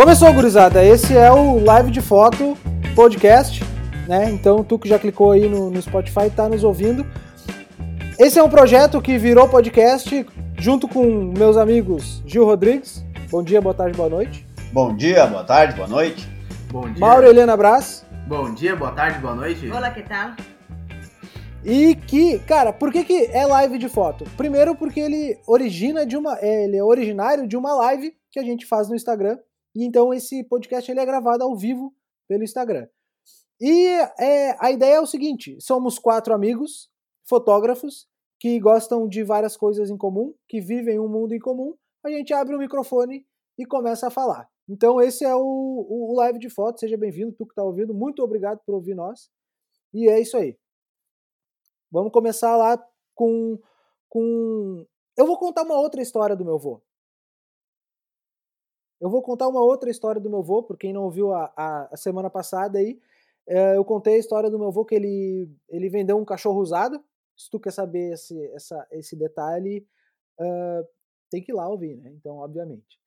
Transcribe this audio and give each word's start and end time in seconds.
Começou, 0.00 0.32
gurizada. 0.32 0.82
Esse 0.82 1.14
é 1.14 1.30
o 1.30 1.62
Live 1.62 1.90
de 1.90 2.00
Foto 2.00 2.56
Podcast, 2.96 3.62
né? 4.08 4.30
Então, 4.30 4.64
tu 4.64 4.78
que 4.78 4.88
já 4.88 4.98
clicou 4.98 5.30
aí 5.30 5.46
no, 5.46 5.68
no 5.68 5.82
Spotify 5.82 6.24
e 6.24 6.30
tá 6.30 6.48
nos 6.48 6.64
ouvindo. 6.64 7.04
Esse 8.18 8.38
é 8.38 8.42
um 8.42 8.48
projeto 8.48 8.98
que 9.02 9.18
virou 9.18 9.46
podcast 9.46 10.26
junto 10.58 10.88
com 10.88 11.04
meus 11.36 11.58
amigos 11.58 12.22
Gil 12.24 12.46
Rodrigues. 12.46 13.04
Bom 13.30 13.42
dia, 13.42 13.60
boa 13.60 13.74
tarde, 13.74 13.94
boa 13.94 14.08
noite. 14.08 14.46
Bom 14.72 14.96
dia, 14.96 15.26
boa 15.26 15.44
tarde, 15.44 15.76
boa 15.76 15.86
noite. 15.86 16.26
Bom 16.72 16.90
dia. 16.90 16.98
Mauro 16.98 17.26
Helena 17.26 17.54
Brás. 17.54 18.02
Bom 18.26 18.54
dia, 18.54 18.74
boa 18.74 18.92
tarde, 18.92 19.18
boa 19.18 19.34
noite. 19.34 19.70
Olá, 19.70 19.90
que 19.90 20.00
tal? 20.00 20.30
E 21.62 21.94
que, 21.94 22.38
cara, 22.38 22.72
por 22.72 22.90
que, 22.90 23.04
que 23.04 23.26
é 23.26 23.44
live 23.44 23.76
de 23.76 23.90
foto? 23.90 24.24
Primeiro 24.34 24.74
porque 24.74 24.98
ele 24.98 25.38
origina 25.46 26.06
de 26.06 26.16
uma. 26.16 26.38
Ele 26.40 26.78
é 26.78 26.82
originário 26.82 27.46
de 27.46 27.54
uma 27.54 27.74
live 27.74 28.14
que 28.30 28.40
a 28.40 28.42
gente 28.42 28.64
faz 28.64 28.88
no 28.88 28.96
Instagram. 28.96 29.36
E 29.74 29.84
então 29.84 30.12
esse 30.12 30.44
podcast 30.44 30.90
ele 30.90 31.00
é 31.00 31.06
gravado 31.06 31.44
ao 31.44 31.56
vivo 31.56 31.94
pelo 32.28 32.42
Instagram. 32.42 32.88
E 33.60 33.86
é, 34.18 34.56
a 34.58 34.70
ideia 34.70 34.94
é 34.94 35.00
o 35.00 35.06
seguinte: 35.06 35.56
somos 35.60 35.98
quatro 35.98 36.34
amigos, 36.34 36.90
fotógrafos, 37.28 38.08
que 38.38 38.58
gostam 38.58 39.06
de 39.06 39.22
várias 39.22 39.56
coisas 39.56 39.90
em 39.90 39.96
comum, 39.96 40.34
que 40.48 40.60
vivem 40.60 40.98
um 40.98 41.08
mundo 41.08 41.34
em 41.34 41.38
comum. 41.38 41.74
A 42.02 42.10
gente 42.10 42.32
abre 42.32 42.56
o 42.56 42.58
microfone 42.58 43.26
e 43.58 43.66
começa 43.66 44.06
a 44.06 44.10
falar. 44.10 44.48
Então 44.66 45.00
esse 45.00 45.24
é 45.24 45.34
o, 45.34 45.40
o, 45.40 46.14
live 46.16 46.38
de 46.38 46.48
foto. 46.48 46.80
Seja 46.80 46.96
bem-vindo, 46.96 47.32
tu 47.32 47.44
que 47.44 47.52
está 47.52 47.62
ouvindo. 47.62 47.92
Muito 47.92 48.22
obrigado 48.22 48.60
por 48.64 48.74
ouvir 48.74 48.94
nós. 48.94 49.28
E 49.92 50.08
é 50.08 50.18
isso 50.18 50.36
aí. 50.36 50.56
Vamos 51.90 52.12
começar 52.12 52.56
lá 52.56 52.82
com, 53.14 53.58
com. 54.08 54.86
Eu 55.18 55.26
vou 55.26 55.36
contar 55.36 55.64
uma 55.64 55.78
outra 55.78 56.00
história 56.00 56.34
do 56.34 56.44
meu 56.44 56.54
avô. 56.54 56.80
Eu 59.00 59.08
vou 59.08 59.22
contar 59.22 59.48
uma 59.48 59.62
outra 59.62 59.90
história 59.90 60.20
do 60.20 60.28
meu 60.28 60.40
avô, 60.40 60.62
por 60.62 60.76
quem 60.76 60.92
não 60.92 61.04
ouviu 61.04 61.32
a, 61.32 61.50
a, 61.56 61.96
semana 61.96 62.28
passada 62.28 62.78
aí. 62.78 63.00
É, 63.48 63.76
eu 63.76 63.84
contei 63.84 64.14
a 64.14 64.18
história 64.18 64.50
do 64.50 64.58
meu 64.58 64.68
avô 64.68 64.84
que 64.84 64.94
ele, 64.94 65.48
ele 65.68 65.88
vendeu 65.88 66.18
um 66.18 66.24
cachorro 66.24 66.60
usado. 66.60 67.02
Se 67.36 67.48
tu 67.48 67.58
quer 67.58 67.72
saber 67.72 68.12
esse, 68.12 68.38
essa, 68.52 68.86
esse 68.90 69.16
detalhe, 69.16 69.86
uh, 70.38 70.86
tem 71.30 71.42
que 71.42 71.50
ir 71.50 71.54
lá 71.54 71.66
ouvir, 71.66 71.96
né? 71.96 72.12
Então, 72.14 72.36
obviamente. 72.36 73.00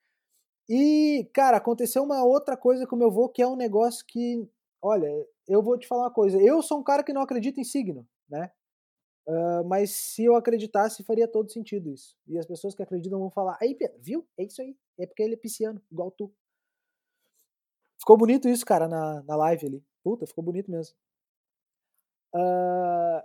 E, 0.68 1.30
cara, 1.34 1.58
aconteceu 1.58 2.04
uma 2.04 2.24
outra 2.24 2.58
coisa 2.58 2.88
com 2.88 2.96
o 2.96 3.00
meu 3.00 3.10
avô 3.10 3.30
que 3.30 3.42
é 3.42 3.48
um 3.48 3.56
negócio 3.56 4.04
que, 4.08 4.50
olha, 4.82 5.08
eu 5.48 5.62
vou 5.62 5.78
te 5.78 5.88
falar 5.88 6.06
uma 6.06 6.14
coisa. 6.14 6.42
Eu 6.42 6.64
sou 6.64 6.80
um 6.80 6.84
cara 6.84 7.04
que 7.04 7.14
não 7.14 7.22
acredita 7.22 7.62
em 7.62 7.64
signo, 7.64 8.08
né? 8.28 8.52
Uh, 9.26 9.64
mas 9.66 9.92
se 9.92 10.26
eu 10.26 10.36
acreditasse, 10.36 11.04
faria 11.04 11.28
todo 11.28 11.52
sentido 11.52 11.90
isso. 11.90 12.18
E 12.28 12.38
as 12.38 12.46
pessoas 12.46 12.76
que 12.76 12.84
acreditam 12.84 13.20
vão 13.20 13.30
falar: 13.30 13.58
aí, 13.62 13.78
viu? 14.00 14.28
É 14.38 14.44
isso 14.44 14.62
aí. 14.62 14.76
É 14.98 15.06
porque 15.06 15.24
ele 15.24 15.36
é 15.36 15.38
pisciano, 15.38 15.82
igual 15.92 16.12
tu. 16.12 16.34
Ficou 18.00 18.18
bonito 18.18 18.50
isso, 18.50 18.66
cara, 18.66 18.88
na, 18.88 19.24
na 19.24 19.36
live 19.36 19.68
ali. 19.68 19.84
Puta, 20.04 20.28
ficou 20.28 20.44
bonito 20.44 20.70
mesmo. 20.70 20.96
Uh, 22.36 23.24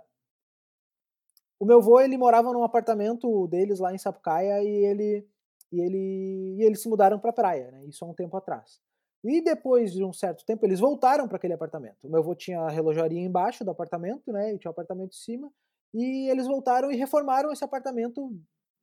o 1.59 1.65
meu 1.65 1.79
avô, 1.79 1.99
ele 1.99 2.17
morava 2.17 2.53
num 2.53 2.63
apartamento 2.63 3.47
deles 3.47 3.79
lá 3.79 3.93
em 3.93 3.97
Sapucaia 3.97 4.63
e 4.63 4.85
ele 4.85 5.27
e 5.71 5.81
ele 5.81 6.55
e 6.57 6.63
eles 6.63 6.81
se 6.81 6.89
mudaram 6.89 7.19
para 7.19 7.33
praia, 7.33 7.71
né? 7.71 7.85
Isso 7.85 8.03
há 8.05 8.07
um 8.07 8.13
tempo 8.13 8.37
atrás. 8.37 8.81
E 9.23 9.41
depois 9.41 9.91
de 9.91 10.03
um 10.03 10.13
certo 10.13 10.45
tempo 10.45 10.65
eles 10.65 10.79
voltaram 10.79 11.27
para 11.27 11.35
aquele 11.37 11.53
apartamento. 11.53 12.07
O 12.07 12.09
meu 12.09 12.21
avô 12.21 12.33
tinha 12.33 12.61
a 12.61 12.69
relojaria 12.69 13.19
embaixo 13.19 13.65
do 13.65 13.71
apartamento, 13.71 14.31
né? 14.31 14.53
E 14.53 14.57
tinha 14.57 14.69
o 14.69 14.71
um 14.71 14.75
apartamento 14.75 15.11
em 15.11 15.17
cima. 15.17 15.51
E 15.93 16.29
eles 16.29 16.45
voltaram 16.45 16.91
e 16.91 16.95
reformaram 16.95 17.51
esse 17.51 17.63
apartamento 17.63 18.31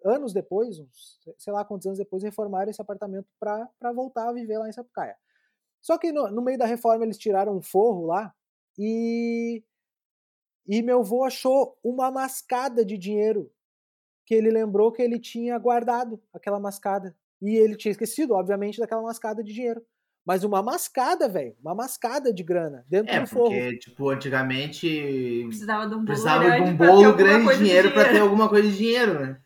anos 0.04 0.32
depois, 0.32 0.78
uns, 0.78 1.20
sei 1.38 1.52
lá 1.52 1.64
quantos 1.64 1.86
anos 1.86 1.98
depois, 1.98 2.22
reformaram 2.22 2.70
esse 2.70 2.80
apartamento 2.80 3.26
para 3.38 3.92
voltar 3.92 4.28
a 4.28 4.32
viver 4.32 4.58
lá 4.58 4.68
em 4.68 4.72
Sapucaia. 4.72 5.16
Só 5.80 5.98
que 5.98 6.12
no, 6.12 6.28
no, 6.30 6.42
meio 6.42 6.58
da 6.58 6.66
reforma 6.66 7.04
eles 7.04 7.18
tiraram 7.18 7.56
um 7.56 7.62
forro 7.62 8.06
lá 8.06 8.34
e, 8.78 9.62
e 10.66 10.82
meu 10.82 11.00
avô 11.00 11.24
achou 11.24 11.78
uma 11.82 12.10
mascada 12.10 12.84
de 12.84 12.98
dinheiro 12.98 13.50
que 14.24 14.34
ele 14.34 14.50
lembrou 14.50 14.90
que 14.90 15.00
ele 15.00 15.20
tinha 15.20 15.56
guardado 15.58 16.20
aquela 16.34 16.58
mascada. 16.58 17.16
E 17.40 17.54
ele 17.54 17.76
tinha 17.76 17.92
esquecido, 17.92 18.34
obviamente, 18.34 18.80
daquela 18.80 19.02
mascada 19.02 19.44
de 19.44 19.52
dinheiro. 19.52 19.84
Mas 20.26 20.42
uma 20.42 20.60
mascada, 20.60 21.28
velho. 21.28 21.54
Uma 21.62 21.72
mascada 21.72 22.32
de 22.32 22.42
grana 22.42 22.84
dentro 22.88 23.14
é, 23.14 23.20
do 23.20 23.26
forro. 23.28 23.44
Porque, 23.50 23.78
tipo, 23.78 24.10
antigamente. 24.10 25.44
Precisava 25.46 25.86
de 25.86 25.94
um 25.94 25.98
bolo 25.98 26.06
precisava 26.06 26.44
grande, 26.44 26.64
de 26.64 26.70
um 26.70 26.76
bolo 26.76 27.14
grande 27.14 27.48
de 27.52 27.58
dinheiro 27.58 27.92
para 27.92 28.08
ter 28.10 28.18
alguma 28.18 28.48
coisa 28.48 28.68
de 28.68 28.76
dinheiro, 28.76 29.20
né? 29.20 29.40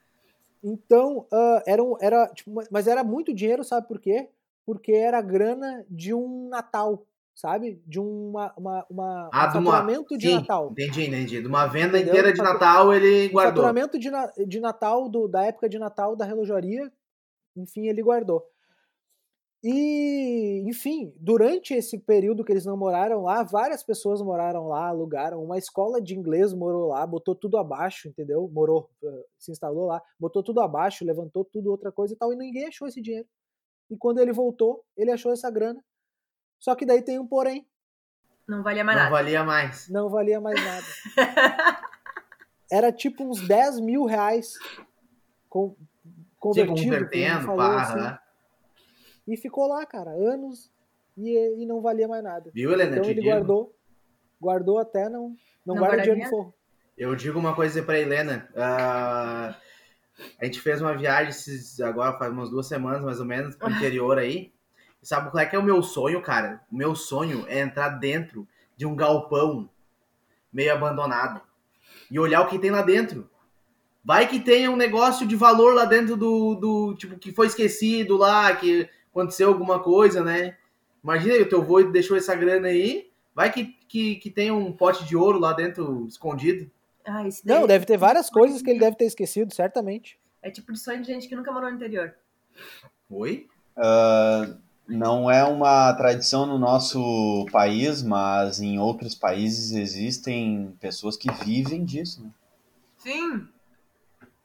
Então, 0.64 1.26
uh, 1.32 1.62
era, 1.66 1.82
um, 1.82 1.96
era 2.00 2.26
tipo, 2.28 2.50
mas 2.70 2.86
era 2.86 3.04
muito 3.04 3.34
dinheiro, 3.34 3.62
sabe 3.62 3.86
por 3.88 3.98
quê? 4.00 4.28
Porque 4.64 4.92
era 4.92 5.20
grana 5.20 5.84
de 5.88 6.12
um 6.14 6.48
Natal, 6.48 7.06
sabe? 7.34 7.82
De 7.86 7.98
uma, 7.98 8.52
uma, 8.56 8.86
uma 8.90 9.30
Ah, 9.32 9.48
um 9.48 9.52
de 9.52 9.58
uma- 9.58 9.72
faturamento 9.72 10.16
de 10.18 10.28
Sim, 10.28 10.34
Natal. 10.36 10.68
Entendi, 10.70 11.06
entendi. 11.06 11.40
De 11.42 11.46
uma 11.46 11.66
venda 11.66 11.98
Entendeu? 11.98 12.14
inteira 12.14 12.32
de 12.32 12.42
Natal 12.42 12.92
ele 12.94 13.26
O 13.28 13.32
guardou. 13.32 13.62
faturamento 13.64 13.98
de, 13.98 14.10
na- 14.10 14.32
de 14.46 14.60
Natal, 14.60 15.08
do, 15.10 15.28
da 15.28 15.44
época 15.44 15.68
de 15.68 15.78
Natal 15.78 16.14
da 16.16 16.24
relojaria, 16.24 16.90
enfim, 17.56 17.86
ele 17.88 18.02
guardou. 18.02 18.46
E, 19.62 20.62
enfim, 20.66 21.12
durante 21.18 21.74
esse 21.74 21.98
período 21.98 22.42
que 22.44 22.50
eles 22.50 22.64
não 22.64 22.76
moraram 22.78 23.22
lá, 23.22 23.42
várias 23.42 23.82
pessoas 23.82 24.22
moraram 24.22 24.66
lá, 24.68 24.88
alugaram. 24.88 25.42
Uma 25.44 25.58
escola 25.58 26.00
de 26.00 26.14
inglês 26.16 26.54
morou 26.54 26.88
lá, 26.88 27.06
botou 27.06 27.34
tudo 27.34 27.58
abaixo, 27.58 28.08
entendeu? 28.08 28.48
Morou, 28.52 28.88
eh, 29.04 29.24
se 29.38 29.50
instalou 29.52 29.86
lá, 29.86 30.00
botou 30.18 30.42
tudo 30.42 30.60
abaixo, 30.62 31.04
levantou 31.04 31.44
tudo 31.44 31.70
outra 31.70 31.92
coisa 31.92 32.14
e 32.14 32.16
tal, 32.16 32.32
e 32.32 32.36
ninguém 32.36 32.68
achou 32.68 32.88
esse 32.88 33.02
dinheiro. 33.02 33.28
E 33.90 33.96
quando 33.98 34.18
ele 34.18 34.32
voltou, 34.32 34.82
ele 34.96 35.10
achou 35.10 35.30
essa 35.32 35.50
grana. 35.50 35.84
Só 36.58 36.74
que 36.74 36.86
daí 36.86 37.02
tem 37.02 37.18
um 37.18 37.26
porém, 37.26 37.66
Não 38.48 38.62
valia 38.62 38.82
mais 38.82 38.96
Não 38.96 39.04
nada. 39.04 39.14
valia 39.16 39.44
mais. 39.44 39.88
não 39.90 40.08
valia 40.08 40.40
mais 40.40 40.58
nada. 40.64 40.86
Era 42.72 42.90
tipo 42.92 43.24
uns 43.24 43.46
10 43.46 43.80
mil 43.80 44.04
reais 44.04 44.54
com, 45.48 45.76
convertido, 46.38 46.74
que 46.74 46.86
ele 46.86 47.04
convertendo, 47.04 47.56
pá, 47.56 47.82
assim. 47.82 47.98
aham. 47.98 48.18
E 49.32 49.36
ficou 49.36 49.68
lá, 49.68 49.86
cara, 49.86 50.10
anos 50.10 50.70
e, 51.16 51.62
e 51.62 51.66
não 51.66 51.80
valia 51.80 52.08
mais 52.08 52.22
nada. 52.24 52.50
Viu, 52.52 52.72
Helena? 52.72 52.96
Então 52.96 53.04
ele 53.04 53.20
digo. 53.20 53.26
guardou, 53.32 53.74
guardou 54.40 54.78
até 54.78 55.08
não, 55.08 55.28
não, 55.64 55.74
Não 55.74 55.76
guarda 55.76 56.02
dinheiro 56.02 56.24
no 56.24 56.28
forro. 56.28 56.54
Eu 56.98 57.14
digo 57.14 57.38
uma 57.38 57.54
coisa 57.54 57.82
pra 57.82 57.98
Helena. 57.98 58.48
ah, 58.56 59.54
a 60.38 60.44
gente 60.44 60.60
fez 60.60 60.80
uma 60.82 60.94
viagem 60.96 61.30
esses- 61.30 61.80
agora 61.80 62.18
faz 62.18 62.32
umas 62.32 62.50
duas 62.50 62.66
semanas, 62.66 63.02
mais 63.02 63.20
ou 63.20 63.24
menos, 63.24 63.54
pro 63.56 63.70
interior 63.70 64.18
aí. 64.18 64.52
E 65.02 65.06
sabe 65.06 65.30
qual 65.30 65.42
é 65.42 65.46
que 65.46 65.56
é 65.56 65.58
o 65.58 65.62
meu 65.62 65.82
sonho, 65.82 66.20
cara? 66.20 66.60
O 66.70 66.76
meu 66.76 66.94
sonho 66.94 67.46
é 67.48 67.60
entrar 67.60 67.88
dentro 67.90 68.46
de 68.76 68.84
um 68.84 68.94
galpão 68.96 69.70
meio 70.52 70.72
abandonado 70.74 71.40
e 72.10 72.18
olhar 72.18 72.42
o 72.42 72.48
que 72.48 72.58
tem 72.58 72.70
lá 72.70 72.82
dentro. 72.82 73.30
Vai 74.04 74.26
que 74.26 74.40
tenha 74.40 74.70
um 74.70 74.76
negócio 74.76 75.26
de 75.26 75.36
valor 75.36 75.74
lá 75.74 75.84
dentro 75.84 76.16
do, 76.16 76.54
do 76.54 76.94
tipo, 76.96 77.18
que 77.18 77.32
foi 77.32 77.46
esquecido 77.46 78.16
lá, 78.16 78.54
que 78.56 78.88
aconteceu 79.10 79.48
alguma 79.48 79.80
coisa, 79.80 80.22
né? 80.22 80.56
Imagina 81.02 81.34
aí, 81.34 81.42
o 81.42 81.48
teu 81.48 81.60
avô 81.60 81.82
deixou 81.82 82.16
essa 82.16 82.34
grana 82.34 82.68
aí, 82.68 83.10
vai 83.34 83.50
que, 83.52 83.64
que, 83.88 84.16
que 84.16 84.30
tem 84.30 84.50
um 84.50 84.72
pote 84.72 85.04
de 85.04 85.16
ouro 85.16 85.38
lá 85.38 85.52
dentro 85.52 86.06
escondido. 86.06 86.70
Ah, 87.04 87.26
isso 87.26 87.42
daí 87.44 87.58
Não, 87.58 87.66
deve 87.66 87.86
ter 87.86 87.96
várias 87.96 88.28
coisas 88.28 88.62
que 88.62 88.70
ele 88.70 88.78
deve 88.78 88.96
ter 88.96 89.06
esquecido, 89.06 89.54
certamente. 89.54 90.18
É 90.42 90.50
tipo 90.50 90.72
de 90.72 90.78
sonho 90.78 91.00
de 91.00 91.06
gente 91.06 91.28
que 91.28 91.36
nunca 91.36 91.52
morou 91.52 91.70
no 91.70 91.76
interior. 91.76 92.14
Oi? 93.08 93.48
Ah, 93.76 94.56
não 94.86 95.30
é 95.30 95.44
uma 95.44 95.92
tradição 95.94 96.46
no 96.46 96.58
nosso 96.58 97.46
país, 97.52 98.02
mas 98.02 98.60
em 98.60 98.78
outros 98.78 99.14
países 99.14 99.72
existem 99.72 100.76
pessoas 100.80 101.16
que 101.16 101.30
vivem 101.44 101.84
disso. 101.84 102.24
Né? 102.24 102.30
Sim. 102.98 103.48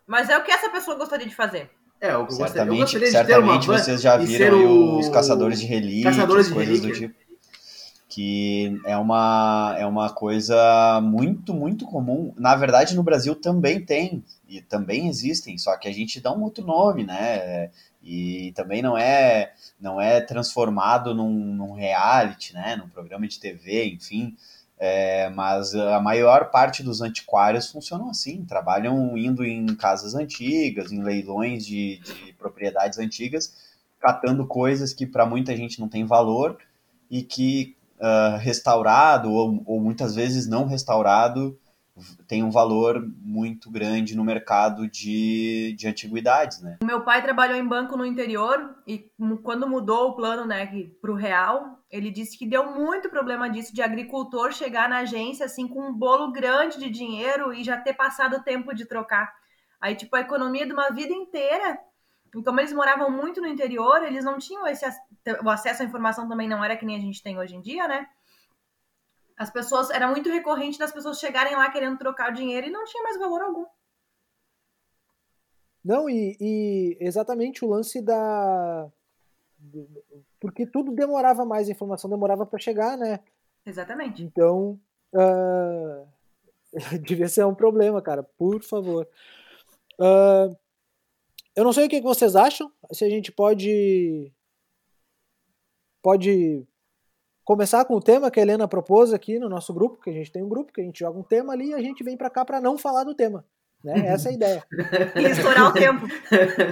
Mas 0.05 0.29
é 0.29 0.37
o 0.37 0.43
que 0.43 0.51
essa 0.51 0.69
pessoa 0.69 0.97
gostaria 0.97 1.27
de 1.27 1.35
fazer. 1.35 1.71
É, 2.05 2.13
eu 2.13 2.25
gostaria, 2.25 2.45
eu 2.45 2.53
Certamente, 2.53 2.79
gostaria 2.81 3.07
de 3.07 3.13
ter 3.13 3.17
uma 3.19 3.25
certamente 3.27 3.67
van 3.67 3.77
vocês 3.77 4.01
já 4.01 4.17
viram 4.17 4.65
o- 4.65 4.99
os 4.99 5.09
caçadores 5.09 5.59
de 5.59 5.65
relíquias, 5.65 6.15
Caçadores 6.15 6.47
de 6.47 6.53
coisas 6.53 6.79
do 6.81 6.91
tipo. 6.93 7.15
Que 8.07 8.79
é 8.85 8.95
uma, 8.95 9.75
é 9.77 9.85
uma 9.85 10.09
coisa 10.09 11.01
muito, 11.03 11.53
muito 11.53 11.85
comum. 11.85 12.33
Na 12.37 12.55
verdade, 12.55 12.95
no 12.95 13.03
Brasil 13.03 13.35
também 13.35 13.81
tem, 13.83 14.23
e 14.47 14.61
também 14.61 15.09
existem, 15.09 15.57
só 15.57 15.75
que 15.75 15.87
a 15.87 15.91
gente 15.91 16.21
dá 16.21 16.31
um 16.31 16.43
outro 16.43 16.63
nome, 16.65 17.03
né? 17.03 17.71
E 18.01 18.53
também 18.55 18.81
não 18.81 18.95
é, 18.97 19.51
não 19.81 19.99
é 19.99 20.21
transformado 20.21 21.13
num, 21.15 21.29
num 21.55 21.73
reality, 21.73 22.53
né? 22.53 22.75
Num 22.77 22.87
programa 22.87 23.27
de 23.27 23.39
TV, 23.39 23.85
enfim. 23.87 24.35
É, 24.77 25.29
mas 25.29 25.73
a 25.73 26.01
maior 26.01 26.51
parte 26.51 26.83
dos 26.83 27.01
antiquários 27.01 27.71
funcionam 27.71 28.09
assim, 28.09 28.43
trabalham 28.43 29.17
indo 29.17 29.45
em 29.45 29.65
casas 29.75 30.15
antigas, 30.15 30.91
em 30.91 31.01
leilões 31.01 31.65
de, 31.65 31.99
de 31.99 32.33
propriedades 32.33 32.99
antigas, 32.99 33.55
catando 34.01 34.45
coisas 34.45 34.93
que 34.93 35.05
para 35.05 35.25
muita 35.25 35.55
gente 35.55 35.79
não 35.79 35.87
tem 35.87 36.05
valor 36.05 36.57
e 37.09 37.23
que 37.23 37.75
ah, 37.99 38.37
restaurado 38.41 39.31
ou, 39.31 39.63
ou 39.65 39.79
muitas 39.79 40.13
vezes 40.13 40.45
não 40.45 40.65
restaurado 40.65 41.57
tem 42.27 42.43
um 42.43 42.51
valor 42.51 43.01
muito 43.21 43.71
grande 43.71 44.15
no 44.15 44.23
mercado 44.23 44.87
de, 44.87 45.73
de 45.77 45.87
antiguidades, 45.87 46.61
né? 46.61 46.77
O 46.81 46.85
meu 46.85 47.01
pai 47.01 47.21
trabalhou 47.21 47.57
em 47.57 47.65
banco 47.65 47.95
no 47.95 48.05
interior 48.05 48.75
e 48.85 49.09
quando 49.41 49.67
mudou 49.67 50.09
o 50.09 50.15
plano, 50.15 50.45
né, 50.45 50.69
para 51.01 51.11
o 51.11 51.15
real, 51.15 51.79
ele 51.89 52.11
disse 52.11 52.37
que 52.37 52.45
deu 52.45 52.73
muito 52.73 53.09
problema 53.09 53.49
disso 53.49 53.73
de 53.73 53.81
agricultor 53.81 54.51
chegar 54.51 54.89
na 54.89 54.99
agência 54.99 55.45
assim 55.45 55.67
com 55.67 55.89
um 55.89 55.93
bolo 55.93 56.31
grande 56.31 56.77
de 56.77 56.89
dinheiro 56.89 57.53
e 57.53 57.63
já 57.63 57.77
ter 57.77 57.93
passado 57.93 58.37
o 58.37 58.43
tempo 58.43 58.73
de 58.73 58.85
trocar. 58.85 59.33
Aí 59.79 59.95
tipo 59.95 60.15
a 60.15 60.21
economia 60.21 60.65
de 60.65 60.73
uma 60.73 60.89
vida 60.89 61.13
inteira. 61.13 61.79
E 62.35 62.43
como 62.43 62.59
eles 62.59 62.73
moravam 62.73 63.09
muito 63.09 63.39
no 63.39 63.47
interior, 63.47 64.03
eles 64.03 64.25
não 64.25 64.37
tinham 64.37 64.67
esse 64.67 64.85
o 65.41 65.49
acesso 65.49 65.81
à 65.81 65.85
informação 65.85 66.27
também 66.27 66.49
não 66.49 66.63
era 66.63 66.75
que 66.75 66.85
nem 66.85 66.97
a 66.97 66.99
gente 66.99 67.23
tem 67.23 67.39
hoje 67.39 67.55
em 67.55 67.61
dia, 67.61 67.87
né? 67.87 68.05
As 69.37 69.49
pessoas, 69.49 69.89
era 69.89 70.07
muito 70.07 70.29
recorrente 70.29 70.79
das 70.79 70.91
pessoas 70.91 71.19
chegarem 71.19 71.55
lá 71.55 71.69
querendo 71.69 71.97
trocar 71.97 72.31
o 72.31 72.33
dinheiro 72.33 72.67
e 72.67 72.71
não 72.71 72.85
tinha 72.85 73.03
mais 73.03 73.19
valor 73.19 73.41
algum. 73.41 73.65
Não, 75.83 76.09
e, 76.09 76.35
e 76.39 76.97
exatamente 76.99 77.63
o 77.63 77.69
lance 77.69 78.01
da. 78.01 78.89
Porque 80.39 80.65
tudo 80.65 80.91
demorava 80.91 81.45
mais, 81.45 81.67
a 81.67 81.71
informação 81.71 82.09
demorava 82.09 82.45
para 82.45 82.59
chegar, 82.59 82.97
né? 82.97 83.19
Exatamente. 83.65 84.23
Então, 84.23 84.79
uh... 85.13 86.07
devia 87.03 87.27
ser 87.27 87.45
um 87.45 87.53
problema, 87.53 88.01
cara, 88.01 88.23
por 88.23 88.63
favor. 88.63 89.07
Uh... 89.99 90.55
Eu 91.55 91.63
não 91.63 91.71
sei 91.71 91.85
o 91.85 91.89
que 91.89 92.01
vocês 92.01 92.35
acham, 92.35 92.71
se 92.91 93.05
a 93.05 93.09
gente 93.09 93.31
pode. 93.31 94.31
Pode 96.01 96.67
começar 97.45 97.85
com 97.85 97.93
o 97.93 98.01
tema 98.01 98.31
que 98.31 98.39
a 98.39 98.43
Helena 98.43 98.67
propôs 98.67 99.13
aqui 99.13 99.37
no 99.37 99.47
nosso 99.47 99.71
grupo, 99.71 100.01
que 100.01 100.09
a 100.09 100.13
gente 100.13 100.31
tem 100.31 100.43
um 100.43 100.49
grupo, 100.49 100.73
que 100.73 100.81
a 100.81 100.83
gente 100.83 100.99
joga 100.99 101.17
um 101.17 101.23
tema 101.23 101.53
ali 101.53 101.69
e 101.69 101.73
a 101.75 101.79
gente 101.79 102.03
vem 102.03 102.17
para 102.17 102.29
cá 102.29 102.43
para 102.43 102.59
não 102.59 102.77
falar 102.77 103.03
do 103.03 103.13
tema. 103.13 103.45
Né? 103.83 104.07
Essa 104.07 104.29
é 104.29 104.31
a 104.31 104.33
ideia. 104.33 104.63
e 105.15 105.23
estourar 105.29 105.67
o 105.67 105.71
tempo. 105.71 106.07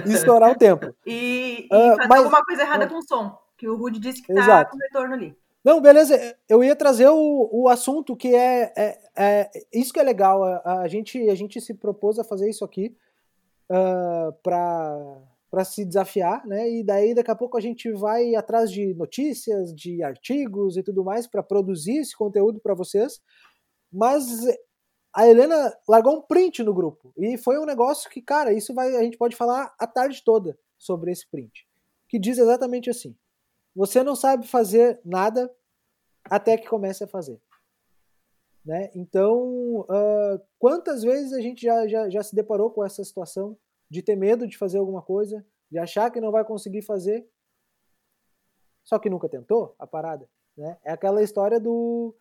E 0.04 0.12
estourar 0.12 0.50
o 0.50 0.58
tempo. 0.58 0.92
E, 1.06 1.68
e 1.70 1.74
uh, 1.74 1.96
fazer 1.96 2.08
mas... 2.08 2.18
alguma 2.18 2.44
coisa 2.44 2.62
errada 2.62 2.88
com 2.88 2.98
o 2.98 3.02
som, 3.02 3.38
que 3.56 3.68
o 3.68 3.76
Rude 3.76 4.00
disse 4.00 4.20
que 4.20 4.34
tá 4.34 4.40
Exato. 4.40 4.72
com 4.72 4.78
retorno 4.78 5.14
ali. 5.14 5.36
Não, 5.64 5.80
beleza. 5.80 6.36
Eu 6.48 6.62
ia 6.62 6.74
trazer 6.74 7.08
o, 7.08 7.48
o 7.52 7.68
assunto 7.68 8.16
que 8.16 8.34
é, 8.34 8.72
é, 8.76 8.98
é, 9.16 9.50
Isso 9.72 9.92
que 9.92 10.00
é 10.00 10.02
legal. 10.02 10.42
A, 10.42 10.80
a, 10.80 10.88
gente, 10.88 11.30
a 11.30 11.34
gente 11.34 11.60
se 11.60 11.72
propôs 11.72 12.18
a 12.18 12.24
fazer 12.24 12.50
isso 12.50 12.64
aqui 12.64 12.94
uh, 13.70 14.32
para 14.42 15.16
para 15.54 15.64
se 15.64 15.84
desafiar, 15.84 16.44
né? 16.44 16.68
E 16.68 16.82
daí 16.82 17.14
daqui 17.14 17.30
a 17.30 17.36
pouco 17.36 17.56
a 17.56 17.60
gente 17.60 17.88
vai 17.92 18.34
atrás 18.34 18.72
de 18.72 18.92
notícias, 18.94 19.72
de 19.72 20.02
artigos 20.02 20.76
e 20.76 20.82
tudo 20.82 21.04
mais 21.04 21.28
para 21.28 21.44
produzir 21.44 21.98
esse 21.98 22.16
conteúdo 22.16 22.58
para 22.58 22.74
vocês. 22.74 23.20
Mas 23.92 24.24
a 25.14 25.28
Helena 25.28 25.72
largou 25.88 26.16
um 26.16 26.22
print 26.22 26.60
no 26.64 26.74
grupo 26.74 27.12
e 27.16 27.38
foi 27.38 27.56
um 27.56 27.64
negócio 27.64 28.10
que, 28.10 28.20
cara, 28.20 28.52
isso 28.52 28.74
vai 28.74 28.96
a 28.96 29.02
gente 29.04 29.16
pode 29.16 29.36
falar 29.36 29.72
a 29.78 29.86
tarde 29.86 30.24
toda 30.24 30.58
sobre 30.76 31.12
esse 31.12 31.30
print, 31.30 31.64
que 32.08 32.18
diz 32.18 32.36
exatamente 32.36 32.90
assim: 32.90 33.16
você 33.76 34.02
não 34.02 34.16
sabe 34.16 34.48
fazer 34.48 35.00
nada 35.04 35.48
até 36.24 36.58
que 36.58 36.68
comece 36.68 37.04
a 37.04 37.06
fazer. 37.06 37.40
Né? 38.64 38.90
Então, 38.92 39.82
uh, 39.82 40.40
quantas 40.58 41.04
vezes 41.04 41.32
a 41.32 41.40
gente 41.40 41.62
já, 41.62 41.86
já, 41.86 42.10
já 42.10 42.24
se 42.24 42.34
deparou 42.34 42.72
com 42.72 42.84
essa 42.84 43.04
situação 43.04 43.56
de 43.94 44.02
ter 44.02 44.16
medo 44.16 44.44
de 44.48 44.58
fazer 44.58 44.78
alguma 44.78 45.00
coisa, 45.00 45.46
de 45.70 45.78
achar 45.78 46.10
que 46.10 46.20
não 46.20 46.32
vai 46.32 46.44
conseguir 46.44 46.82
fazer, 46.82 47.24
só 48.82 48.98
que 48.98 49.08
nunca 49.08 49.28
tentou 49.28 49.72
a 49.78 49.86
parada. 49.86 50.28
Né? 50.56 50.76
É 50.84 50.90
aquela 50.90 51.22
história 51.22 51.60
do, 51.60 52.12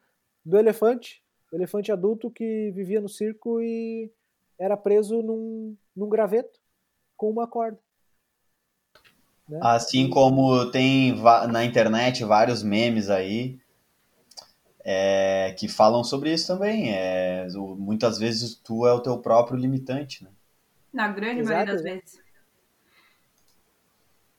do 0.46 0.56
elefante, 0.56 1.24
o 1.52 1.56
elefante 1.56 1.92
adulto 1.92 2.30
que 2.30 2.72
vivia 2.76 3.02
no 3.02 3.10
circo 3.10 3.60
e 3.60 4.12
era 4.58 4.78
preso 4.78 5.24
num, 5.24 5.76
num 5.96 6.08
graveto 6.08 6.60
com 7.18 7.32
uma 7.32 7.48
corda. 7.48 7.80
Né? 9.50 9.60
Assim 9.60 10.08
como 10.12 10.70
tem 10.70 11.16
na 11.52 11.66
internet 11.66 12.24
vários 12.24 12.62
memes 12.62 13.10
aí 13.10 13.60
é, 14.86 15.56
que 15.58 15.68
falam 15.68 16.04
sobre 16.04 16.32
isso 16.32 16.46
também. 16.46 16.94
É, 16.94 17.48
muitas 17.80 18.20
vezes 18.20 18.54
tu 18.54 18.86
é 18.86 18.94
o 18.94 19.02
teu 19.02 19.18
próprio 19.18 19.58
limitante, 19.58 20.24
né? 20.24 20.30
Na 20.94 21.08
grande 21.08 21.42
Exato, 21.42 21.54
maioria 21.54 21.74
das 21.74 21.82
vezes. 21.82 22.24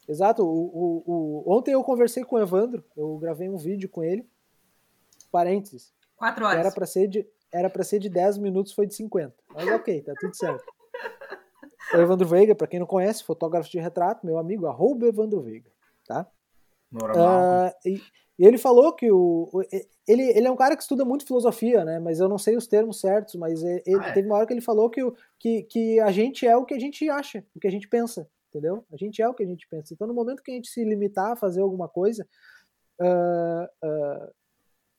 Exato. 0.09 0.45
O, 0.45 0.47
o, 0.47 1.03
o, 1.07 1.53
Ontem 1.53 1.73
eu 1.73 1.83
conversei 1.83 2.25
com 2.25 2.37
o 2.37 2.41
Evandro, 2.41 2.85
eu 2.97 3.17
gravei 3.19 3.49
um 3.49 3.57
vídeo 3.57 3.89
com 3.89 4.05
ele. 4.05 4.29
Parênteses. 5.31 5.93
Quatro 6.17 6.45
horas. 6.45 6.61
Era 6.61 6.71
para 6.71 6.87
ser 6.87 7.09
de 7.09 7.27
era 7.51 7.71
para 7.71 7.85
ser 7.85 8.01
de 8.01 8.09
10 8.09 8.39
minutos, 8.39 8.73
foi 8.73 8.85
de 8.85 8.95
50. 8.97 9.33
Mas 9.55 9.69
ok, 9.69 10.03
tá 10.03 10.13
tudo 10.19 10.35
certo. 10.37 10.65
O 11.93 11.99
Evandro 11.99 12.27
Veiga, 12.27 12.55
para 12.57 12.67
quem 12.67 12.81
não 12.81 12.87
conhece, 12.87 13.23
fotógrafo 13.23 13.71
de 13.71 13.79
retrato, 13.79 14.27
meu 14.27 14.39
amigo, 14.39 14.67
arroba 14.67 15.07
Evandro 15.07 15.43
Veiga, 15.43 15.71
tá? 16.05 16.27
Normal. 16.91 17.69
Uh, 17.69 17.89
e, 17.89 18.03
e, 18.39 18.47
ele 18.47 18.59
falou 18.59 18.93
que 18.93 19.11
o, 19.11 19.49
ele, 20.07 20.23
ele 20.23 20.47
é 20.47 20.51
um 20.51 20.57
cara 20.57 20.77
que 20.77 20.83
estuda 20.83 21.05
muito 21.05 21.27
filosofia, 21.27 21.85
né? 21.85 21.99
Mas 21.99 22.21
eu 22.21 22.29
não 22.29 22.39
sei 22.39 22.57
os 22.57 22.67
termos 22.67 23.01
certos, 23.01 23.35
mas 23.37 23.63
ele, 23.63 23.83
ah, 24.01 24.09
é. 24.09 24.13
teve 24.13 24.29
uma 24.29 24.37
hora 24.37 24.47
que 24.47 24.53
ele 24.53 24.61
falou 24.61 24.91
que, 24.91 25.01
que, 25.39 25.63
que 25.63 26.01
a 26.01 26.11
gente 26.11 26.47
é 26.47 26.57
o 26.57 26.65
que 26.65 26.75
a 26.75 26.79
gente 26.79 27.09
acha, 27.09 27.45
o 27.55 27.61
que 27.61 27.69
a 27.69 27.71
gente 27.71 27.89
pensa, 27.89 28.29
entendeu? 28.49 28.85
A 28.93 28.97
gente 28.97 29.23
é 29.23 29.29
o 29.29 29.35
que 29.35 29.43
a 29.43 29.47
gente 29.47 29.67
pensa. 29.69 29.95
Então, 29.95 30.07
no 30.07 30.15
momento 30.15 30.43
que 30.43 30.51
a 30.51 30.55
gente 30.55 30.69
se 30.69 30.85
limitar 30.85 31.33
a 31.33 31.37
fazer 31.37 31.61
alguma 31.61 31.89
coisa, 31.89 32.27
uh, 33.01 33.65
uh, 33.87 34.33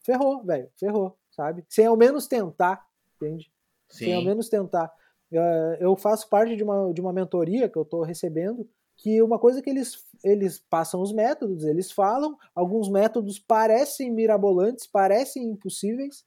ferrou, 0.05 0.43
velho, 0.43 0.69
ferrou, 0.79 1.17
sabe? 1.31 1.65
Sem 1.69 1.85
ao 1.85 1.97
menos 1.97 2.27
tentar, 2.27 2.85
entende? 3.15 3.51
Sim. 3.89 4.05
Sem 4.05 4.15
ao 4.15 4.23
menos 4.23 4.49
tentar. 4.49 4.91
Uh, 5.31 5.75
eu 5.79 5.95
faço 5.97 6.29
parte 6.29 6.55
de 6.55 6.63
uma, 6.63 6.93
de 6.93 7.01
uma 7.01 7.11
mentoria 7.11 7.67
que 7.67 7.77
eu 7.77 7.81
estou 7.81 8.01
recebendo 8.03 8.67
que 8.97 9.21
uma 9.21 9.37
coisa 9.37 9.61
que 9.61 9.69
eles, 9.69 10.03
eles 10.23 10.59
passam 10.59 11.01
os 11.01 11.11
métodos, 11.11 11.63
eles 11.63 11.91
falam, 11.91 12.37
alguns 12.53 12.89
métodos 12.89 13.39
parecem 13.39 14.11
mirabolantes, 14.11 14.87
parecem 14.87 15.43
impossíveis, 15.43 16.25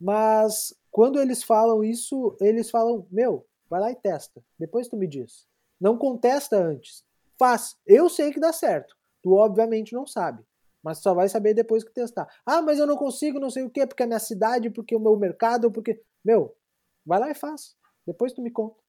mas 0.00 0.74
quando 0.90 1.20
eles 1.20 1.42
falam 1.42 1.82
isso, 1.82 2.36
eles 2.40 2.70
falam, 2.70 3.06
meu, 3.10 3.46
vai 3.68 3.80
lá 3.80 3.90
e 3.90 3.96
testa, 3.96 4.44
depois 4.58 4.88
tu 4.88 4.96
me 4.96 5.06
diz. 5.06 5.46
Não 5.80 5.98
contesta 5.98 6.56
antes, 6.56 7.04
faz. 7.38 7.76
Eu 7.86 8.08
sei 8.08 8.32
que 8.32 8.40
dá 8.40 8.52
certo, 8.52 8.96
tu 9.22 9.34
obviamente 9.34 9.94
não 9.94 10.06
sabe, 10.06 10.42
mas 10.82 10.98
só 10.98 11.14
vai 11.14 11.28
saber 11.28 11.54
depois 11.54 11.82
que 11.82 11.92
testar. 11.92 12.28
Ah, 12.44 12.62
mas 12.62 12.78
eu 12.78 12.86
não 12.86 12.96
consigo, 12.96 13.40
não 13.40 13.50
sei 13.50 13.64
o 13.64 13.70
quê, 13.70 13.86
porque 13.86 14.02
é 14.02 14.04
a 14.04 14.06
minha 14.06 14.18
cidade, 14.18 14.70
porque 14.70 14.94
o 14.94 15.00
meu 15.00 15.16
mercado, 15.16 15.70
porque... 15.70 16.02
Meu, 16.24 16.56
vai 17.04 17.20
lá 17.20 17.30
e 17.30 17.34
faz, 17.34 17.76
depois 18.06 18.32
tu 18.32 18.42
me 18.42 18.50
conta, 18.50 18.80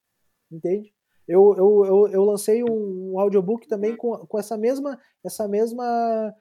entende? 0.51 0.93
Eu, 1.27 1.53
eu, 1.57 1.85
eu, 1.85 2.07
eu 2.07 2.23
lancei 2.23 2.63
um, 2.63 3.19
audiobook 3.19 3.67
também 3.67 3.95
com, 3.95 4.15
com 4.25 4.39
essa 4.39 4.57
mesma 4.57 4.97
essa 5.23 5.47
mesma 5.47 6.33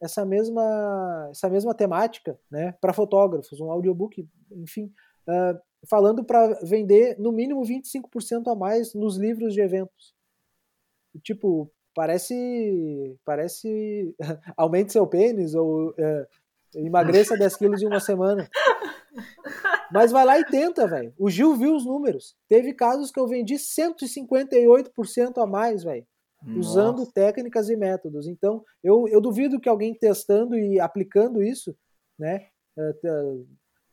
essa 0.00 0.24
mesma 0.24 1.28
essa 1.30 1.48
mesma 1.48 1.74
temática, 1.74 2.38
né, 2.50 2.72
para 2.80 2.92
fotógrafos, 2.92 3.60
um 3.60 3.70
audiobook, 3.70 4.28
enfim, 4.52 4.92
uh, 5.28 5.58
falando 5.88 6.24
para 6.24 6.58
vender 6.62 7.18
no 7.18 7.32
mínimo 7.32 7.62
25% 7.62 8.52
a 8.52 8.54
mais 8.54 8.94
nos 8.94 9.16
livros 9.16 9.54
de 9.54 9.60
eventos. 9.60 10.14
Tipo, 11.22 11.70
parece 11.94 13.18
parece 13.24 14.14
aumente 14.56 14.92
seu 14.92 15.06
pênis 15.06 15.54
ou 15.54 15.90
uh, 15.90 16.26
emagreça 16.74 17.36
10 17.36 17.56
quilos 17.56 17.82
em 17.82 17.86
uma 17.86 18.00
semana. 18.00 18.48
Mas 19.92 20.10
vai 20.12 20.24
lá 20.24 20.38
e 20.38 20.44
tenta, 20.44 20.86
velho. 20.86 21.12
O 21.18 21.30
Gil 21.30 21.56
viu 21.56 21.74
os 21.74 21.84
números. 21.84 22.36
Teve 22.48 22.74
casos 22.74 23.10
que 23.10 23.18
eu 23.18 23.26
vendi 23.26 23.54
158% 23.54 25.38
a 25.38 25.46
mais, 25.46 25.82
velho. 25.84 26.06
Usando 26.56 27.10
técnicas 27.10 27.68
e 27.68 27.76
métodos. 27.76 28.28
Então, 28.28 28.64
eu, 28.82 29.08
eu 29.08 29.20
duvido 29.20 29.58
que 29.58 29.68
alguém 29.68 29.92
testando 29.92 30.56
e 30.56 30.78
aplicando 30.78 31.42
isso, 31.42 31.76
né? 32.18 32.46
Uh, 32.76 33.46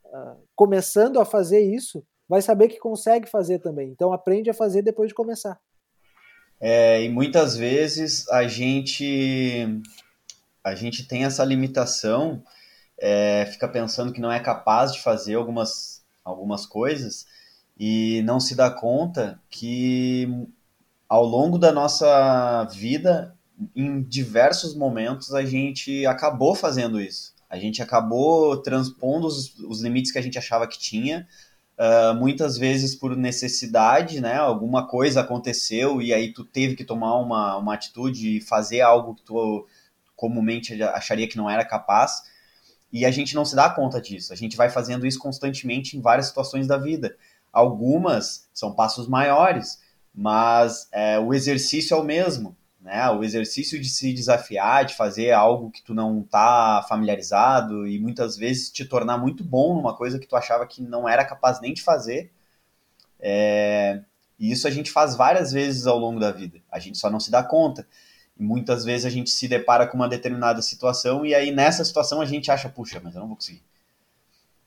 uh, 0.05 0.47
começando 0.55 1.19
a 1.19 1.25
fazer 1.25 1.61
isso, 1.61 2.05
vai 2.29 2.41
saber 2.41 2.67
que 2.67 2.77
consegue 2.77 3.27
fazer 3.27 3.59
também. 3.59 3.89
Então, 3.89 4.13
aprende 4.13 4.49
a 4.49 4.53
fazer 4.53 4.83
depois 4.83 5.09
de 5.09 5.15
começar. 5.15 5.59
É, 6.59 7.03
e 7.03 7.09
muitas 7.09 7.57
vezes 7.57 8.29
a 8.29 8.47
gente 8.47 9.81
a 10.63 10.73
gente 10.73 11.07
tem 11.07 11.25
essa 11.25 11.43
limitação 11.43 12.43
é, 12.97 13.45
fica 13.51 13.67
pensando 13.67 14.13
que 14.13 14.21
não 14.21 14.31
é 14.31 14.39
capaz 14.39 14.93
de 14.93 15.01
fazer 15.01 15.35
algumas, 15.35 16.03
algumas 16.23 16.65
coisas 16.65 17.25
e 17.77 18.21
não 18.23 18.39
se 18.39 18.55
dá 18.55 18.71
conta 18.71 19.39
que 19.49 20.47
ao 21.07 21.25
longo 21.25 21.57
da 21.57 21.71
nossa 21.71 22.63
vida, 22.71 23.35
em 23.75 24.01
diversos 24.01 24.75
momentos, 24.75 25.33
a 25.33 25.43
gente 25.45 26.05
acabou 26.05 26.55
fazendo 26.55 26.99
isso. 26.99 27.33
A 27.49 27.57
gente 27.57 27.81
acabou 27.81 28.57
transpondo 28.57 29.27
os, 29.27 29.57
os 29.59 29.81
limites 29.81 30.11
que 30.11 30.17
a 30.17 30.21
gente 30.21 30.37
achava 30.37 30.67
que 30.67 30.79
tinha, 30.79 31.27
uh, 31.77 32.15
muitas 32.15 32.57
vezes 32.57 32.95
por 32.95 33.15
necessidade, 33.15 34.19
né? 34.19 34.35
Alguma 34.35 34.87
coisa 34.87 35.21
aconteceu 35.21 36.01
e 36.01 36.13
aí 36.13 36.33
tu 36.33 36.43
teve 36.43 36.75
que 36.75 36.83
tomar 36.83 37.17
uma, 37.17 37.57
uma 37.57 37.73
atitude 37.73 38.37
e 38.37 38.41
fazer 38.41 38.81
algo 38.81 39.15
que 39.15 39.23
tu 39.23 39.67
comumente 40.15 40.81
acharia 40.81 41.27
que 41.27 41.37
não 41.37 41.49
era 41.49 41.63
capaz 41.63 42.23
e 42.95 43.05
a 43.05 43.11
gente 43.11 43.35
não 43.35 43.43
se 43.43 43.57
dá 43.57 43.69
conta 43.69 43.99
disso. 43.99 44.31
A 44.31 44.37
gente 44.37 44.55
vai 44.55 44.69
fazendo 44.69 45.05
isso 45.05 45.19
constantemente 45.19 45.97
em 45.97 46.01
várias 46.01 46.27
situações 46.27 46.65
da 46.65 46.77
vida. 46.77 47.17
Algumas 47.51 48.47
são 48.53 48.73
passos 48.73 49.05
maiores, 49.05 49.81
mas 50.13 50.87
é, 50.93 51.19
o 51.19 51.33
exercício 51.33 51.93
é 51.93 51.99
o 51.99 52.05
mesmo. 52.05 52.55
Né? 52.79 53.09
O 53.09 53.21
exercício 53.21 53.81
de 53.81 53.89
se 53.89 54.13
desafiar, 54.13 54.85
de 54.85 54.95
fazer 54.95 55.33
algo 55.33 55.71
que 55.71 55.83
tu 55.83 55.93
não 55.93 56.21
está 56.21 56.85
familiarizado 56.87 57.85
e 57.85 57.99
muitas 57.99 58.37
vezes 58.37 58.71
te 58.71 58.85
tornar 58.85 59.17
muito 59.17 59.43
bom 59.43 59.75
numa 59.75 59.93
coisa 59.93 60.17
que 60.17 60.25
tu 60.25 60.37
achava 60.37 60.65
que 60.65 60.81
não 60.81 61.09
era 61.09 61.25
capaz 61.25 61.59
nem 61.59 61.73
de 61.73 61.81
fazer. 61.81 62.31
É, 63.19 64.03
e 64.39 64.53
isso 64.53 64.69
a 64.69 64.71
gente 64.71 64.89
faz 64.89 65.17
várias 65.17 65.51
vezes 65.51 65.85
ao 65.85 65.99
longo 65.99 66.17
da 66.17 66.31
vida. 66.31 66.61
A 66.71 66.79
gente 66.79 66.97
só 66.97 67.09
não 67.09 67.19
se 67.19 67.29
dá 67.29 67.43
conta. 67.43 67.85
Muitas 68.37 68.83
vezes 68.83 69.05
a 69.05 69.09
gente 69.09 69.29
se 69.29 69.47
depara 69.47 69.87
com 69.87 69.95
uma 69.95 70.09
determinada 70.09 70.61
situação 70.61 71.25
e 71.25 71.33
aí 71.33 71.51
nessa 71.51 71.85
situação 71.85 72.21
a 72.21 72.25
gente 72.25 72.51
acha, 72.51 72.67
puxa, 72.69 72.99
mas 73.03 73.15
eu 73.15 73.21
não 73.21 73.27
vou 73.27 73.37
conseguir. 73.37 73.63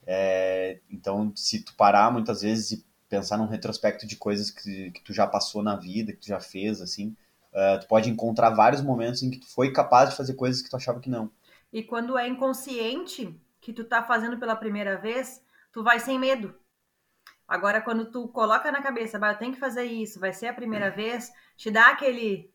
É, 0.07 0.79
então, 0.91 1.33
se 1.37 1.63
tu 1.63 1.75
parar 1.75 2.11
muitas 2.11 2.41
vezes 2.41 2.73
e 2.73 2.87
pensar 3.09 3.37
num 3.37 3.47
retrospecto 3.47 4.07
de 4.07 4.17
coisas 4.17 4.51
que, 4.51 4.91
que 4.91 5.03
tu 5.03 5.13
já 5.13 5.27
passou 5.27 5.63
na 5.63 5.77
vida, 5.77 6.13
que 6.13 6.21
tu 6.21 6.27
já 6.29 6.41
fez, 6.41 6.81
assim, 6.81 7.17
uh, 7.53 7.81
tu 7.81 7.87
pode 7.87 8.09
encontrar 8.09 8.51
vários 8.51 8.81
momentos 8.81 9.23
em 9.23 9.31
que 9.31 9.39
tu 9.39 9.47
foi 9.47 9.73
capaz 9.73 10.11
de 10.11 10.17
fazer 10.17 10.35
coisas 10.35 10.63
que 10.63 10.71
tu 10.71 10.77
achava 10.77 11.01
que 11.01 11.11
não. 11.11 11.31
E 11.73 11.83
quando 11.83 12.17
é 12.17 12.27
inconsciente 12.27 13.39
que 13.61 13.73
tu 13.73 13.85
tá 13.85 14.03
fazendo 14.03 14.39
pela 14.39 14.57
primeira 14.57 14.97
vez, 14.97 15.43
tu 15.73 15.83
vai 15.83 16.01
sem 16.01 16.19
medo. 16.19 16.55
Agora, 17.47 17.81
quando 17.81 18.11
tu 18.11 18.29
coloca 18.29 18.71
na 18.71 18.83
cabeça, 18.83 19.19
vai, 19.19 19.33
eu 19.33 19.39
tenho 19.39 19.53
que 19.53 19.61
fazer 19.61 19.85
isso, 19.85 20.21
vai 20.21 20.33
ser 20.33 20.49
a 20.49 20.55
primeira 20.55 20.91
vez, 20.91 21.33
te 21.57 21.71
dá 21.71 21.89
aquele 21.89 22.51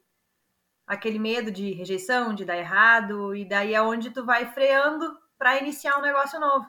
aquele 0.94 1.20
medo 1.20 1.52
de 1.52 1.74
rejeição, 1.74 2.34
de 2.34 2.46
dar 2.46 2.58
errado, 2.58 3.36
e 3.36 3.46
daí 3.46 3.74
é 3.74 3.82
onde 3.82 4.10
tu 4.10 4.26
vai 4.26 4.52
freando 4.54 5.18
para 5.38 5.60
iniciar 5.60 5.98
um 5.98 6.02
negócio 6.02 6.40
novo. 6.40 6.66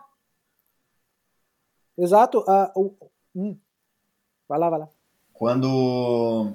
Exato. 1.97 2.45
Uh, 2.76 2.97
uh, 3.37 3.59
vai 4.49 4.59
lá, 4.59 4.71
vai 4.71 4.81
lá. 4.81 4.88
Quando, 5.33 6.52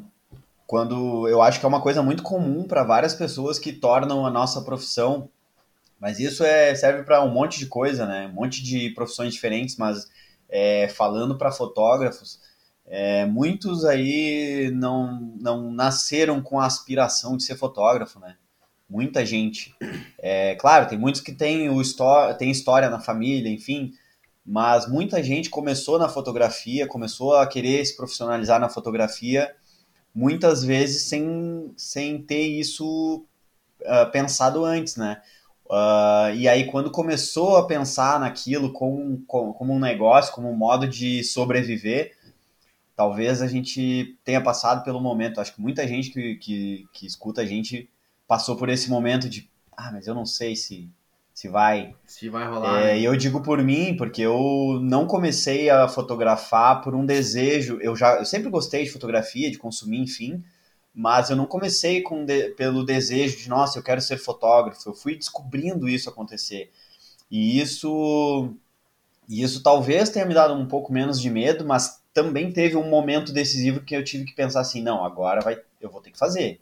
quando 0.68 1.28
eu 1.28 1.42
acho 1.42 1.60
que 1.60 1.66
é 1.66 1.70
uma 1.70 1.82
coisa 1.82 2.04
muito 2.04 2.24
comum 2.24 2.66
para 2.66 2.84
várias 2.84 3.14
pessoas 3.14 3.58
que 3.58 3.74
tornam 3.74 4.26
a 4.26 4.30
nossa 4.30 4.62
profissão, 4.62 5.30
mas 6.00 6.20
isso 6.20 6.44
é, 6.44 6.74
serve 6.76 7.04
para 7.04 7.24
um 7.24 7.32
monte 7.32 7.60
de 7.60 7.68
coisa, 7.68 8.06
né? 8.06 8.28
Um 8.28 8.34
monte 8.34 8.64
de 8.64 8.90
profissões 8.92 9.34
diferentes, 9.34 9.76
mas 9.78 10.10
é, 10.48 10.88
falando 10.88 11.38
para 11.38 11.52
fotógrafos, 11.52 12.40
é, 12.90 13.24
muitos 13.28 13.86
aí 13.86 14.72
não, 14.74 15.22
não 15.40 15.72
nasceram 15.72 16.42
com 16.42 16.60
a 16.60 16.66
aspiração 16.66 17.38
de 17.38 17.44
ser 17.44 17.56
fotógrafo, 17.56 18.20
né? 18.20 18.36
Muita 18.90 19.24
gente. 19.24 19.76
É, 20.18 20.56
claro, 20.56 20.90
tem 20.90 20.98
muitos 20.98 21.22
que 21.22 21.32
têm, 21.32 21.70
o 21.70 21.82
têm 22.38 22.50
história 22.50 22.90
na 22.90 23.00
família, 23.00 23.50
enfim, 23.50 23.94
mas 24.44 24.90
muita 24.90 25.24
gente 25.24 25.50
começou 25.50 26.00
na 26.00 26.10
fotografia, 26.10 26.88
começou 26.88 27.36
a 27.36 27.46
querer 27.46 27.86
se 27.86 27.96
profissionalizar 27.96 28.60
na 28.60 28.68
fotografia, 28.68 29.56
muitas 30.14 30.64
vezes 30.64 31.04
sem, 31.04 31.72
sem 31.78 32.20
ter 32.22 32.48
isso 32.48 33.24
uh, 33.82 34.12
pensado 34.12 34.66
antes, 34.66 34.96
né? 34.96 35.22
Uh, 35.68 36.34
e 36.36 36.48
aí, 36.48 36.66
quando 36.66 36.90
começou 36.90 37.58
a 37.58 37.68
pensar 37.68 38.20
naquilo 38.20 38.74
como, 38.74 39.24
como, 39.28 39.54
como, 39.54 39.74
um 39.74 39.80
negócio, 39.80 40.34
como 40.34 40.50
um 40.50 40.56
modo 40.56 40.88
de 40.88 41.24
sobreviver, 41.24 42.18
talvez 43.00 43.42
a 43.42 43.48
gente 43.48 44.20
tenha 44.26 44.44
passado 44.44 44.84
pelo 44.84 45.00
momento. 45.00 45.40
Acho 45.40 45.56
que 45.56 45.62
muita 45.62 45.88
gente 45.88 46.12
que, 46.12 46.36
que, 46.36 46.86
que 46.92 47.08
escuta 47.08 47.40
a 47.40 47.46
gente 47.46 47.90
passou 48.28 48.58
por 48.58 48.68
esse 48.68 48.90
momento 48.90 49.30
de, 49.30 49.50
ah, 49.72 49.90
mas 49.94 50.06
eu 50.06 50.14
não 50.14 50.26
sei 50.26 50.54
se, 50.54 50.92
se 51.34 51.48
vai. 51.48 51.96
Se 52.06 52.28
vai 52.28 52.46
rolar. 52.46 52.82
É, 52.82 52.84
né? 52.88 53.00
E 53.00 53.06
eu 53.06 53.16
digo 53.16 53.42
por 53.42 53.64
mim, 53.64 53.96
porque 53.96 54.22
eu 54.22 54.82
não 54.82 55.08
comecei 55.08 55.70
a 55.70 55.88
fotografar 55.88 56.82
por 56.82 56.94
um 56.94 57.06
desejo. 57.06 57.80
Eu 57.82 57.96
já 57.96 58.18
eu 58.18 58.26
sempre 58.26 58.50
gostei 58.50 58.84
de 58.84 58.92
fotografia, 58.92 59.50
de 59.50 59.58
consumir, 59.58 60.02
enfim 60.02 60.44
mas 60.94 61.30
eu 61.30 61.38
não 61.38 61.46
comecei 61.46 62.02
com 62.02 62.26
de, 62.26 62.50
pelo 62.56 62.84
desejo 62.84 63.38
de, 63.38 63.48
nossa, 63.48 63.80
eu 63.80 63.84
quero 63.84 64.02
ser 64.02 64.18
fotógrafo. 64.18 64.90
Eu 64.90 64.94
fui 64.94 65.16
descobrindo 65.16 65.88
isso 65.88 66.10
acontecer. 66.10 66.70
E 67.32 67.62
isso, 67.62 68.54
e 69.30 69.42
isso 69.42 69.64
talvez 69.64 70.10
tenha 70.10 70.26
me 70.26 70.34
dado 70.34 70.54
um 70.54 70.68
pouco 70.68 70.92
menos 70.92 71.22
de 71.22 71.30
medo, 71.30 71.64
mas 71.64 71.99
também 72.14 72.52
teve 72.52 72.76
um 72.76 72.90
momento 72.90 73.32
decisivo 73.32 73.82
que 73.82 73.96
eu 73.96 74.04
tive 74.04 74.26
que 74.26 74.36
pensar 74.36 74.62
assim, 74.62 74.82
não, 74.82 75.04
agora 75.04 75.42
vai, 75.42 75.62
eu 75.80 75.90
vou 75.90 76.02
ter 76.02 76.12
que 76.12 76.18
fazer. 76.18 76.60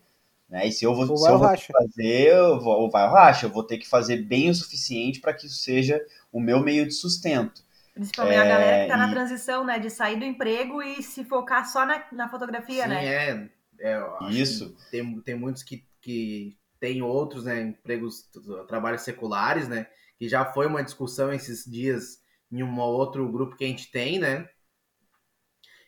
Né? 0.49 0.67
E 0.67 0.71
se 0.71 0.85
eu 0.85 0.95
vou, 0.95 1.05
se 1.17 1.29
eu 1.29 1.37
vou 1.37 1.47
fazer, 1.47 2.27
eu 2.27 2.59
vou, 2.59 2.81
ou 2.81 2.89
vai 2.89 3.03
ao 3.03 3.13
racha, 3.13 3.45
eu 3.45 3.49
vou 3.49 3.63
ter 3.63 3.77
que 3.77 3.87
fazer 3.87 4.17
bem 4.17 4.49
o 4.49 4.55
suficiente 4.55 5.19
para 5.19 5.33
que 5.33 5.45
isso 5.45 5.57
seja 5.57 6.01
o 6.31 6.39
meu 6.39 6.61
meio 6.61 6.85
de 6.85 6.93
sustento. 6.93 7.65
Principalmente 7.93 8.37
é, 8.37 8.41
a 8.41 8.47
galera 8.47 8.77
que 8.77 8.83
está 8.83 8.97
na 8.97 9.09
transição, 9.09 9.65
né? 9.65 9.79
De 9.79 9.89
sair 9.89 10.17
do 10.17 10.23
emprego 10.23 10.83
e 10.83 11.01
se 11.01 11.23
focar 11.23 11.67
só 11.67 11.83
na, 11.83 12.05
na 12.11 12.29
fotografia, 12.29 12.83
sim, 12.83 12.89
né? 12.89 13.05
É, 13.05 13.49
é, 13.79 14.07
Isso. 14.29 14.75
Tem, 14.91 15.19
tem 15.21 15.35
muitos 15.35 15.63
que, 15.63 15.83
que 15.99 16.55
têm 16.79 17.01
outros, 17.01 17.45
né, 17.45 17.61
empregos, 17.61 18.29
trabalhos 18.67 19.01
seculares, 19.01 19.67
né, 19.67 19.87
que 20.17 20.27
já 20.27 20.45
foi 20.45 20.67
uma 20.67 20.83
discussão 20.83 21.33
esses 21.33 21.65
dias 21.65 22.21
em 22.51 22.63
um 22.63 22.79
outro 22.79 23.29
grupo 23.31 23.55
que 23.55 23.65
a 23.65 23.67
gente 23.67 23.91
tem, 23.91 24.19
né, 24.19 24.47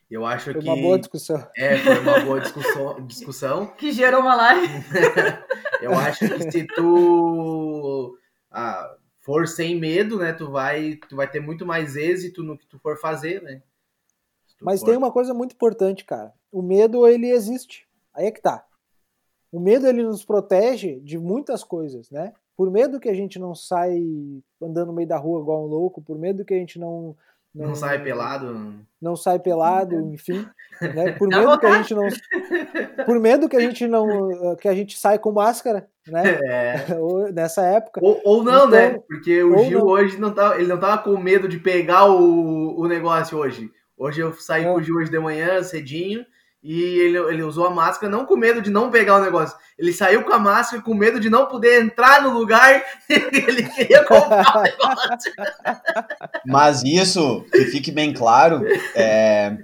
eu 0.10 0.26
acho 0.26 0.46
foi 0.46 0.54
que... 0.56 0.66
Foi 0.66 0.74
uma 0.74 0.82
boa 0.82 1.00
discussão. 1.00 1.48
É, 1.56 1.78
foi 1.78 2.00
uma 2.00 2.20
boa 2.22 2.40
discussão. 2.40 3.02
discussão. 3.06 3.68
que 3.68 3.92
gerou 3.92 4.22
uma 4.22 4.36
live. 4.36 4.68
eu 5.82 5.94
acho 5.94 6.28
que 6.28 6.52
se 6.52 6.64
tu 6.66 8.18
ah, 8.52 8.96
for 9.20 9.48
sem 9.48 9.80
medo, 9.80 10.18
né, 10.20 10.34
tu 10.34 10.50
vai, 10.50 10.96
tu 11.08 11.16
vai 11.16 11.30
ter 11.30 11.40
muito 11.40 11.66
mais 11.66 11.96
êxito 11.96 12.44
no 12.44 12.58
que 12.58 12.66
tu 12.66 12.80
for 12.80 12.98
fazer, 13.00 13.42
né. 13.42 13.62
Mas 14.62 14.80
for... 14.80 14.88
tem 14.88 14.98
uma 14.98 15.12
coisa 15.12 15.34
muito 15.34 15.54
importante, 15.54 16.04
cara 16.04 16.34
o 16.52 16.62
medo 16.62 17.08
ele 17.08 17.30
existe. 17.30 17.88
Aí 18.14 18.26
é 18.26 18.32
que 18.32 18.42
tá. 18.42 18.66
O 19.52 19.60
medo 19.60 19.88
ele 19.88 20.04
nos 20.04 20.24
protege 20.24 21.00
de 21.00 21.18
muitas 21.18 21.64
coisas, 21.64 22.10
né? 22.12 22.34
Por 22.56 22.70
medo 22.70 23.00
que 23.00 23.10
a 23.10 23.14
gente 23.14 23.40
não 23.40 23.56
sai 23.56 24.04
andando 24.62 24.88
no 24.88 24.94
meio 24.94 25.08
da 25.08 25.18
rua 25.18 25.42
igual 25.42 25.64
um 25.64 25.68
louco, 25.68 26.02
por 26.02 26.18
medo 26.18 26.44
que 26.44 26.54
a 26.54 26.58
gente 26.58 26.78
não 26.78 27.16
não, 27.54 27.70
não 27.70 27.76
sai 27.76 28.02
pelado, 28.02 28.76
não 29.02 29.16
sai 29.16 29.40
pelado, 29.40 29.96
enfim, 30.14 30.46
né? 30.82 31.14
Por 31.14 31.28
medo 31.28 31.58
que 31.58 31.66
a 31.66 31.78
gente 31.78 31.94
não 31.96 32.08
por 33.06 33.20
medo 33.20 33.50
que 33.50 33.56
a 33.56 33.60
gente 33.60 33.88
não 33.88 34.56
que 34.56 34.68
a 34.68 34.76
gente 34.76 34.98
sai 34.98 35.18
com 35.18 35.32
máscara, 35.32 35.88
né? 36.08 36.24
É. 36.44 36.86
Nessa 37.34 37.62
época. 37.66 38.02
Ou, 38.04 38.22
ou 38.24 38.44
não, 38.44 38.70
né? 38.70 38.88
então, 38.88 38.98
né? 38.98 39.04
Porque 39.08 39.44
o 39.44 39.64
Gil 39.64 39.80
não. 39.80 39.88
hoje 39.88 40.20
não 40.20 40.34
tá, 40.34 40.58
ele 40.58 40.68
não 40.68 40.80
tava 40.80 41.02
com 41.02 41.18
medo 41.18 41.48
de 41.48 41.60
pegar 41.60 42.06
o, 42.06 42.80
o 42.80 42.88
negócio 42.88 43.38
hoje. 43.38 43.72
Hoje 43.98 44.22
eu 44.22 44.34
saí 44.34 44.64
é. 44.64 44.66
com 44.66 44.76
o 44.76 44.82
Gil 44.82 44.96
hoje 44.96 45.12
de 45.12 45.20
manhã 45.20 45.62
cedinho 45.64 46.26
e 46.62 46.82
ele, 46.82 47.18
ele 47.18 47.44
usou 47.44 47.66
a 47.66 47.70
máscara 47.70 48.12
não 48.12 48.26
com 48.26 48.36
medo 48.36 48.62
de 48.62 48.70
não 48.70 48.92
pegar 48.92 49.18
o 49.18 49.24
negócio. 49.24 49.58
Ele 49.78 49.94
saiu 49.94 50.24
com 50.24 50.34
a 50.34 50.40
máscara 50.40 50.82
com 50.82 50.94
medo 50.94 51.18
de 51.18 51.30
não 51.30 51.46
poder 51.46 51.82
entrar 51.82 52.22
no 52.22 52.32
lugar 52.32 52.84
ele 53.10 53.64
queria 53.70 54.04
comprar 54.04 54.58
o 54.58 54.62
negócio. 54.64 55.32
Mas 56.46 56.84
isso, 56.84 57.46
que 57.50 57.66
fique 57.66 57.92
bem 57.92 58.14
claro, 58.14 58.62
é, 58.94 59.58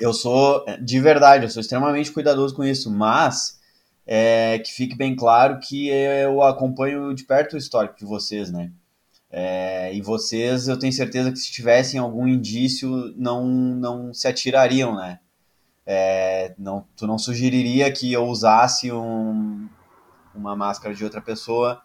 eu 0.00 0.14
sou, 0.14 0.64
de 0.80 0.98
verdade, 1.00 1.44
eu 1.44 1.50
sou 1.50 1.60
extremamente 1.60 2.10
cuidadoso 2.10 2.54
com 2.54 2.64
isso, 2.64 2.90
mas 2.90 3.58
é, 4.06 4.58
que 4.60 4.72
fique 4.72 4.96
bem 4.96 5.14
claro 5.14 5.58
que 5.58 5.88
eu 5.88 6.42
acompanho 6.42 7.14
de 7.14 7.24
perto 7.24 7.54
o 7.54 7.58
histórico 7.58 7.98
de 7.98 8.04
vocês, 8.04 8.50
né? 8.50 8.70
É, 9.30 9.92
e 9.92 10.00
vocês, 10.00 10.68
eu 10.68 10.78
tenho 10.78 10.92
certeza 10.92 11.32
que 11.32 11.38
se 11.38 11.52
tivessem 11.52 11.98
algum 11.98 12.26
indício, 12.26 13.12
não, 13.16 13.44
não 13.46 14.14
se 14.14 14.28
atirariam, 14.28 14.94
né? 14.94 15.18
É, 15.86 16.52
não, 16.58 16.84
tu 16.96 17.06
não 17.06 17.16
sugeriria 17.16 17.92
que 17.92 18.12
eu 18.12 18.24
usasse 18.24 18.90
um, 18.90 19.68
uma 20.34 20.56
máscara 20.56 20.92
de 20.92 21.04
outra 21.04 21.20
pessoa, 21.20 21.80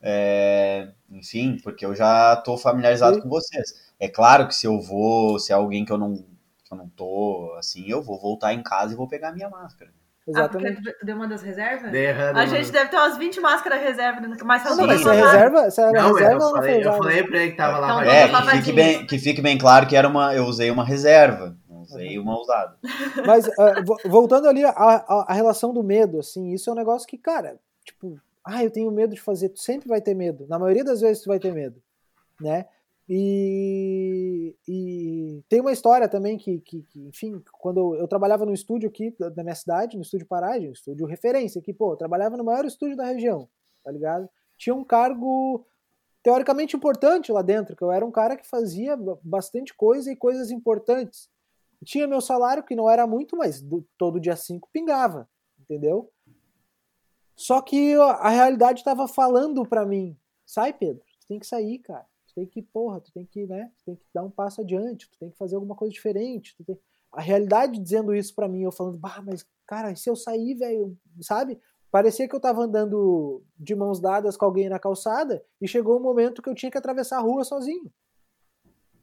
é, 0.00 0.88
enfim, 1.10 1.58
porque 1.62 1.84
eu 1.84 1.94
já 1.94 2.34
estou 2.34 2.56
familiarizado 2.56 3.16
Sim. 3.16 3.22
com 3.22 3.28
vocês. 3.28 3.92
É 3.98 4.08
claro 4.08 4.46
que 4.46 4.54
se 4.54 4.66
eu 4.66 4.80
vou, 4.80 5.38
se 5.38 5.52
é 5.52 5.54
alguém 5.54 5.84
que 5.84 5.92
eu 5.92 5.98
não, 5.98 6.14
que 6.14 6.72
eu 6.72 6.76
não 6.76 6.88
tô, 6.88 7.54
assim, 7.58 7.84
eu 7.88 8.00
vou 8.00 8.20
voltar 8.20 8.52
em 8.54 8.62
casa 8.62 8.92
e 8.92 8.96
vou 8.96 9.08
pegar 9.08 9.32
minha 9.32 9.48
máscara. 9.48 9.90
Exatamente. 10.26 10.88
Ah, 10.88 10.92
tu 11.00 11.04
deu 11.04 11.16
uma 11.16 11.26
das 11.26 11.42
reservas? 11.42 11.92
a 11.92 12.46
gente 12.46 12.70
deve 12.70 12.90
ter 12.90 12.96
umas 12.96 13.18
20 13.18 13.40
máscaras 13.40 13.82
reserva, 13.82 14.20
mas 14.20 14.38
não, 14.76 14.86
mas 14.86 15.00
se 15.00 15.08
é 15.08 15.12
reserva, 15.12 15.70
se 15.70 15.80
é 15.80 15.90
não, 15.90 16.14
reserva, 16.14 16.44
eu 16.44 16.50
falei, 16.50 16.86
eu 16.86 16.92
falei 16.92 17.22
pra 17.24 17.38
ele 17.38 17.50
que 17.50 17.56
tava 17.56 17.78
lá. 17.78 17.88
Então, 17.88 18.00
é, 18.02 18.28
que 18.28 18.56
fique, 18.58 18.72
bem, 18.72 19.06
que 19.06 19.18
fique 19.18 19.42
bem 19.42 19.58
claro 19.58 19.86
que 19.86 19.96
era 19.96 20.08
uma, 20.08 20.32
eu 20.32 20.44
usei 20.44 20.70
uma 20.70 20.84
reserva 20.84 21.56
usei 21.94 22.18
uma 22.18 22.40
usada. 22.40 22.78
Mas, 23.26 23.46
uh, 23.46 24.08
voltando 24.08 24.48
ali, 24.48 24.64
a, 24.64 25.32
relação 25.32 25.72
do 25.72 25.82
medo, 25.82 26.18
assim, 26.18 26.52
isso 26.52 26.68
é 26.68 26.72
um 26.72 26.76
negócio 26.76 27.06
que, 27.06 27.18
cara, 27.18 27.58
tipo, 27.84 28.20
ah, 28.44 28.64
eu 28.64 28.70
tenho 28.70 28.90
medo 28.90 29.14
de 29.14 29.20
fazer, 29.20 29.50
tu 29.50 29.60
sempre 29.60 29.88
vai 29.88 30.00
ter 30.00 30.14
medo. 30.14 30.46
Na 30.48 30.58
maioria 30.58 30.84
das 30.84 31.00
vezes 31.00 31.22
tu 31.22 31.28
vai 31.28 31.38
ter 31.38 31.52
medo, 31.52 31.80
né? 32.40 32.66
E, 33.08 34.54
e 34.66 35.42
tem 35.48 35.60
uma 35.60 35.72
história 35.72 36.08
também 36.08 36.38
que, 36.38 36.60
que, 36.60 36.82
que, 36.82 37.08
enfim, 37.08 37.42
quando 37.60 37.78
eu, 37.78 38.00
eu, 38.00 38.08
trabalhava 38.08 38.46
no 38.46 38.54
estúdio 38.54 38.88
aqui 38.88 39.14
da 39.18 39.42
minha 39.42 39.54
cidade, 39.54 39.96
no 39.96 40.02
estúdio 40.02 40.26
Paragem, 40.26 40.70
estúdio 40.70 41.06
referência, 41.06 41.60
que, 41.60 41.72
pô, 41.72 41.92
eu 41.92 41.96
trabalhava 41.96 42.36
no 42.36 42.44
maior 42.44 42.64
estúdio 42.64 42.96
da 42.96 43.04
região, 43.04 43.48
tá 43.84 43.90
ligado? 43.90 44.28
Tinha 44.56 44.74
um 44.74 44.84
cargo 44.84 45.66
teoricamente 46.22 46.76
importante 46.76 47.32
lá 47.32 47.42
dentro, 47.42 47.74
que 47.74 47.82
eu 47.82 47.90
era 47.90 48.06
um 48.06 48.10
cara 48.10 48.36
que 48.36 48.46
fazia 48.46 48.96
bastante 49.22 49.74
coisa 49.74 50.10
e 50.10 50.16
coisas 50.16 50.50
importantes. 50.50 51.28
Tinha 51.84 52.06
meu 52.06 52.20
salário, 52.20 52.62
que 52.62 52.76
não 52.76 52.88
era 52.88 53.06
muito, 53.06 53.36
mas 53.36 53.60
do, 53.60 53.84
todo 53.98 54.20
dia 54.20 54.36
5 54.36 54.68
pingava, 54.72 55.28
entendeu? 55.58 56.10
Só 57.36 57.60
que 57.60 57.94
a 57.94 58.28
realidade 58.28 58.80
estava 58.80 59.08
falando 59.08 59.66
para 59.66 59.84
mim, 59.84 60.16
sai 60.46 60.72
Pedro, 60.72 61.02
tu 61.20 61.26
tem 61.26 61.38
que 61.38 61.46
sair, 61.46 61.78
cara. 61.78 62.06
Tu 62.28 62.34
tem 62.34 62.46
que, 62.46 62.62
porra, 62.62 63.00
tu 63.00 63.12
tem 63.12 63.26
que, 63.26 63.46
né, 63.46 63.70
tu 63.78 63.84
tem 63.84 63.96
que 63.96 64.04
dar 64.14 64.22
um 64.22 64.30
passo 64.30 64.60
adiante, 64.60 65.10
tu 65.10 65.18
tem 65.18 65.30
que 65.30 65.36
fazer 65.36 65.56
alguma 65.56 65.74
coisa 65.74 65.92
diferente. 65.92 66.54
Tem... 66.64 66.78
A 67.12 67.20
realidade 67.20 67.78
dizendo 67.78 68.14
isso 68.14 68.34
para 68.34 68.48
mim, 68.48 68.62
eu 68.62 68.72
falando, 68.72 68.98
bah, 68.98 69.22
mas 69.24 69.44
cara, 69.66 69.94
se 69.96 70.08
eu 70.08 70.16
sair, 70.16 70.54
velho, 70.54 70.96
sabe? 71.20 71.58
Parecia 71.90 72.26
que 72.26 72.34
eu 72.34 72.40
tava 72.40 72.62
andando 72.62 73.42
de 73.58 73.74
mãos 73.74 74.00
dadas 74.00 74.36
com 74.36 74.46
alguém 74.46 74.68
na 74.68 74.78
calçada 74.78 75.44
e 75.60 75.68
chegou 75.68 75.98
um 75.98 76.02
momento 76.02 76.40
que 76.40 76.48
eu 76.48 76.54
tinha 76.54 76.70
que 76.70 76.78
atravessar 76.78 77.18
a 77.18 77.22
rua 77.22 77.44
sozinho. 77.44 77.92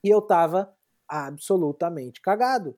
E 0.03 0.09
eu 0.09 0.21
tava 0.21 0.73
absolutamente 1.09 2.21
cagado. 2.21 2.77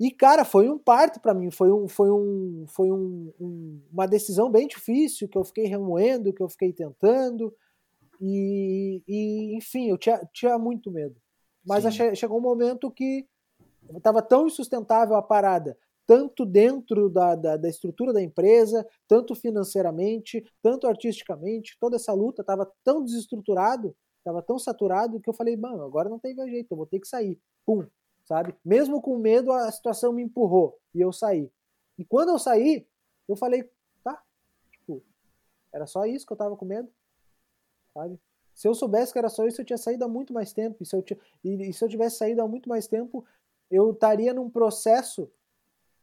E, 0.00 0.10
cara, 0.10 0.46
foi 0.46 0.70
um 0.70 0.78
parto 0.78 1.20
para 1.20 1.34
mim, 1.34 1.50
foi, 1.50 1.70
um, 1.70 1.86
foi, 1.86 2.10
um, 2.10 2.64
foi 2.66 2.90
um, 2.90 3.30
um, 3.38 3.82
uma 3.92 4.06
decisão 4.06 4.50
bem 4.50 4.66
difícil, 4.66 5.28
que 5.28 5.36
eu 5.36 5.44
fiquei 5.44 5.66
remoendo, 5.66 6.32
que 6.32 6.42
eu 6.42 6.48
fiquei 6.48 6.72
tentando, 6.72 7.54
e, 8.18 9.02
e 9.06 9.56
enfim, 9.56 9.90
eu 9.90 9.98
tinha, 9.98 10.26
tinha 10.32 10.58
muito 10.58 10.90
medo. 10.90 11.16
Mas 11.62 11.84
chegou 12.16 12.38
um 12.38 12.42
momento 12.42 12.90
que 12.90 13.26
estava 13.94 14.22
tão 14.22 14.46
insustentável 14.46 15.16
a 15.16 15.22
parada, 15.22 15.76
tanto 16.06 16.44
dentro 16.46 17.08
da, 17.08 17.34
da, 17.34 17.56
da, 17.56 17.68
estrutura 17.68 18.12
da 18.12 18.22
empresa, 18.22 18.86
tanto 19.06 19.34
financeiramente, 19.34 20.42
tanto 20.62 20.86
artisticamente, 20.86 21.76
toda 21.78 21.96
essa 21.96 22.12
luta 22.12 22.42
estava 22.42 22.70
tão 22.82 23.04
desestruturado, 23.04 23.94
estava 24.20 24.42
tão 24.42 24.58
saturado 24.58 25.20
que 25.20 25.28
eu 25.28 25.34
falei, 25.34 25.56
mano, 25.56 25.82
agora 25.82 26.08
não 26.08 26.18
tem 26.18 26.34
mais 26.34 26.50
jeito, 26.50 26.70
eu 26.70 26.76
vou 26.76 26.86
ter 26.86 27.00
que 27.00 27.08
sair. 27.08 27.40
Pum, 27.66 27.86
sabe? 28.24 28.54
Mesmo 28.64 29.02
com 29.02 29.18
medo, 29.18 29.52
a 29.52 29.70
situação 29.72 30.12
me 30.12 30.22
empurrou 30.22 30.78
e 30.94 31.00
eu 31.00 31.12
saí. 31.12 31.50
E 31.98 32.04
quando 32.04 32.30
eu 32.30 32.38
saí, 32.38 32.86
eu 33.28 33.36
falei, 33.36 33.68
tá, 34.04 34.22
tipo, 34.70 35.02
era 35.72 35.86
só 35.86 36.04
isso 36.06 36.26
que 36.26 36.32
eu 36.32 36.36
tava 36.36 36.56
com 36.56 36.64
medo, 36.64 36.88
sabe? 37.92 38.18
Se 38.54 38.68
eu 38.68 38.74
soubesse 38.74 39.12
que 39.12 39.18
era 39.18 39.28
só 39.28 39.46
isso, 39.46 39.60
eu 39.60 39.64
tinha 39.64 39.78
saído 39.78 40.04
há 40.04 40.08
muito 40.08 40.34
mais 40.34 40.52
tempo. 40.52 40.82
E 40.82 40.86
se 40.86 40.94
eu, 40.94 41.04
e 41.42 41.72
se 41.72 41.82
eu 41.84 41.88
tivesse 41.88 42.18
saído 42.18 42.42
há 42.42 42.48
muito 42.48 42.68
mais 42.68 42.86
tempo, 42.86 43.24
eu 43.70 43.90
estaria 43.92 44.34
num 44.34 44.50
processo 44.50 45.30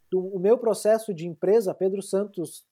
do, 0.10 0.20
o 0.20 0.40
meu 0.40 0.58
processo 0.58 1.14
de 1.14 1.28
empresa, 1.28 1.74
Pedro 1.74 2.02
Santos, 2.02 2.66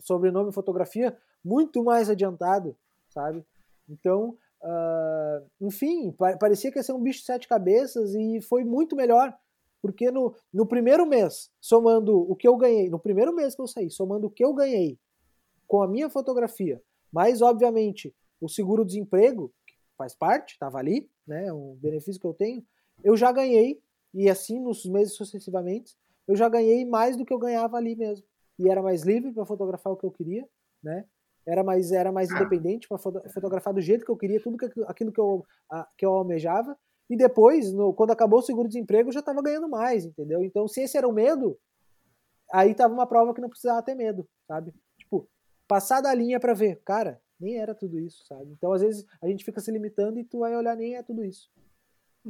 sobrenome 0.00 0.52
fotografia, 0.52 1.16
muito 1.42 1.82
mais 1.82 2.10
adiantado, 2.10 2.76
sabe? 3.08 3.44
Então, 3.88 4.36
uh, 4.62 5.46
enfim, 5.60 6.12
parecia 6.38 6.70
que 6.70 6.78
ia 6.78 6.82
ser 6.82 6.92
um 6.92 7.02
bicho 7.02 7.20
de 7.20 7.26
sete 7.26 7.48
cabeças 7.48 8.14
e 8.14 8.40
foi 8.40 8.64
muito 8.64 8.96
melhor, 8.96 9.34
porque 9.80 10.10
no, 10.10 10.34
no 10.52 10.66
primeiro 10.66 11.06
mês, 11.06 11.50
somando 11.60 12.18
o 12.30 12.36
que 12.36 12.46
eu 12.46 12.56
ganhei, 12.56 12.88
no 12.88 12.98
primeiro 12.98 13.34
mês 13.34 13.54
que 13.54 13.62
eu 13.62 13.66
saí, 13.66 13.90
somando 13.90 14.26
o 14.26 14.30
que 14.30 14.44
eu 14.44 14.52
ganhei 14.52 14.98
com 15.66 15.82
a 15.82 15.88
minha 15.88 16.10
fotografia, 16.10 16.82
mais 17.12 17.40
obviamente 17.42 18.14
o 18.40 18.48
seguro-desemprego, 18.48 19.52
que 19.66 19.74
faz 19.96 20.14
parte, 20.14 20.52
estava 20.52 20.78
ali, 20.78 21.08
né, 21.26 21.46
é 21.46 21.52
um 21.52 21.76
benefício 21.76 22.20
que 22.20 22.26
eu 22.26 22.34
tenho, 22.34 22.64
eu 23.02 23.16
já 23.16 23.30
ganhei, 23.32 23.80
e 24.12 24.28
assim 24.28 24.58
nos 24.58 24.84
meses 24.84 25.14
sucessivamente, 25.14 25.96
eu 26.26 26.36
já 26.36 26.48
ganhei 26.48 26.84
mais 26.84 27.16
do 27.16 27.24
que 27.24 27.32
eu 27.32 27.38
ganhava 27.38 27.76
ali 27.76 27.96
mesmo. 27.96 28.24
E 28.58 28.68
era 28.68 28.82
mais 28.82 29.02
livre 29.02 29.32
para 29.32 29.46
fotografar 29.46 29.92
o 29.92 29.96
que 29.96 30.04
eu 30.04 30.10
queria, 30.10 30.46
né? 30.82 31.04
Era 31.46 31.64
mais, 31.64 31.90
era 31.90 32.12
mais 32.12 32.30
independente 32.30 32.86
para 32.88 32.98
fotografar 32.98 33.72
do 33.72 33.80
jeito 33.80 34.04
que 34.04 34.10
eu 34.10 34.16
queria, 34.16 34.40
tudo 34.40 34.56
que, 34.58 34.66
aquilo 34.86 35.12
que 35.12 35.20
eu, 35.20 35.44
a, 35.70 35.88
que 35.96 36.04
eu 36.04 36.12
almejava. 36.12 36.76
E 37.08 37.16
depois, 37.16 37.72
no, 37.72 37.92
quando 37.92 38.12
acabou 38.12 38.38
o 38.38 38.42
seguro-desemprego, 38.42 39.08
eu 39.08 39.12
já 39.12 39.20
estava 39.20 39.42
ganhando 39.42 39.68
mais, 39.68 40.04
entendeu? 40.04 40.44
Então, 40.44 40.68
se 40.68 40.82
esse 40.82 40.96
era 40.96 41.08
o 41.08 41.12
medo, 41.12 41.58
aí 42.52 42.74
tava 42.74 42.94
uma 42.94 43.06
prova 43.06 43.34
que 43.34 43.40
não 43.40 43.48
precisava 43.48 43.82
ter 43.82 43.96
medo, 43.96 44.28
sabe? 44.46 44.72
Tipo, 44.96 45.28
passar 45.66 46.00
da 46.00 46.14
linha 46.14 46.38
para 46.38 46.54
ver, 46.54 46.80
cara, 46.84 47.20
nem 47.40 47.58
era 47.58 47.74
tudo 47.74 47.98
isso, 47.98 48.24
sabe? 48.26 48.52
Então, 48.52 48.72
às 48.72 48.82
vezes, 48.82 49.04
a 49.20 49.26
gente 49.26 49.44
fica 49.44 49.60
se 49.60 49.72
limitando 49.72 50.20
e 50.20 50.24
tu 50.24 50.40
vai 50.40 50.54
olhar, 50.54 50.76
nem 50.76 50.94
é 50.96 51.02
tudo 51.02 51.24
isso. 51.24 51.50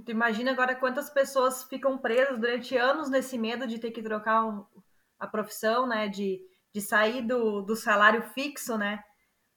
Tu 0.04 0.12
imagina 0.12 0.52
agora 0.52 0.76
quantas 0.76 1.10
pessoas 1.10 1.64
ficam 1.64 1.98
presas 1.98 2.38
durante 2.38 2.76
anos 2.76 3.10
nesse 3.10 3.36
medo 3.36 3.66
de 3.66 3.78
ter 3.78 3.90
que 3.90 4.02
trocar 4.02 4.64
a 5.18 5.26
profissão, 5.26 5.86
né? 5.86 6.08
De, 6.08 6.40
de 6.72 6.80
sair 6.80 7.26
do, 7.26 7.60
do 7.60 7.74
salário 7.74 8.22
fixo, 8.32 8.78
né? 8.78 9.02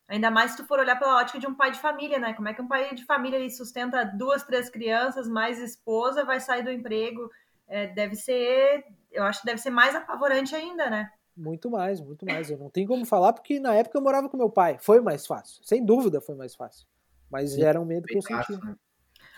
Ainda 0.08 0.30
mais 0.30 0.52
se 0.52 0.58
tu 0.58 0.66
for 0.66 0.80
olhar 0.80 0.98
pela 1.00 1.18
ótica 1.18 1.40
de 1.40 1.48
um 1.48 1.56
pai 1.56 1.72
de 1.72 1.80
família, 1.80 2.20
né? 2.20 2.34
Como 2.34 2.48
é 2.48 2.54
que 2.54 2.62
um 2.62 2.68
pai 2.68 2.94
de 2.94 3.06
família 3.06 3.38
ele 3.38 3.50
sustenta 3.50 4.04
duas, 4.04 4.44
três 4.44 4.70
crianças, 4.70 5.28
mais 5.28 5.60
esposa, 5.60 6.26
vai 6.26 6.40
sair 6.40 6.64
do 6.64 6.72
emprego? 6.72 7.30
É, 7.68 7.88
deve 7.88 8.16
ser, 8.16 8.86
eu 9.12 9.24
acho 9.24 9.40
que 9.40 9.46
deve 9.46 9.62
ser 9.62 9.70
mais 9.70 9.96
apavorante 9.96 10.54
ainda, 10.56 10.90
né? 10.90 11.10
Muito 11.36 11.70
mais, 11.72 12.00
muito 12.00 12.26
mais. 12.26 12.50
Eu 12.50 12.58
não 12.58 12.70
tenho 12.70 12.88
como 12.88 13.06
falar 13.06 13.34
porque 13.34 13.60
na 13.60 13.74
época 13.74 13.98
eu 13.98 14.04
morava 14.04 14.30
com 14.30 14.38
meu 14.38 14.50
pai. 14.50 14.78
Foi 14.80 15.02
mais 15.02 15.26
fácil. 15.26 15.64
Sem 15.64 15.84
dúvida 15.84 16.22
foi 16.22 16.36
mais 16.36 16.54
fácil. 16.54 16.86
Mas 17.32 17.54
Sim, 17.54 17.64
era 17.64 17.82
um 17.82 17.86
medo 17.86 18.06
que 18.06 18.18
eu 18.18 18.22
sentia. 18.22 18.58
Né? 18.58 18.76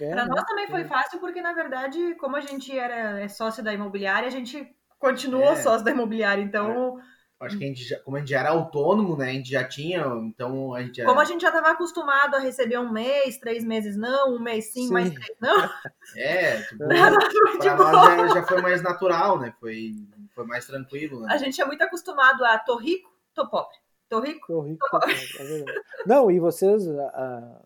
É, 0.01 0.09
para 0.09 0.25
nós 0.25 0.43
também 0.43 0.67
foi 0.67 0.83
fácil, 0.83 1.19
porque 1.19 1.41
na 1.41 1.53
verdade, 1.53 2.15
como 2.15 2.35
a 2.35 2.41
gente 2.41 2.77
era 2.77 3.21
é 3.21 3.29
sócio 3.29 3.63
da 3.63 3.73
imobiliária, 3.73 4.27
a 4.27 4.31
gente 4.31 4.75
continuou 4.99 5.53
é. 5.53 5.55
sócio 5.55 5.85
da 5.85 5.91
imobiliária, 5.91 6.41
então. 6.41 6.99
É. 7.41 7.45
Acho 7.45 7.57
que 7.57 7.63
a 7.63 7.67
gente 7.67 7.83
já, 7.83 7.99
como 7.99 8.17
a 8.17 8.19
gente 8.19 8.29
já 8.29 8.39
era 8.39 8.49
autônomo, 8.49 9.17
né? 9.17 9.29
A 9.29 9.33
gente 9.33 9.49
já 9.49 9.63
tinha, 9.67 10.05
então 10.23 10.73
a 10.73 10.81
gente. 10.81 11.03
Como 11.03 11.19
a 11.19 11.25
gente 11.25 11.41
já 11.41 11.49
estava 11.49 11.71
acostumado 11.71 12.35
a 12.35 12.39
receber 12.39 12.79
um 12.79 12.91
mês, 12.91 13.37
três 13.37 13.63
meses 13.63 13.97
não, 13.97 14.35
um 14.35 14.39
mês 14.39 14.71
sim, 14.71 14.87
sim. 14.87 14.93
mais 14.93 15.13
três 15.13 15.37
não. 15.39 15.55
É, 16.15 16.61
tipo, 16.61 16.77
pra 16.77 17.91
nós 17.91 18.29
já, 18.29 18.35
já, 18.35 18.43
foi 18.43 18.61
mais 18.61 18.81
natural, 18.81 19.39
né? 19.39 19.53
Foi, 19.59 19.95
foi 20.33 20.45
mais 20.45 20.65
tranquilo. 20.65 21.21
Né? 21.21 21.27
A 21.33 21.37
gente 21.37 21.59
é 21.59 21.65
muito 21.65 21.81
acostumado 21.81 22.45
a 22.45 22.57
tô 22.59 22.77
rico, 22.77 23.11
tô 23.33 23.49
pobre. 23.49 23.75
Tô 24.07 24.19
rico? 24.19 24.45
Tô 24.47 24.61
rico. 24.61 24.87
Tô 24.89 24.97
é 24.97 25.65
Não, 26.05 26.29
e 26.29 26.39
vocês, 26.39 26.87
uh, 26.87 27.01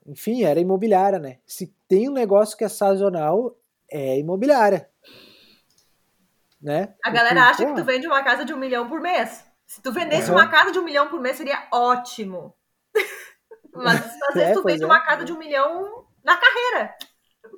enfim, 0.08 0.44
era 0.44 0.60
imobiliária, 0.60 1.20
né? 1.20 1.40
Se 1.46 1.68
tem 1.88 2.10
um 2.10 2.14
negócio 2.14 2.58
que 2.58 2.64
é 2.64 2.70
sazonal, 2.70 3.58
é 3.92 4.18
imobiliária. 4.18 4.90
Né? 6.62 6.94
A 7.04 7.10
galera 7.10 7.44
acha 7.44 7.66
que 7.66 7.74
tu 7.74 7.84
vende 7.84 8.08
uma 8.08 8.24
casa 8.24 8.46
de 8.46 8.54
um 8.54 8.58
milhão 8.58 8.88
por 8.88 9.02
mês. 9.02 9.49
Se 9.70 9.84
tu 9.84 9.92
vendesse 9.92 10.32
uhum. 10.32 10.38
uma 10.38 10.50
casa 10.50 10.72
de 10.72 10.80
um 10.80 10.84
milhão 10.84 11.08
por 11.10 11.22
mês, 11.22 11.38
seria 11.38 11.68
ótimo. 11.72 12.56
Mas 13.72 14.04
às 14.30 14.34
vezes 14.34 14.50
é, 14.50 14.54
tu 14.54 14.64
vende 14.64 14.82
é. 14.82 14.86
uma 14.86 15.00
casa 15.00 15.24
de 15.24 15.32
um 15.32 15.38
milhão 15.38 16.06
na 16.24 16.36
carreira. 16.36 16.96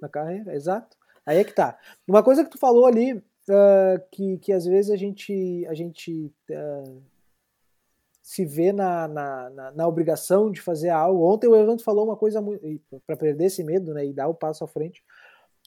Na 0.02 0.10
carreira, 0.10 0.54
exato. 0.54 0.98
Aí 1.26 1.38
é 1.38 1.44
que 1.46 1.54
tá. 1.54 1.80
Uma 2.06 2.22
coisa 2.22 2.44
que 2.44 2.50
tu 2.50 2.58
falou 2.58 2.86
ali, 2.86 3.14
uh, 3.14 3.22
que, 4.12 4.38
que 4.40 4.52
às 4.52 4.66
vezes 4.66 4.92
a 4.92 4.98
gente, 4.98 5.66
a 5.70 5.74
gente 5.74 6.30
uh, 6.50 7.02
se 8.22 8.44
vê 8.46 8.74
na, 8.74 9.08
na, 9.08 9.50
na, 9.50 9.72
na, 9.72 9.88
obrigação 9.88 10.52
de 10.52 10.60
fazer 10.60 10.90
algo. 10.90 11.34
Ontem 11.34 11.48
o 11.48 11.56
Evandro 11.56 11.82
falou 11.82 12.04
uma 12.04 12.18
coisa 12.18 12.44
para 13.08 13.16
perder 13.16 13.46
esse 13.46 13.64
medo, 13.64 13.94
né, 13.94 14.06
e 14.06 14.14
dar 14.14 14.28
o 14.28 14.36
passo 14.36 14.66
à 14.66 14.68
frente. 14.68 15.02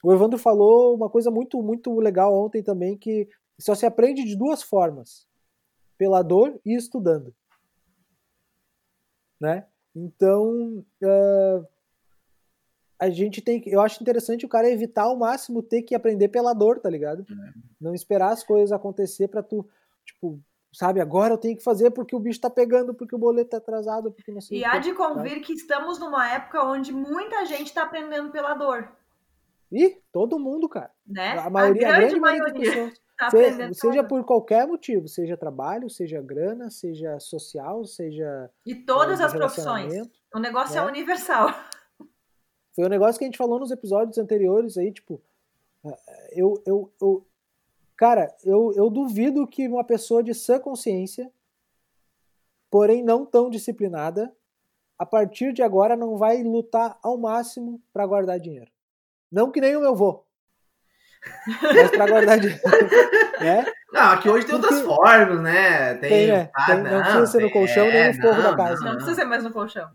O 0.02 0.12
Evandro 0.12 0.38
falou 0.38 0.94
uma 0.94 1.08
coisa 1.08 1.30
muito 1.30 1.62
muito 1.62 1.98
legal 1.98 2.34
ontem 2.34 2.62
também 2.62 2.98
que 2.98 3.30
só 3.58 3.74
se 3.74 3.86
aprende 3.86 4.24
de 4.24 4.36
duas 4.36 4.62
formas: 4.62 5.26
pela 5.96 6.22
dor 6.22 6.58
e 6.64 6.74
estudando, 6.74 7.34
né? 9.40 9.66
Então 9.94 10.84
uh, 11.02 11.66
a 12.98 13.10
gente 13.10 13.40
tem 13.40 13.60
que, 13.60 13.70
eu 13.70 13.80
acho 13.80 14.02
interessante 14.02 14.44
o 14.44 14.48
cara 14.48 14.70
evitar 14.70 15.04
ao 15.04 15.16
máximo 15.16 15.62
ter 15.62 15.82
que 15.82 15.94
aprender 15.94 16.28
pela 16.28 16.52
dor, 16.52 16.80
tá 16.80 16.90
ligado? 16.90 17.24
É. 17.30 17.52
Não 17.80 17.94
esperar 17.94 18.32
as 18.32 18.42
coisas 18.42 18.72
acontecer 18.72 19.28
para 19.28 19.42
tu 19.42 19.68
tipo 20.04 20.40
sabe? 20.74 21.00
Agora 21.00 21.34
eu 21.34 21.38
tenho 21.38 21.56
que 21.56 21.62
fazer 21.62 21.90
porque 21.92 22.16
o 22.16 22.18
bicho 22.18 22.40
tá 22.40 22.50
pegando, 22.50 22.92
porque 22.92 23.14
o 23.14 23.18
boleto 23.18 23.50
tá 23.50 23.58
atrasado, 23.58 24.10
porque 24.10 24.32
não 24.32 24.40
sei 24.40 24.58
E 24.58 24.64
há 24.64 24.78
de 24.78 24.92
convir 24.92 25.40
que 25.40 25.52
estamos 25.52 26.00
numa 26.00 26.28
época 26.32 26.64
onde 26.64 26.92
muita 26.92 27.44
gente 27.46 27.72
tá 27.72 27.84
aprendendo 27.84 28.30
pela 28.30 28.54
dor. 28.54 28.92
E 29.70 29.98
todo 30.12 30.38
mundo, 30.38 30.68
cara. 30.68 30.90
Né? 31.06 31.38
A 31.38 31.48
maioria, 31.48 31.88
a 31.88 31.90
grande, 31.90 32.04
a 32.04 32.08
grande 32.08 32.20
maioria, 32.20 32.42
maioria 32.42 32.70
das 32.70 32.74
pessoas. 32.74 33.03
Tá 33.16 33.30
seja, 33.30 33.72
seja 33.72 34.04
por 34.04 34.24
qualquer 34.24 34.66
motivo, 34.66 35.06
seja 35.06 35.36
trabalho, 35.36 35.88
seja 35.88 36.20
grana, 36.20 36.68
seja 36.70 37.20
social, 37.20 37.84
seja. 37.84 38.50
E 38.66 38.74
todas 38.74 39.20
as 39.20 39.32
profissões. 39.32 39.94
O 40.34 40.38
negócio 40.40 40.76
é 40.76 40.80
né? 40.80 40.86
é 40.86 40.90
universal. 40.90 41.48
Foi 42.74 42.84
um 42.84 42.88
negócio 42.88 43.18
que 43.18 43.24
a 43.24 43.28
gente 43.28 43.38
falou 43.38 43.60
nos 43.60 43.70
episódios 43.70 44.18
anteriores 44.18 44.76
aí, 44.76 44.90
tipo, 44.90 45.22
eu, 46.32 46.60
eu, 46.66 46.92
eu, 47.00 47.24
Cara, 47.96 48.34
eu, 48.42 48.72
eu 48.74 48.90
duvido 48.90 49.46
que 49.46 49.68
uma 49.68 49.84
pessoa 49.84 50.22
de 50.22 50.34
sã 50.34 50.58
consciência, 50.58 51.30
porém 52.70 53.04
não 53.04 53.24
tão 53.24 53.48
disciplinada, 53.48 54.34
a 54.98 55.06
partir 55.06 55.52
de 55.52 55.62
agora 55.62 55.96
não 55.96 56.16
vai 56.16 56.42
lutar 56.42 56.98
ao 57.02 57.16
máximo 57.16 57.80
para 57.92 58.06
guardar 58.06 58.40
dinheiro. 58.40 58.70
Não 59.30 59.50
que 59.50 59.60
nem 59.60 59.76
o 59.76 59.80
meu 59.80 59.94
vô. 59.94 60.23
Mas 61.62 61.90
para 61.90 62.06
guardar 62.06 62.40
dinheiro. 62.40 62.60
né? 63.40 63.66
Não, 63.92 64.12
aqui 64.12 64.28
hoje 64.28 64.46
tem 64.46 64.58
Porque... 64.58 64.74
outras 64.74 64.86
formas, 64.86 65.40
né? 65.42 65.94
Tem, 65.94 66.10
tem, 66.10 66.26
né? 66.28 66.50
Ah, 66.54 66.66
tem 66.66 66.82
não, 66.82 66.90
não, 66.90 67.00
precisa 67.02 67.26
ser 67.26 67.42
no 67.42 67.50
colchão 67.50 67.86
é, 67.86 67.92
nem 67.92 68.16
no 68.16 68.22
forro 68.22 68.42
da 68.42 68.56
casa. 68.56 68.80
Não, 68.80 68.88
não, 68.88 68.94
precisa 68.96 69.14
ser 69.14 69.24
mais 69.24 69.44
no 69.44 69.52
colchão. 69.52 69.90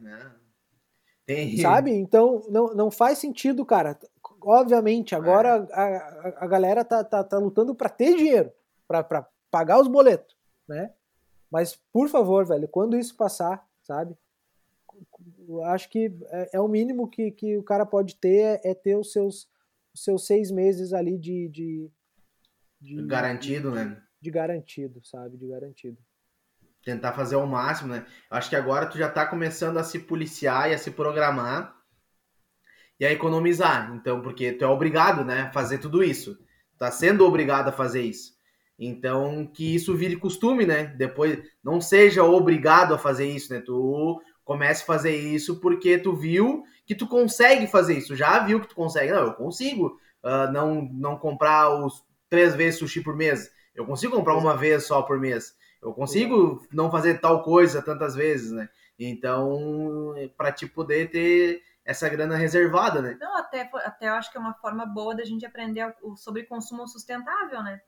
Tem- 1.26 1.58
Sabe? 1.58 1.92
Então, 1.92 2.44
não, 2.50 2.74
não 2.74 2.92
faz 2.92 3.18
sentido, 3.18 3.66
cara. 3.66 3.98
Obviamente, 4.42 5.14
agora 5.14 5.68
a, 5.72 5.84
a, 5.84 6.46
a 6.46 6.48
galera 6.48 6.84
tá, 6.86 7.04
tá, 7.04 7.24
tá 7.24 7.38
lutando 7.38 7.76
pra 7.76 7.90
ter 7.90 8.16
dinheiro, 8.16 8.52
pra 8.88 9.04
pra 9.04 9.28
pagar 9.52 9.80
os 9.80 9.88
boletos, 9.88 10.36
né? 10.68 10.92
Mas, 11.52 11.76
por 11.92 12.08
favor, 12.08 12.46
velho, 12.46 12.68
quando 12.68 12.98
isso 12.98 13.16
passar, 13.16 13.66
sabe? 13.84 14.16
Eu 15.48 15.64
acho 15.66 15.90
que 15.90 16.14
é, 16.30 16.50
é 16.54 16.62
o 16.62 16.68
mínimo 16.68 17.10
que, 17.10 17.32
que 17.32 17.58
o 17.58 17.64
cara 17.64 17.86
pode 17.86 18.16
ter 18.16 18.62
é, 18.64 18.72
é 18.72 18.74
ter 18.74 18.96
os 18.96 19.12
seus, 19.12 19.48
os 19.94 20.04
seus 20.04 20.26
seis 20.26 20.52
meses 20.52 20.94
ali 20.94 21.18
de. 21.18 21.50
de, 21.50 21.92
de 22.80 23.06
Garantido, 23.06 23.72
né? 23.72 24.02
De 24.22 24.30
garantido, 24.30 25.00
sabe? 25.04 25.38
De 25.38 25.48
garantido. 25.48 25.98
Tentar 26.84 27.14
fazer 27.14 27.36
ao 27.36 27.48
máximo, 27.48 27.94
né? 27.94 28.06
Acho 28.30 28.50
que 28.50 28.56
agora 28.56 28.86
tu 28.86 28.98
já 28.98 29.10
tá 29.10 29.26
começando 29.26 29.78
a 29.78 29.84
se 29.84 30.00
policiar 30.00 30.70
e 30.70 30.74
a 30.74 30.78
se 30.78 30.92
programar 30.92 31.76
e 33.00 33.06
a 33.06 33.12
economizar. 33.12 33.94
Então, 33.96 34.22
porque 34.22 34.52
tu 34.52 34.66
é 34.66 34.68
obrigado, 34.68 35.24
né, 35.24 35.42
a 35.42 35.52
fazer 35.52 35.78
tudo 35.78 36.04
isso. 36.04 36.38
Tá 36.78 36.92
sendo 36.92 37.26
obrigado 37.26 37.70
a 37.70 37.74
fazer 37.74 38.02
isso. 38.02 38.38
Então, 38.78 39.46
que 39.46 39.76
isso 39.76 39.96
vire 39.96 40.16
costume, 40.16 40.66
né? 40.66 40.86
Depois, 40.98 41.40
não 41.64 41.82
seja 41.82 42.24
obrigado 42.24 42.94
a 42.94 42.98
fazer 42.98 43.28
isso, 43.28 43.54
né? 43.54 43.62
Tu 43.62 44.22
comece 44.44 44.84
a 44.84 44.86
fazer 44.86 45.16
isso 45.16 45.60
porque 45.60 45.98
tu 45.98 46.16
viu 46.16 46.64
que 46.90 46.96
tu 46.96 47.06
consegue 47.06 47.68
fazer 47.68 48.00
isso. 48.00 48.16
Já 48.16 48.40
viu 48.40 48.60
que 48.60 48.68
tu 48.68 48.74
consegue. 48.74 49.12
Não, 49.12 49.26
eu 49.26 49.34
consigo 49.36 50.00
ah, 50.24 50.48
não, 50.48 50.90
não 50.92 51.20
comprar 51.20 51.70
os 51.86 52.04
três 52.28 52.56
vezes 52.56 52.80
sushi 52.80 53.04
por 53.04 53.16
mês. 53.16 53.54
Eu 53.76 53.86
consigo 53.86 54.16
comprar 54.16 54.36
uma 54.36 54.58
vez 54.58 54.88
só 54.88 55.04
por 55.04 55.20
mês. 55.20 55.56
Eu 55.84 55.94
consigo 55.94 56.66
não 56.74 56.90
fazer 56.90 57.20
tal 57.20 57.44
coisa 57.44 57.80
tantas 57.80 58.16
vezes, 58.16 58.52
né? 58.52 58.68
Então, 58.98 60.16
para 60.36 60.52
te 60.52 60.66
poder 60.66 61.12
ter 61.12 61.62
essa 61.86 62.10
grana 62.10 62.36
reservada, 62.36 63.04
né? 63.04 63.16
Não, 63.22 63.38
até, 63.38 63.70
até 63.86 64.10
eu 64.10 64.14
acho 64.14 64.32
que 64.32 64.38
é 64.40 64.42
uma 64.42 64.56
forma 64.56 64.84
boa 64.84 65.16
da 65.16 65.24
gente 65.24 65.46
aprender 65.46 65.96
sobre 66.18 66.48
consumo 66.48 66.88
sustentável, 66.88 67.62
né? 67.62 67.80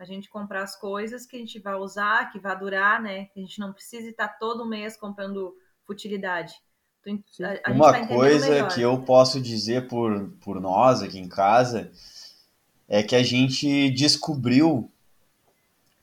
A 0.00 0.04
gente 0.04 0.28
comprar 0.28 0.64
as 0.64 0.74
coisas 0.74 1.24
que 1.26 1.36
a 1.36 1.38
gente 1.38 1.60
vai 1.60 1.76
usar, 1.76 2.32
que 2.32 2.40
vai 2.40 2.58
durar, 2.58 3.00
né? 3.00 3.26
Que 3.26 3.38
a 3.38 3.42
gente 3.42 3.60
não 3.60 3.72
precisa 3.72 4.08
estar 4.08 4.26
todo 4.26 4.68
mês 4.68 4.96
comprando 4.96 5.56
futilidade. 5.84 6.60
A- 7.42 7.52
a 7.52 7.56
tá 7.62 7.70
Uma 7.72 7.88
entendendo 7.90 8.08
coisa 8.08 8.50
melhor. 8.50 8.68
que 8.68 8.80
eu 8.80 9.02
posso 9.02 9.40
dizer 9.40 9.88
por, 9.88 10.30
por 10.40 10.60
nós 10.60 11.02
aqui 11.02 11.18
em 11.18 11.28
casa 11.28 11.90
é 12.88 13.02
que 13.02 13.16
a 13.16 13.22
gente 13.24 13.90
descobriu 13.90 14.88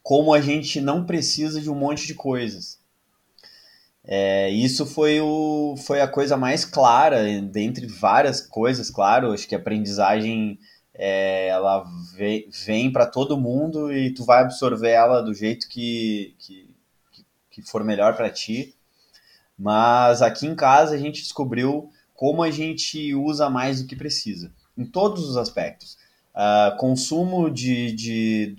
como 0.04 0.34
a 0.34 0.42
gente 0.42 0.82
não 0.82 1.06
precisa 1.06 1.62
de 1.62 1.70
um 1.70 1.76
monte 1.76 2.06
de 2.06 2.14
coisas. 2.14 2.78
É, 4.04 4.50
isso 4.50 4.86
foi, 4.86 5.20
o, 5.22 5.76
foi 5.78 6.02
a 6.02 6.08
coisa 6.08 6.36
mais 6.36 6.66
clara, 6.66 7.24
dentre 7.42 7.86
várias 7.86 8.42
coisas, 8.42 8.90
claro. 8.90 9.32
Acho 9.32 9.48
que 9.48 9.56
a 9.56 9.58
aprendizagem 9.58 10.58
é, 10.94 11.48
ela 11.48 11.84
vem, 12.16 12.50
vem 12.66 12.92
para 12.92 13.06
todo 13.06 13.38
mundo 13.40 13.92
e 13.94 14.12
tu 14.14 14.24
vai 14.26 14.42
absorver 14.42 14.90
ela 14.92 15.22
do 15.22 15.34
jeito 15.34 15.68
que, 15.70 16.34
que, 16.40 16.70
que- 17.12 17.26
que 17.52 17.62
for 17.62 17.84
melhor 17.84 18.16
para 18.16 18.30
ti. 18.30 18.74
Mas 19.60 20.22
aqui 20.22 20.48
em 20.48 20.56
casa 20.56 20.96
a 20.96 21.00
gente 21.00 21.22
descobriu 21.22 21.92
como 22.16 22.44
a 22.44 22.52
gente 22.52 23.14
usa 23.16 23.50
mais 23.50 23.82
do 23.82 23.88
que 23.88 23.96
precisa, 23.96 24.52
em 24.78 24.86
todos 24.86 25.30
os 25.30 25.38
aspectos. 25.38 25.98
Ah, 26.34 26.76
consumo 26.80 27.50
de, 27.52 27.92
de- 27.94 28.56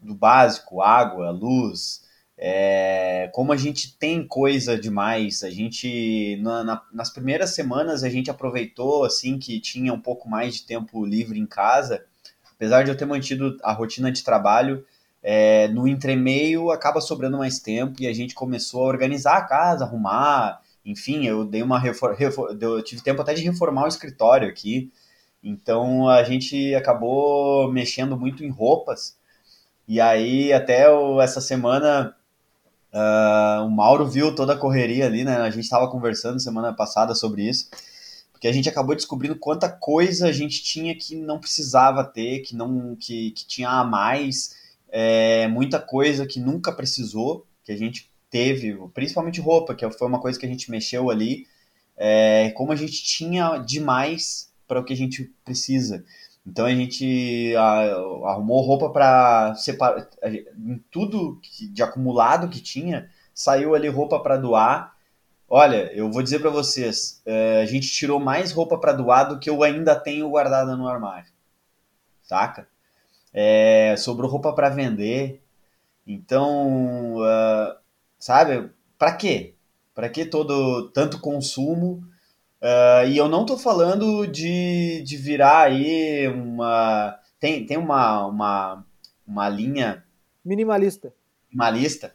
do 0.00 0.14
básico, 0.14 0.82
água, 0.82 1.30
luz, 1.30 2.02
é, 2.36 3.30
como 3.32 3.52
a 3.52 3.56
gente 3.56 3.96
tem 3.96 4.26
coisa 4.26 4.76
demais. 4.78 5.42
A 5.44 5.50
gente, 5.50 6.36
na- 6.42 6.64
na- 6.64 6.82
nas 6.92 7.10
primeiras 7.10 7.50
semanas, 7.54 8.02
a 8.02 8.08
gente 8.10 8.30
aproveitou 8.30 9.04
assim 9.04 9.38
que 9.38 9.60
tinha 9.60 9.92
um 9.92 10.00
pouco 10.00 10.28
mais 10.28 10.56
de 10.56 10.62
tempo 10.64 11.04
livre 11.06 11.38
em 11.38 11.46
casa, 11.46 12.04
apesar 12.54 12.82
de 12.84 12.90
eu 12.90 12.96
ter 12.96 13.04
mantido 13.06 13.56
a 13.62 13.72
rotina 13.72 14.10
de 14.10 14.22
trabalho. 14.22 14.84
É, 15.22 15.68
no 15.68 15.86
entremeio 15.88 16.70
acaba 16.70 17.00
sobrando 17.00 17.38
mais 17.38 17.58
tempo 17.60 18.02
e 18.02 18.06
a 18.06 18.12
gente 18.12 18.34
começou 18.34 18.84
a 18.84 18.88
organizar 18.88 19.36
a 19.38 19.42
casa, 19.44 19.84
arrumar, 19.84 20.60
enfim, 20.84 21.26
eu 21.26 21.44
dei 21.44 21.62
uma 21.62 21.78
refor 21.78 22.14
refor 22.14 22.56
eu 22.60 22.82
tive 22.82 23.02
tempo 23.02 23.22
até 23.22 23.34
de 23.34 23.42
reformar 23.42 23.84
o 23.84 23.88
escritório 23.88 24.48
aqui. 24.48 24.90
Então 25.42 26.08
a 26.08 26.22
gente 26.24 26.74
acabou 26.74 27.70
mexendo 27.72 28.18
muito 28.18 28.44
em 28.44 28.50
roupas. 28.50 29.16
E 29.88 30.00
aí 30.00 30.52
até 30.52 30.90
o- 30.90 31.20
essa 31.22 31.40
semana 31.40 32.14
ah, 32.92 33.62
o 33.64 33.70
Mauro 33.70 34.06
viu 34.06 34.34
toda 34.34 34.52
a 34.54 34.56
correria 34.58 35.06
ali, 35.06 35.24
né? 35.24 35.36
A 35.36 35.50
gente 35.50 35.64
estava 35.64 35.90
conversando 35.90 36.40
semana 36.40 36.72
passada 36.74 37.14
sobre 37.14 37.48
isso, 37.48 37.68
porque 38.32 38.48
a 38.48 38.52
gente 38.52 38.68
acabou 38.68 38.94
descobrindo 38.94 39.36
quanta 39.36 39.68
coisa 39.70 40.28
a 40.28 40.32
gente 40.32 40.62
tinha 40.62 40.94
que 40.96 41.16
não 41.16 41.38
precisava 41.38 42.04
ter, 42.04 42.40
que 42.40 42.54
não 42.56 42.96
que, 42.96 43.30
que 43.32 43.46
tinha 43.46 43.70
a 43.70 43.84
mais, 43.84 44.54
é, 44.92 45.48
muita 45.48 45.80
coisa 45.80 46.26
que 46.26 46.38
nunca 46.38 46.70
precisou, 46.70 47.46
que 47.64 47.72
a 47.72 47.76
gente 47.76 48.12
teve, 48.30 48.76
principalmente 48.92 49.40
roupa, 49.40 49.74
que 49.74 49.90
foi 49.90 50.06
uma 50.06 50.20
coisa 50.20 50.38
que 50.38 50.44
a 50.44 50.48
gente 50.48 50.70
mexeu 50.70 51.10
ali, 51.10 51.46
é, 51.96 52.50
como 52.50 52.72
a 52.72 52.76
gente 52.76 53.02
tinha 53.02 53.56
demais 53.56 54.52
para 54.68 54.80
o 54.80 54.84
que 54.84 54.92
a 54.92 54.96
gente 54.96 55.32
precisa. 55.44 56.04
Então 56.46 56.66
a 56.66 56.74
gente 56.74 57.54
arrumou 57.56 58.60
roupa 58.62 58.90
para 58.90 59.54
separar 59.54 60.08
em 60.58 60.78
tudo 60.90 61.40
de 61.72 61.82
acumulado 61.82 62.48
que 62.48 62.60
tinha, 62.60 63.08
saiu 63.32 63.74
ali 63.74 63.88
roupa 63.88 64.20
para 64.20 64.36
doar. 64.36 64.94
Olha, 65.48 65.92
eu 65.92 66.10
vou 66.10 66.22
dizer 66.22 66.40
para 66.40 66.50
vocês, 66.50 67.22
é, 67.24 67.62
a 67.62 67.66
gente 67.66 67.88
tirou 67.88 68.18
mais 68.18 68.52
roupa 68.52 68.78
para 68.78 68.92
doar 68.92 69.28
do 69.28 69.38
que 69.38 69.48
eu 69.48 69.62
ainda 69.62 69.94
tenho 69.94 70.28
guardada 70.28 70.76
no 70.76 70.88
armário, 70.88 71.30
saca? 72.22 72.66
É, 73.32 73.94
sobrou 73.96 74.30
roupa 74.30 74.52
para 74.54 74.68
vender. 74.68 75.42
Então, 76.06 77.16
ah, 77.24 77.78
sabe? 78.18 78.70
Para 78.98 79.14
quê? 79.16 79.54
Para 79.94 80.08
que 80.08 80.24
todo 80.26 80.90
tanto 80.90 81.20
consumo? 81.20 82.04
Ah, 82.60 83.04
e 83.04 83.16
eu 83.16 83.28
não 83.28 83.44
tô 83.44 83.58
falando 83.58 84.26
de, 84.26 85.02
de 85.02 85.16
virar 85.16 85.62
aí 85.64 86.28
uma. 86.28 87.18
Tem, 87.40 87.66
tem 87.66 87.76
uma, 87.76 88.26
uma, 88.26 88.86
uma 89.26 89.48
linha, 89.48 90.04
Minimalista. 90.44 91.12
uma 91.52 91.70
lista, 91.70 92.14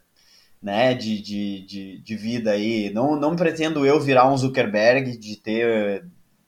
né, 0.62 0.94
de, 0.94 1.22
de, 1.22 1.66
de, 1.66 2.00
de 2.00 2.16
vida 2.16 2.52
aí. 2.52 2.90
Não, 2.94 3.16
não 3.16 3.36
pretendo 3.36 3.86
eu 3.86 4.00
virar 4.00 4.32
um 4.32 4.38
Zuckerberg 4.38 5.18
de 5.18 5.36
ter 5.38 6.06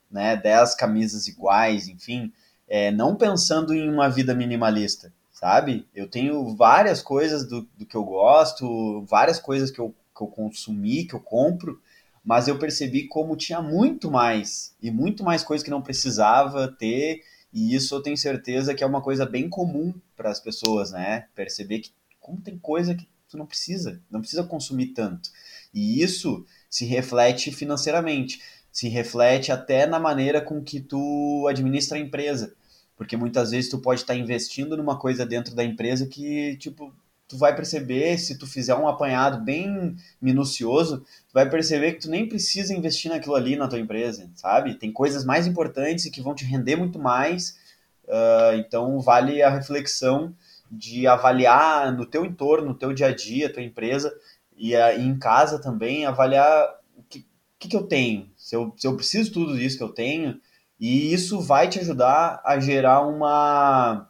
né, 0.10 0.36
10 0.38 0.76
camisas 0.76 1.28
iguais, 1.28 1.88
enfim. 1.88 2.32
É, 2.70 2.92
não 2.92 3.16
pensando 3.16 3.74
em 3.74 3.90
uma 3.90 4.08
vida 4.08 4.34
minimalista, 4.36 5.12
sabe? 5.34 5.88
Eu 5.94 6.08
tenho 6.08 6.56
várias 6.56 7.02
coisas 7.02 7.48
do, 7.48 7.68
do 7.78 7.86
que 7.86 7.98
eu 7.98 8.04
gosto, 8.04 9.04
várias 9.06 9.40
coisas 9.40 9.72
que 9.72 9.80
eu, 9.80 9.94
que 10.16 10.24
eu 10.24 10.28
consumi, 10.28 11.06
que 11.06 11.16
eu 11.16 11.20
compro, 11.20 11.82
mas 12.24 12.48
eu 12.48 12.60
percebi 12.60 13.08
como 13.08 13.36
tinha 13.36 13.62
muito 13.62 14.12
mais 14.12 14.76
e 14.82 14.92
muito 14.92 15.24
mais 15.24 15.44
coisas 15.44 15.64
que 15.64 15.72
não 15.72 15.82
precisava 15.82 16.68
ter 16.68 17.24
e 17.52 17.74
isso 17.74 17.96
eu 17.96 18.02
tenho 18.02 18.18
certeza 18.18 18.76
que 18.76 18.84
é 18.84 18.88
uma 18.88 19.02
coisa 19.02 19.26
bem 19.26 19.50
comum 19.50 19.94
para 20.16 20.30
as 20.30 20.40
pessoas, 20.40 20.92
né? 20.92 21.28
Perceber 21.34 21.80
que 21.80 21.92
como 22.20 22.42
tem 22.42 22.58
coisa 22.58 22.94
que 22.94 23.08
tu 23.28 23.38
não 23.38 23.46
precisa, 23.46 24.02
não 24.10 24.20
precisa 24.20 24.44
consumir 24.44 24.88
tanto. 24.88 25.30
E 25.74 26.02
isso 26.02 26.46
se 26.70 26.86
reflete 26.86 27.52
financeiramente, 27.52 28.42
se 28.72 28.88
reflete 28.88 29.52
até 29.52 29.86
na 29.86 30.00
maneira 30.00 30.42
com 30.42 30.62
que 30.62 30.80
tu 30.80 31.48
administra 31.48 31.98
a 31.98 32.02
empresa, 32.02 32.56
porque 33.00 33.16
muitas 33.16 33.52
vezes 33.52 33.70
tu 33.70 33.78
pode 33.78 34.02
estar 34.02 34.14
investindo 34.14 34.76
numa 34.76 35.00
coisa 35.00 35.26
dentro 35.26 35.56
da 35.56 35.64
empresa 35.64 36.06
que 36.06 36.58
tipo 36.58 36.94
tu 37.30 37.38
vai 37.38 37.56
perceber 37.56 38.18
se 38.18 38.38
tu 38.38 38.46
fizer 38.46 38.76
um 38.76 38.90
apanhado 38.90 39.42
bem 39.42 39.96
minucioso, 40.22 40.98
tu 41.00 41.34
vai 41.34 41.50
perceber 41.50 41.94
que 41.94 42.02
tu 42.02 42.10
nem 42.10 42.28
precisa 42.28 42.74
investir 42.76 43.10
naquilo 43.10 43.36
ali 43.36 43.56
na 43.56 43.70
tua 43.70 43.80
empresa, 43.80 44.30
sabe? 44.36 44.76
Tem 44.76 44.92
coisas 44.92 45.24
mais 45.24 45.48
importantes 45.48 46.06
e 46.06 46.12
que 46.12 46.22
vão 46.22 46.36
te 46.36 46.44
render 46.44 46.76
muito 46.76 47.00
mais. 47.00 47.58
Uh, 48.04 48.58
então 48.58 49.00
vale 49.00 49.42
a 49.42 49.50
reflexão 49.50 50.36
de 50.70 51.08
avaliar 51.08 51.96
no 51.96 52.06
teu 52.06 52.26
entorno, 52.26 52.68
no 52.68 52.76
teu 52.76 52.92
dia 52.92 53.08
a 53.08 53.16
dia, 53.16 53.54
tua 53.54 53.64
empresa 53.64 54.14
e, 54.58 54.76
uh, 54.76 55.00
em 55.00 55.18
casa 55.18 55.58
também 55.58 56.06
avaliar 56.06 56.68
o 56.98 57.04
que, 57.04 57.26
que, 57.58 57.70
que 57.70 57.78
eu 57.78 57.84
tenho, 57.84 58.30
se 58.36 58.58
eu, 58.58 58.74
se 58.76 58.86
eu 58.86 58.98
preciso 58.98 59.32
tudo 59.32 59.58
isso 59.58 59.78
que 59.78 59.84
eu 59.84 59.90
tenho 59.94 60.38
e 60.80 61.14
isso 61.14 61.42
vai 61.42 61.68
te 61.68 61.80
ajudar 61.80 62.42
a 62.46 62.60
gerar 62.60 63.02
uma 63.02 64.08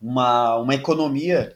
uma, 0.00 0.56
uma 0.56 0.74
economia 0.74 1.52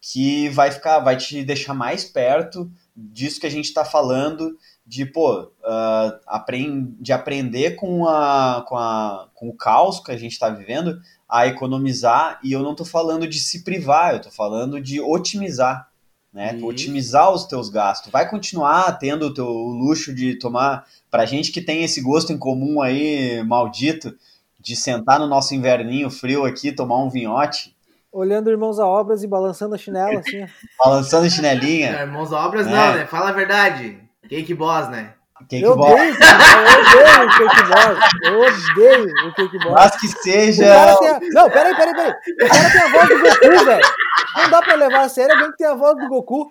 que 0.00 0.48
vai 0.48 0.70
ficar, 0.70 1.00
vai 1.00 1.16
te 1.16 1.44
deixar 1.44 1.74
mais 1.74 2.04
perto 2.04 2.70
disso 2.96 3.40
que 3.40 3.46
a 3.46 3.50
gente 3.50 3.66
está 3.66 3.84
falando, 3.84 4.56
de 4.86 5.04
pô, 5.06 5.42
uh, 5.42 6.20
aprend, 6.26 6.94
de 6.98 7.12
aprender 7.12 7.72
com, 7.72 8.06
a, 8.08 8.64
com, 8.66 8.76
a, 8.76 9.28
com 9.34 9.48
o 9.48 9.56
caos 9.56 10.00
que 10.00 10.10
a 10.10 10.16
gente 10.16 10.32
está 10.32 10.48
vivendo 10.48 11.00
a 11.28 11.46
economizar, 11.46 12.40
e 12.42 12.52
eu 12.52 12.62
não 12.62 12.72
estou 12.72 12.86
falando 12.86 13.28
de 13.28 13.38
se 13.38 13.62
privar, 13.62 14.12
eu 14.12 14.16
estou 14.16 14.32
falando 14.32 14.80
de 14.80 15.00
otimizar, 15.00 15.88
né? 16.32 16.54
Isso. 16.56 16.66
otimizar 16.66 17.30
os 17.32 17.44
teus 17.44 17.68
gastos. 17.68 18.10
Vai 18.12 18.28
continuar 18.28 18.92
tendo 18.98 19.26
o 19.26 19.34
teu 19.34 19.46
luxo 19.48 20.14
de 20.14 20.36
tomar. 20.38 20.84
Pra 21.10 21.26
gente 21.26 21.50
que 21.50 21.60
tem 21.60 21.82
esse 21.82 22.00
gosto 22.00 22.32
em 22.32 22.38
comum 22.38 22.80
aí, 22.80 23.42
maldito, 23.44 24.14
de 24.58 24.76
sentar 24.76 25.18
no 25.18 25.26
nosso 25.26 25.54
inverninho 25.54 26.08
frio 26.10 26.44
aqui, 26.44 26.70
tomar 26.72 26.98
um 26.98 27.10
vinhote, 27.10 27.74
Olhando 28.12 28.50
Irmãos 28.50 28.80
a 28.80 28.86
Obras 28.88 29.22
e 29.22 29.26
balançando 29.28 29.76
a 29.76 29.78
chinela, 29.78 30.18
assim. 30.18 30.44
balançando 30.76 31.26
É, 31.26 31.30
chinelinha. 31.30 31.90
irmãos 31.92 32.32
obras 32.32 32.66
É. 32.66 32.70
não, 32.70 32.94
né? 32.94 33.06
Fala 33.06 33.28
a 33.28 33.32
verdade. 33.32 34.00
Cake 34.28 34.52
Boss, 34.52 34.88
né? 34.88 35.14
Quem 35.48 35.62
Eu 35.62 35.76
bota? 35.76 35.92
odeio, 35.94 36.14
eu 36.14 37.00
odeio 37.00 37.26
o 37.26 37.30
Cake 37.38 37.62
Boss. 37.68 37.98
Eu 38.22 38.40
odeio 38.40 39.28
o 39.28 39.34
Cake 39.34 39.58
Boss. 39.58 39.72
Mas 39.72 39.96
que 40.00 40.08
seja. 40.08 40.74
a... 40.74 41.20
Não, 41.32 41.50
peraí, 41.50 41.74
peraí, 41.74 41.94
peraí. 41.94 42.12
O 42.12 42.48
cara 42.48 42.70
tem 42.70 42.80
a 42.80 42.88
voz 42.88 43.08
do 43.08 43.18
Goku, 43.18 43.64
velho. 43.64 43.88
Não 44.36 44.50
dá 44.50 44.62
pra 44.62 44.74
levar 44.74 45.00
a 45.00 45.08
sério 45.08 45.34
alguém 45.34 45.50
que 45.50 45.56
tem 45.56 45.66
a 45.66 45.74
voz 45.74 45.96
do 45.96 46.08
Goku. 46.08 46.50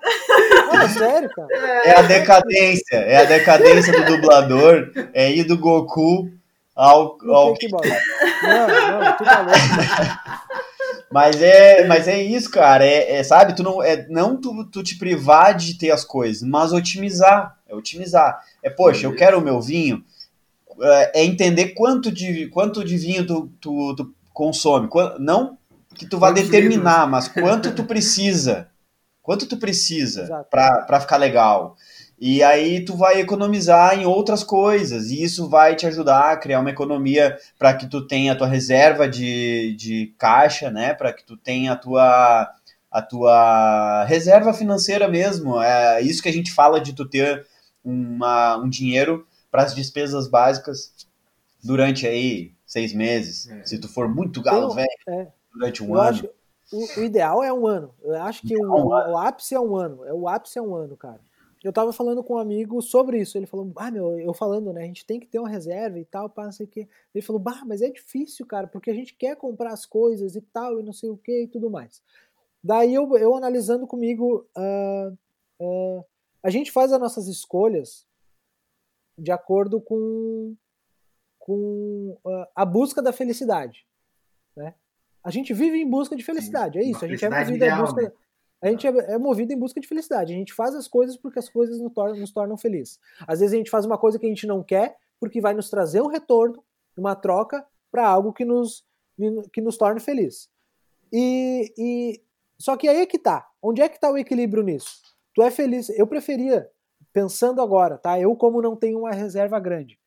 Não, 0.71 0.81
é 0.81 0.89
sério, 0.89 1.29
cara. 1.29 1.47
É 1.85 1.99
a 1.99 2.01
decadência. 2.01 2.95
É 2.97 3.17
a 3.17 3.25
decadência 3.25 3.93
do 3.93 4.05
dublador. 4.05 4.91
É 5.13 5.31
ir 5.31 5.43
do 5.43 5.57
Goku 5.57 6.29
ao. 6.75 7.17
Ao... 7.29 7.53
Cake 7.53 7.69
Boss. 7.69 7.87
Não, 8.43 9.01
não, 9.01 9.17
tu 9.17 9.23
tá 9.23 9.41
louco. 9.41 10.39
Mas 11.11 11.41
é, 11.41 11.87
mas 11.87 12.07
é 12.07 12.21
isso, 12.21 12.51
cara. 12.51 12.85
É, 12.85 13.17
é, 13.17 13.23
sabe, 13.23 13.55
tu 13.55 13.63
não, 13.63 13.81
é 13.81 14.05
não 14.09 14.39
tu, 14.39 14.63
tu 14.65 14.83
te 14.83 14.97
privar 14.97 15.55
de 15.55 15.77
ter 15.77 15.91
as 15.91 16.05
coisas, 16.05 16.47
mas 16.47 16.71
otimizar. 16.71 17.55
É 17.69 17.75
otimizar. 17.75 18.43
É, 18.63 18.69
poxa, 18.69 19.05
eu 19.05 19.15
quero 19.15 19.37
o 19.37 19.41
meu 19.41 19.61
vinho. 19.61 20.03
É 20.81 21.21
é 21.21 21.25
entender 21.25 21.69
quanto 21.69 22.11
de, 22.11 22.47
quanto 22.47 22.83
de 22.83 22.97
vinho 22.97 23.25
tu, 23.25 23.51
tu, 23.59 23.95
tu 23.95 24.13
consome. 24.33 24.89
Não 25.19 25.57
que 25.95 26.05
tu 26.05 26.17
vá 26.17 26.31
determinar, 26.31 27.07
mas 27.07 27.27
quanto 27.27 27.73
tu 27.73 27.83
precisa. 27.83 28.69
Quanto 29.21 29.45
tu 29.45 29.57
precisa 29.57 30.45
pra 30.49 30.99
ficar 30.99 31.17
legal. 31.17 31.75
E 32.21 32.43
aí 32.43 32.83
tu 32.83 32.97
vai 32.97 33.21
economizar 33.21 33.97
em 33.97 34.05
outras 34.05 34.43
coisas. 34.43 35.09
E 35.09 35.23
isso 35.23 35.47
vai 35.47 35.75
te 35.75 35.85
ajudar 35.87 36.31
a 36.31 36.37
criar 36.37 36.59
uma 36.59 36.69
economia 36.69 37.37
para 37.57 37.73
que 37.73 37.87
tu 37.87 38.05
tenha 38.05 38.33
a 38.33 38.35
tua 38.35 38.47
reserva 38.47 39.07
de, 39.07 39.75
de 39.77 40.13
caixa, 40.17 40.69
né? 40.69 40.93
Para 40.93 41.13
que 41.13 41.23
tu 41.23 41.37
tenha 41.37 41.73
a 41.73 41.75
tua, 41.77 42.49
a 42.91 43.01
tua 43.01 44.03
reserva 44.05 44.53
financeira 44.53 45.07
mesmo. 45.07 45.61
É 45.61 46.01
isso 46.01 46.21
que 46.21 46.29
a 46.29 46.33
gente 46.33 46.51
fala 46.51 46.81
de 46.81 46.93
tu 46.93 47.05
ter 47.07 47.45
uma, 47.89 48.57
um 48.57 48.69
dinheiro 48.69 49.25
para 49.51 49.63
as 49.63 49.73
despesas 49.75 50.27
básicas 50.27 50.93
durante 51.63 52.07
aí 52.07 52.53
seis 52.65 52.93
meses. 52.93 53.47
É. 53.49 53.65
Se 53.65 53.79
tu 53.79 53.87
for 53.89 54.07
muito 54.07 54.41
galo 54.41 54.69
Eu- 54.69 54.71
velho 54.75 54.87
é. 55.07 55.27
durante 55.53 55.83
um 55.83 55.89
Eu 55.89 55.95
ano. 56.01 56.09
acho 56.09 56.23
que 56.23 56.29
o, 56.71 57.01
o 57.01 57.03
ideal 57.03 57.43
é 57.43 57.51
um 57.51 57.65
ano. 57.65 57.93
Eu 58.03 58.15
acho 58.21 58.41
que 58.43 58.55
o, 58.55 58.63
Um 58.63 58.85
o, 58.85 58.89
o 58.89 59.17
ápice 59.17 59.55
é 59.55 59.59
um 59.59 59.75
ano. 59.75 60.05
É, 60.05 60.13
o 60.13 60.27
ápice 60.27 60.59
é 60.59 60.61
um 60.61 60.75
ano, 60.75 60.95
cara. 60.95 61.19
Eu 61.61 61.73
tava 61.73 61.91
falando 61.91 62.23
com 62.23 62.35
um 62.35 62.37
amigo 62.37 62.81
sobre 62.81 63.19
isso. 63.19 63.37
Ele 63.37 63.45
falou, 63.47 63.69
ah, 63.75 63.91
meu, 63.91 64.17
eu 64.17 64.33
falando, 64.33 64.71
né? 64.71 64.83
A 64.83 64.85
gente 64.85 65.05
tem 65.05 65.19
que 65.19 65.27
ter 65.27 65.39
uma 65.39 65.49
reserva 65.49 65.99
e 65.99 66.05
tal, 66.05 66.29
pá, 66.29 66.45
não 66.45 66.51
sei 66.53 66.65
o 66.65 66.69
quê. 66.69 66.87
Ele 67.13 67.21
falou, 67.21 67.41
bah, 67.41 67.63
mas 67.65 67.81
é 67.81 67.89
difícil, 67.89 68.45
cara, 68.45 68.65
porque 68.67 68.89
a 68.89 68.93
gente 68.93 69.13
quer 69.15 69.35
comprar 69.35 69.73
as 69.73 69.85
coisas 69.85 70.35
e 70.35 70.41
tal, 70.41 70.79
e 70.79 70.83
não 70.83 70.93
sei 70.93 71.09
o 71.09 71.17
quê 71.17 71.43
e 71.43 71.47
tudo 71.47 71.69
mais. 71.69 72.01
Daí 72.63 72.93
eu, 72.93 73.17
eu 73.17 73.35
analisando 73.35 73.85
comigo, 73.87 74.45
ah, 74.55 75.11
ah, 75.61 76.01
a 76.41 76.49
gente 76.49 76.71
faz 76.71 76.91
as 76.91 76.99
nossas 76.99 77.27
escolhas 77.27 78.07
de 79.17 79.31
acordo 79.31 79.81
com, 79.81 80.55
com 81.37 82.17
ah, 82.25 82.49
a 82.55 82.65
busca 82.65 83.01
da 83.01 83.11
felicidade. 83.11 83.85
Né? 84.55 84.73
A 85.23 85.29
gente 85.29 85.53
vive 85.53 85.77
em 85.77 85.89
busca 85.89 86.15
de 86.15 86.23
felicidade, 86.23 86.79
é 86.79 86.83
isso. 86.83 87.03
A 87.03 87.07
gente 87.07 87.25
é 87.25 87.29
movido 87.29 87.65
em 87.65 87.77
busca. 87.77 88.13
A 88.61 88.67
gente 88.69 88.87
é, 88.87 88.89
é 88.89 89.17
movido 89.17 89.53
em 89.53 89.57
busca 89.57 89.79
de 89.79 89.87
felicidade. 89.87 90.33
A 90.33 90.35
gente 90.35 90.53
faz 90.53 90.75
as 90.75 90.87
coisas 90.87 91.17
porque 91.17 91.39
as 91.39 91.49
coisas 91.49 91.79
nos 91.79 91.93
tornam, 91.93 92.17
nos 92.17 92.31
tornam 92.31 92.57
felizes. 92.57 92.99
Às 93.27 93.39
vezes 93.39 93.53
a 93.53 93.57
gente 93.57 93.69
faz 93.69 93.85
uma 93.85 93.97
coisa 93.97 94.17
que 94.17 94.25
a 94.25 94.29
gente 94.29 94.47
não 94.47 94.63
quer 94.63 94.97
porque 95.19 95.41
vai 95.41 95.53
nos 95.53 95.69
trazer 95.69 96.01
um 96.01 96.07
retorno, 96.07 96.63
uma 96.97 97.15
troca 97.15 97.65
para 97.91 98.07
algo 98.07 98.31
que 98.31 98.45
nos, 98.45 98.85
que 99.51 99.61
nos 99.61 99.77
torne 99.77 99.99
feliz. 99.99 100.49
E, 101.11 101.73
e 101.77 102.21
só 102.57 102.77
que 102.77 102.87
aí 102.87 103.01
é 103.01 103.05
que 103.05 103.19
tá. 103.19 103.49
Onde 103.61 103.81
é 103.81 103.89
que 103.89 103.99
tá 103.99 104.09
o 104.11 104.17
equilíbrio 104.17 104.63
nisso? 104.63 105.01
Tu 105.39 105.43
é 105.43 105.49
feliz. 105.51 105.87
Eu 105.91 106.05
preferia, 106.05 106.69
pensando 107.13 107.61
agora, 107.61 107.97
tá? 107.97 108.19
Eu 108.19 108.35
como 108.35 108.61
não 108.61 108.75
tenho 108.75 108.99
uma 108.99 109.11
reserva 109.11 109.57
grande, 109.57 109.97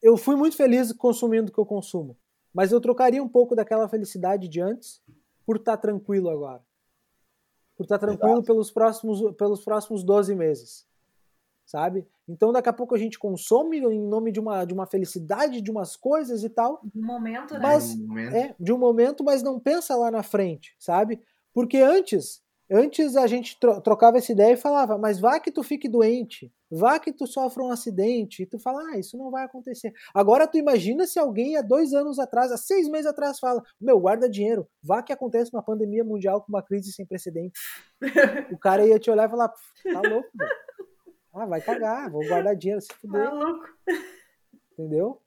eu 0.00 0.16
fui 0.16 0.34
muito 0.34 0.56
feliz 0.56 0.90
consumindo 0.94 1.50
o 1.50 1.52
que 1.52 1.60
eu 1.60 1.66
consumo, 1.66 2.16
mas 2.54 2.72
eu 2.72 2.80
trocaria 2.80 3.22
um 3.22 3.28
pouco 3.28 3.54
daquela 3.54 3.86
felicidade 3.86 4.48
de 4.48 4.62
antes 4.62 5.02
por 5.44 5.56
estar 5.56 5.76
tranquilo 5.76 6.30
agora. 6.30 6.62
Por 7.76 7.82
estar 7.82 7.98
tranquilo 7.98 8.42
pelos 8.42 8.70
próximos, 8.70 9.20
pelos 9.36 9.62
próximos 9.62 10.02
12 10.02 10.34
meses. 10.34 10.86
Sabe? 11.66 12.08
Então 12.26 12.50
daqui 12.50 12.70
a 12.70 12.72
pouco 12.72 12.94
a 12.94 12.98
gente 12.98 13.18
consome 13.18 13.76
em 13.80 14.00
nome 14.08 14.32
de 14.32 14.40
uma, 14.40 14.64
de 14.64 14.72
uma 14.72 14.86
felicidade, 14.86 15.60
de 15.60 15.70
umas 15.70 15.96
coisas 15.96 16.42
e 16.42 16.48
tal, 16.48 16.80
No 16.94 17.06
momento, 17.06 17.52
né? 17.52 17.60
Mas- 17.60 17.94
No 17.94 18.06
momento. 18.06 18.34
é, 18.34 18.54
de 18.58 18.72
um 18.72 18.78
momento, 18.78 19.22
mas 19.22 19.42
não 19.42 19.60
pensa 19.60 19.94
lá 19.94 20.10
na 20.10 20.22
frente, 20.22 20.74
sabe? 20.78 21.20
Porque 21.52 21.76
antes, 21.76 22.42
antes 22.70 23.16
a 23.16 23.26
gente 23.26 23.58
tro- 23.58 23.80
trocava 23.80 24.18
essa 24.18 24.32
ideia 24.32 24.52
e 24.54 24.56
falava, 24.56 24.98
mas 24.98 25.18
vá 25.18 25.38
que 25.40 25.50
tu 25.50 25.62
fique 25.62 25.88
doente, 25.88 26.52
vá 26.70 26.98
que 26.98 27.12
tu 27.12 27.26
sofra 27.26 27.62
um 27.62 27.70
acidente, 27.70 28.42
e 28.42 28.46
tu 28.46 28.58
fala, 28.58 28.82
ah, 28.90 28.98
isso 28.98 29.16
não 29.16 29.30
vai 29.30 29.44
acontecer. 29.44 29.92
Agora 30.14 30.46
tu 30.46 30.56
imagina 30.58 31.06
se 31.06 31.18
alguém 31.18 31.56
há 31.56 31.62
dois 31.62 31.92
anos 31.92 32.18
atrás, 32.18 32.52
há 32.52 32.56
seis 32.56 32.88
meses 32.88 33.06
atrás, 33.06 33.38
fala, 33.38 33.62
meu, 33.80 33.98
guarda 33.98 34.28
dinheiro, 34.28 34.68
vá 34.82 35.02
que 35.02 35.12
acontece 35.12 35.50
uma 35.52 35.62
pandemia 35.62 36.04
mundial 36.04 36.40
com 36.42 36.48
uma 36.52 36.62
crise 36.62 36.92
sem 36.92 37.06
precedentes. 37.06 37.60
o 38.52 38.58
cara 38.58 38.86
ia 38.86 38.98
te 38.98 39.10
olhar 39.10 39.26
e 39.26 39.30
falar, 39.30 39.48
tá 39.48 40.00
louco, 40.00 40.28
velho. 40.34 40.50
Ah, 41.34 41.46
vai 41.46 41.60
cagar, 41.60 42.10
vou 42.10 42.26
guardar 42.26 42.56
dinheiro, 42.56 42.80
se 42.80 42.92
fuder, 43.00 43.32
Maluco. 43.32 43.68
entendeu? 44.72 45.20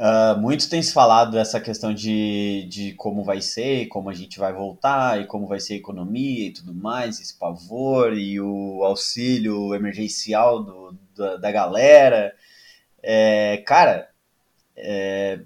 Ah, 0.00 0.36
muito 0.38 0.70
tem 0.70 0.80
se 0.80 0.92
falado 0.92 1.32
dessa 1.32 1.60
questão 1.60 1.92
de, 1.92 2.64
de 2.70 2.92
como 2.94 3.24
vai 3.24 3.40
ser, 3.40 3.88
como 3.88 4.08
a 4.08 4.14
gente 4.14 4.38
vai 4.38 4.52
voltar, 4.52 5.20
e 5.20 5.26
como 5.26 5.48
vai 5.48 5.58
ser 5.58 5.74
a 5.74 5.76
economia 5.76 6.46
e 6.46 6.52
tudo 6.52 6.72
mais, 6.72 7.20
esse 7.20 7.36
pavor 7.36 8.16
e 8.16 8.40
o 8.40 8.84
auxílio 8.84 9.74
emergencial 9.74 10.62
do, 10.62 10.96
da, 11.16 11.36
da 11.38 11.50
galera. 11.50 12.32
É, 13.02 13.58
cara, 13.66 14.08
é, 14.76 15.40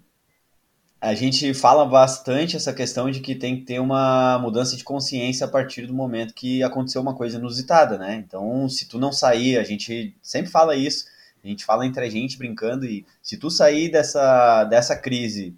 a 1.00 1.14
gente 1.14 1.54
fala 1.54 1.86
bastante 1.86 2.56
essa 2.56 2.74
questão 2.74 3.10
de 3.10 3.20
que 3.20 3.34
tem 3.34 3.56
que 3.56 3.64
ter 3.64 3.80
uma 3.80 4.38
mudança 4.38 4.76
de 4.76 4.84
consciência 4.84 5.46
a 5.46 5.50
partir 5.50 5.86
do 5.86 5.94
momento 5.94 6.34
que 6.34 6.62
aconteceu 6.62 7.00
uma 7.02 7.14
coisa 7.16 7.38
inusitada, 7.38 7.98
né? 7.98 8.16
Então, 8.16 8.68
se 8.68 8.86
tu 8.86 8.98
não 8.98 9.12
sair, 9.12 9.58
a 9.58 9.64
gente 9.64 10.14
sempre 10.22 10.50
fala 10.50 10.76
isso, 10.76 11.06
a 11.42 11.48
gente 11.48 11.64
fala 11.64 11.86
entre 11.86 12.04
a 12.04 12.10
gente 12.10 12.38
brincando 12.38 12.86
e 12.86 13.04
se 13.22 13.36
tu 13.36 13.50
sair 13.50 13.90
dessa, 13.90 14.64
dessa 14.64 14.96
crise 14.96 15.56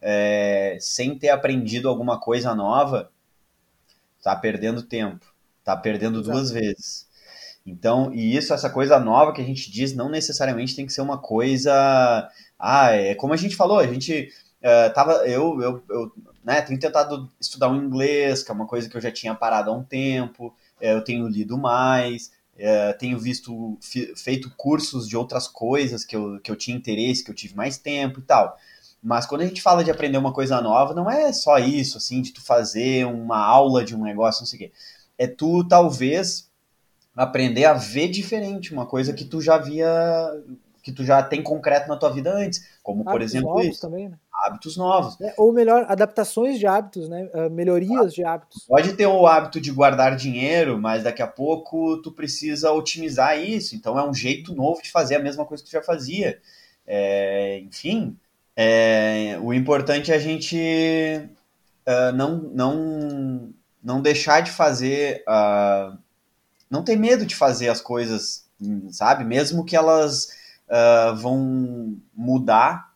é, 0.00 0.76
sem 0.80 1.16
ter 1.16 1.28
aprendido 1.28 1.88
alguma 1.88 2.18
coisa 2.18 2.54
nova, 2.54 3.10
tá 4.22 4.34
perdendo 4.34 4.82
tempo, 4.82 5.24
tá 5.64 5.76
perdendo 5.76 6.20
Exato. 6.20 6.36
duas 6.36 6.50
vezes. 6.50 7.06
Então, 7.64 8.12
e 8.12 8.36
isso, 8.36 8.52
essa 8.52 8.68
coisa 8.68 8.98
nova 8.98 9.32
que 9.32 9.40
a 9.40 9.44
gente 9.44 9.70
diz, 9.70 9.94
não 9.94 10.08
necessariamente 10.08 10.74
tem 10.74 10.84
que 10.84 10.92
ser 10.92 11.00
uma 11.00 11.18
coisa. 11.18 12.28
Ah, 12.58 12.90
é 12.90 13.14
como 13.14 13.32
a 13.32 13.36
gente 13.36 13.54
falou, 13.54 13.78
a 13.78 13.86
gente 13.86 14.30
eh, 14.60 14.88
tava. 14.90 15.12
Eu, 15.28 15.60
eu, 15.60 15.84
eu 15.88 16.12
né, 16.44 16.60
tenho 16.62 16.78
tentado 16.78 17.30
estudar 17.40 17.70
o 17.70 17.76
inglês, 17.76 18.42
que 18.42 18.50
é 18.50 18.54
uma 18.54 18.66
coisa 18.66 18.88
que 18.88 18.96
eu 18.96 19.00
já 19.00 19.12
tinha 19.12 19.34
parado 19.34 19.70
há 19.70 19.74
um 19.74 19.84
tempo, 19.84 20.54
eh, 20.80 20.92
eu 20.92 21.02
tenho 21.04 21.28
lido 21.28 21.56
mais, 21.56 22.32
eh, 22.58 22.92
tenho 22.94 23.18
visto, 23.18 23.78
feito 24.16 24.50
cursos 24.56 25.08
de 25.08 25.16
outras 25.16 25.48
coisas 25.48 26.04
que 26.04 26.14
eu, 26.14 26.40
que 26.40 26.50
eu 26.50 26.56
tinha 26.56 26.76
interesse, 26.76 27.24
que 27.24 27.30
eu 27.30 27.34
tive 27.34 27.54
mais 27.54 27.78
tempo 27.78 28.20
e 28.20 28.22
tal. 28.22 28.56
Mas 29.02 29.26
quando 29.26 29.40
a 29.40 29.46
gente 29.46 29.60
fala 29.60 29.82
de 29.82 29.90
aprender 29.90 30.18
uma 30.18 30.32
coisa 30.32 30.60
nova, 30.60 30.94
não 30.94 31.10
é 31.10 31.32
só 31.32 31.58
isso, 31.58 31.98
assim, 31.98 32.22
de 32.22 32.32
tu 32.32 32.40
fazer 32.40 33.04
uma 33.06 33.38
aula 33.38 33.84
de 33.84 33.96
um 33.96 34.04
negócio, 34.04 34.42
não 34.42 34.46
sei 34.46 34.56
o 34.56 34.60
quê. 34.60 34.72
É 35.18 35.26
tu, 35.26 35.66
talvez, 35.66 36.48
aprender 37.16 37.64
a 37.64 37.72
ver 37.72 38.08
diferente, 38.08 38.72
uma 38.72 38.86
coisa 38.86 39.12
que 39.12 39.24
tu 39.24 39.40
já 39.40 39.58
via, 39.58 39.88
que 40.82 40.92
tu 40.92 41.04
já 41.04 41.22
tem 41.22 41.42
concreto 41.42 41.88
na 41.88 41.96
tua 41.96 42.10
vida 42.10 42.32
antes, 42.32 42.64
como, 42.82 43.02
por 43.02 43.14
Hábitos 43.14 43.34
exemplo, 43.34 43.60
isso, 43.60 43.80
também, 43.80 44.08
né? 44.08 44.16
Hábitos 44.42 44.76
novos. 44.76 45.20
É, 45.20 45.34
ou 45.36 45.52
melhor, 45.52 45.86
adaptações 45.88 46.58
de 46.58 46.66
hábitos, 46.66 47.08
né? 47.08 47.28
Ah, 47.32 47.48
melhorias 47.48 48.12
de 48.12 48.24
hábitos. 48.24 48.64
Pode 48.66 48.92
ter 48.94 49.06
o 49.06 49.26
hábito 49.26 49.60
de 49.60 49.70
guardar 49.70 50.16
dinheiro, 50.16 50.78
mas 50.78 51.04
daqui 51.04 51.22
a 51.22 51.26
pouco 51.26 51.98
tu 52.02 52.12
precisa 52.12 52.72
otimizar 52.72 53.38
isso. 53.38 53.74
Então 53.74 53.98
é 53.98 54.08
um 54.08 54.14
jeito 54.14 54.54
novo 54.54 54.82
de 54.82 54.90
fazer 54.90 55.16
a 55.16 55.20
mesma 55.20 55.44
coisa 55.44 55.62
que 55.62 55.70
tu 55.70 55.72
já 55.72 55.82
fazia. 55.82 56.40
É, 56.86 57.60
enfim, 57.60 58.16
é, 58.56 59.38
o 59.40 59.54
importante 59.54 60.10
é 60.10 60.16
a 60.16 60.18
gente 60.18 60.58
ah, 61.86 62.12
não, 62.12 62.38
não, 62.38 63.54
não 63.82 64.00
deixar 64.00 64.40
de 64.40 64.50
fazer, 64.50 65.22
ah, 65.26 65.96
não 66.70 66.82
ter 66.84 66.96
medo 66.96 67.26
de 67.26 67.34
fazer 67.34 67.68
as 67.68 67.80
coisas, 67.80 68.46
hum, 68.60 68.88
sabe? 68.90 69.24
Mesmo 69.24 69.64
que 69.64 69.76
elas 69.76 70.28
ah, 70.68 71.12
vão 71.16 71.96
mudar, 72.14 72.91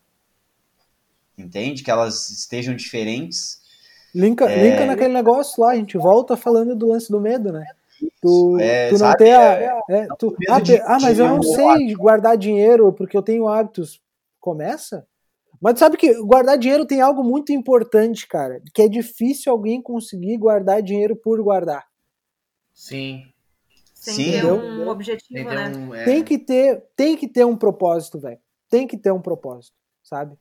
entende? 1.36 1.82
Que 1.82 1.90
elas 1.90 2.30
estejam 2.30 2.74
diferentes. 2.74 3.60
Linka, 4.14 4.50
É. 4.50 4.70
linka 4.70 4.86
naquele 4.86 5.12
negócio 5.12 5.62
lá, 5.62 5.72
a 5.72 5.76
gente 5.76 5.98
volta 5.98 6.36
falando 6.36 6.74
do 6.74 6.86
lance 6.88 7.10
do 7.10 7.20
medo, 7.20 7.52
né? 7.52 7.64
Tu, 8.20 8.58
É, 8.60 8.88
tu 8.88 8.92
não 8.92 8.98
sabe, 8.98 9.18
tem 9.18 9.34
a. 9.34 9.42
é- 9.54 9.82
é, 9.90 10.06
tu- 10.18 10.36
medo 10.38 10.52
ah, 10.52 10.60
de- 10.60 10.80
ah, 10.80 10.98
mas 11.00 11.18
eu 11.18 11.26
não 11.28 11.42
sei 11.42 11.94
guardar 11.94 12.36
dinheiro 12.36 12.92
porque 12.92 13.16
eu 13.16 13.22
tenho 13.22 13.48
hábitos. 13.48 14.00
Começa? 14.40 15.06
Mas 15.60 15.74
tu 15.74 15.80
sabe 15.80 15.96
que 15.96 16.12
guardar 16.22 16.58
dinheiro 16.58 16.84
tem 16.86 17.00
algo 17.00 17.24
muito 17.24 17.52
importante, 17.52 18.26
cara. 18.28 18.62
Que 18.74 18.82
é 18.82 18.88
difícil 18.88 19.50
alguém 19.50 19.80
conseguir 19.82 20.36
guardar 20.36 20.82
dinheiro 20.82 21.16
por 21.16 21.42
guardar. 21.42 21.84
Sim. 22.74 23.24
Sem 23.94 24.14
Sim. 24.14 24.30
ter 24.32 24.44
um 24.46 24.88
objetivo, 24.88 25.32
Tem, 25.34 25.44
né? 25.44 25.72
um, 25.76 25.94
é, 25.94 26.04
Tem 26.04 26.22
que 26.22 26.38
ter, 26.38 26.84
tem 26.94 27.16
que 27.16 27.26
ter 27.26 27.44
um 27.44 27.56
propósito, 27.56 28.20
velho. 28.20 28.38
Tem 28.68 28.86
que 28.86 28.96
ter 28.96 29.10
um 29.10 29.20
propósito, 29.20 29.74
sabe? 30.02 30.36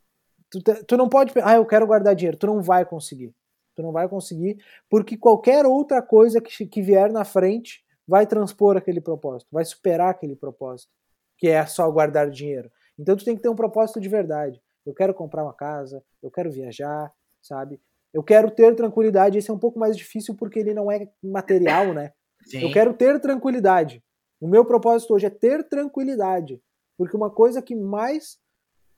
Tu, 0.51 0.61
tu 0.85 0.97
não 0.97 1.09
pode, 1.09 1.33
ah, 1.43 1.55
eu 1.55 1.65
quero 1.65 1.87
guardar 1.87 2.15
dinheiro. 2.15 2.37
Tu 2.37 2.47
não 2.47 2.61
vai 2.61 2.85
conseguir. 2.85 3.33
Tu 3.75 3.83
não 3.83 3.91
vai 3.91 4.07
conseguir, 4.07 4.57
porque 4.89 5.17
qualquer 5.17 5.65
outra 5.65 6.01
coisa 6.01 6.39
que, 6.39 6.65
que 6.65 6.81
vier 6.81 7.11
na 7.11 7.25
frente 7.25 7.83
vai 8.07 8.25
transpor 8.25 8.77
aquele 8.77 9.01
propósito, 9.01 9.49
vai 9.51 9.65
superar 9.65 10.11
aquele 10.11 10.35
propósito, 10.35 10.89
que 11.37 11.47
é 11.47 11.65
só 11.65 11.89
guardar 11.91 12.29
dinheiro. 12.29 12.71
Então 12.97 13.17
tu 13.17 13.25
tem 13.25 13.35
que 13.35 13.41
ter 13.41 13.49
um 13.49 13.55
propósito 13.55 13.99
de 13.99 14.07
verdade. 14.07 14.61
Eu 14.85 14.93
quero 14.93 15.13
comprar 15.13 15.43
uma 15.43 15.53
casa, 15.53 16.01
eu 16.23 16.31
quero 16.31 16.49
viajar, 16.51 17.11
sabe? 17.41 17.81
Eu 18.13 18.23
quero 18.23 18.49
ter 18.49 18.73
tranquilidade. 18.75 19.37
Esse 19.37 19.51
é 19.51 19.53
um 19.53 19.59
pouco 19.59 19.77
mais 19.77 19.97
difícil 19.97 20.35
porque 20.35 20.59
ele 20.59 20.73
não 20.73 20.89
é 20.89 21.09
material, 21.21 21.93
né? 21.93 22.13
sim. 22.47 22.61
Eu 22.61 22.71
quero 22.71 22.93
ter 22.93 23.19
tranquilidade. 23.19 24.01
O 24.39 24.47
meu 24.47 24.63
propósito 24.63 25.13
hoje 25.13 25.25
é 25.25 25.29
ter 25.29 25.67
tranquilidade. 25.67 26.61
Porque 26.97 27.17
uma 27.17 27.29
coisa 27.29 27.61
que 27.61 27.75
mais 27.75 28.37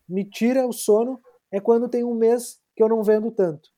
me 0.08 0.24
tira 0.24 0.68
o 0.68 0.72
sono 0.72 1.20
é 1.52 1.60
quando 1.60 1.90
tem 1.90 2.04
um 2.04 2.14
mês 2.14 2.60
que 2.76 2.84
eu 2.84 2.90
não 2.90 3.04
vendo 3.04 3.32
tanto. 3.32 3.70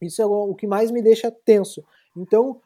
Isso 0.00 0.22
é 0.22 0.26
o 0.26 0.54
que 0.54 0.66
mais 0.66 0.90
me 0.90 1.02
deixa 1.02 1.30
tenso. 1.30 1.84
Então, 2.16 2.60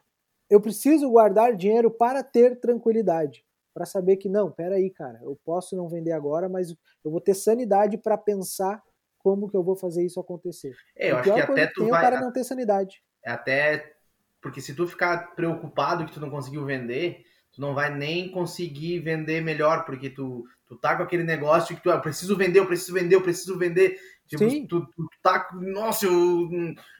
eu 0.49 0.61
preciso 0.61 1.11
guardar 1.11 1.57
dinheiro 1.57 1.91
para 1.91 2.23
ter 2.23 2.61
tranquilidade. 2.61 3.45
Para 3.73 3.85
saber 3.85 4.17
que, 4.17 4.29
não, 4.29 4.53
peraí, 4.53 4.89
cara, 4.89 5.19
eu 5.23 5.37
posso 5.45 5.77
não 5.77 5.89
vender 5.89 6.13
agora, 6.13 6.49
mas 6.49 6.71
eu 7.05 7.11
vou 7.11 7.21
ter 7.21 7.35
sanidade 7.35 7.99
para 7.99 8.17
pensar 8.17 8.81
como 9.19 9.51
que 9.51 9.57
eu 9.57 9.65
vou 9.65 9.75
fazer 9.75 10.05
isso 10.05 10.21
acontecer. 10.21 10.77
É, 10.97 11.11
eu 11.11 11.17
acho 11.17 11.25
que 11.25 11.31
coisa 11.31 11.53
até 11.53 11.67
tu 11.67 11.81
tem 11.81 11.85
é 11.85 11.89
o 11.89 11.91
vai. 11.91 12.01
cara 12.03 12.21
não 12.21 12.33
ter 12.33 12.45
sanidade. 12.45 13.03
É 13.25 13.31
até. 13.31 13.97
Porque 14.41 14.61
se 14.61 14.75
tu 14.75 14.87
ficar 14.87 15.35
preocupado 15.35 16.05
que 16.05 16.13
tu 16.13 16.21
não 16.21 16.31
conseguiu 16.31 16.65
vender, 16.65 17.25
tu 17.51 17.61
não 17.61 17.75
vai 17.75 17.93
nem 17.93 18.31
conseguir 18.31 19.01
vender 19.01 19.41
melhor, 19.41 19.87
porque 19.87 20.11
tu, 20.11 20.45
tu 20.75 20.81
tá 20.81 20.97
com 20.97 21.03
aquele 21.03 21.25
negócio 21.25 21.75
que 21.77 21.83
tu, 21.83 21.91
ah, 21.91 21.95
eu 21.95 22.01
preciso 22.01 22.37
vender, 22.37 22.59
eu 22.59 22.67
preciso 22.67 22.93
vender, 22.95 23.15
eu 23.17 23.23
preciso 23.23 23.57
vender. 23.59 23.97
Tipo, 24.27 24.49
Sim. 24.49 24.67
tu, 24.67 24.81
tu, 24.81 24.87
tu 24.97 25.09
tá. 25.23 25.41
com- 25.41 25.57
Nossa, 25.61 26.07
eu 26.07 26.49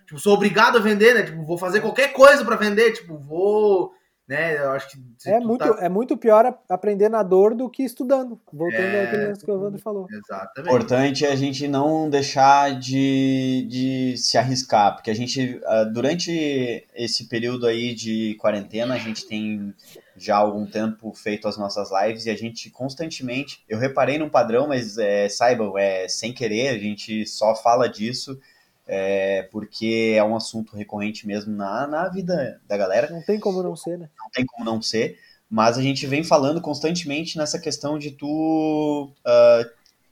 tipo, 0.07 0.19
sou 0.21 0.35
obrigado 0.35 0.77
a 0.79 0.81
vender, 0.81 1.15
né? 1.15 1.23
Tipo, 1.23 1.45
vou 1.45 1.57
fazer 1.59 1.81
qualquer 1.81 2.13
coisa 2.13 2.45
pra 2.45 2.57
vender, 2.57 2.93
tipo, 2.93 3.17
vou. 3.19 3.93
Né? 4.27 4.57
Eu 4.59 4.71
acho 4.71 4.89
que. 4.91 4.97
É 5.27 5.39
muito, 5.39 5.59
tá- 5.59 5.85
é 5.85 5.89
muito 5.89 6.17
pior 6.17 6.59
aprender 6.71 7.11
na 7.11 7.23
dor 7.23 7.55
do 7.55 7.69
que 7.69 7.83
estudando. 7.83 8.41
Voltando 8.51 8.81
É. 8.83 9.05
àquele 9.05 9.27
lance 9.27 9.45
que 9.45 9.51
o 9.51 9.55
Evandro 9.55 9.79
falou. 9.81 10.07
Exatamente. 10.11 10.61
importante 10.75 11.27
é 11.27 11.33
a 11.33 11.37
gente 11.37 11.69
não 11.69 12.09
deixar 12.09 12.79
de, 12.79 13.67
de 13.69 14.17
se 14.17 14.39
arriscar, 14.39 14.95
porque 14.95 15.11
a 15.11 15.15
gente, 15.15 15.61
ah, 15.67 15.85
durante 15.85 16.87
esse 16.95 17.29
período 17.29 17.67
aí 17.67 17.95
de 17.95 18.35
quarentena, 18.41 18.95
a 18.95 18.99
gente 18.99 19.27
tem 19.27 19.75
já 20.17 20.37
há 20.37 20.39
algum 20.39 20.67
tempo 20.67 21.13
feito 21.13 21.49
as 21.49 21.57
nossas 21.57 21.91
lives 21.91 22.27
e 22.27 22.31
a 22.31 22.37
gente 22.37 22.71
constantemente, 22.71 23.65
eu 23.69 23.79
reparei 23.79 24.19
num 24.19 24.29
padrão, 24.29 24.69
mas 24.69 24.99
é, 24.99 25.29
saibam, 25.29 25.77
é 25.77 26.09
sem 26.09 26.33
querer, 26.33 26.69
a 26.69 26.79
gente 26.79 27.27
só 27.27 27.55
fala 27.55 27.89
disso, 27.89 28.39
é, 28.87 29.49
porque 29.51 30.15
é 30.17 30.23
um 30.23 30.37
assunto 30.37 30.77
recorrente 30.77 31.27
mesmo 31.27 31.55
na, 31.55 31.87
na 31.87 32.09
vida 32.09 32.61
da 32.67 32.77
galera 32.77 33.11
Não 33.11 33.23
tem 33.23 33.41
como 33.41 33.63
não 33.63 33.75
ser, 33.75 33.99
né? 33.99 34.09
não 34.19 34.31
tem 34.31 34.45
como 34.45 34.65
não 34.65 34.81
ser, 34.81 35.19
mas 35.49 35.79
a 35.79 35.83
gente 35.83 36.07
vem 36.07 36.23
falando 36.23 36.61
constantemente 36.61 37.39
nessa 37.39 37.59
questão 37.59 37.99
de 37.99 38.11
tu 38.11 39.13
ah, 39.25 39.65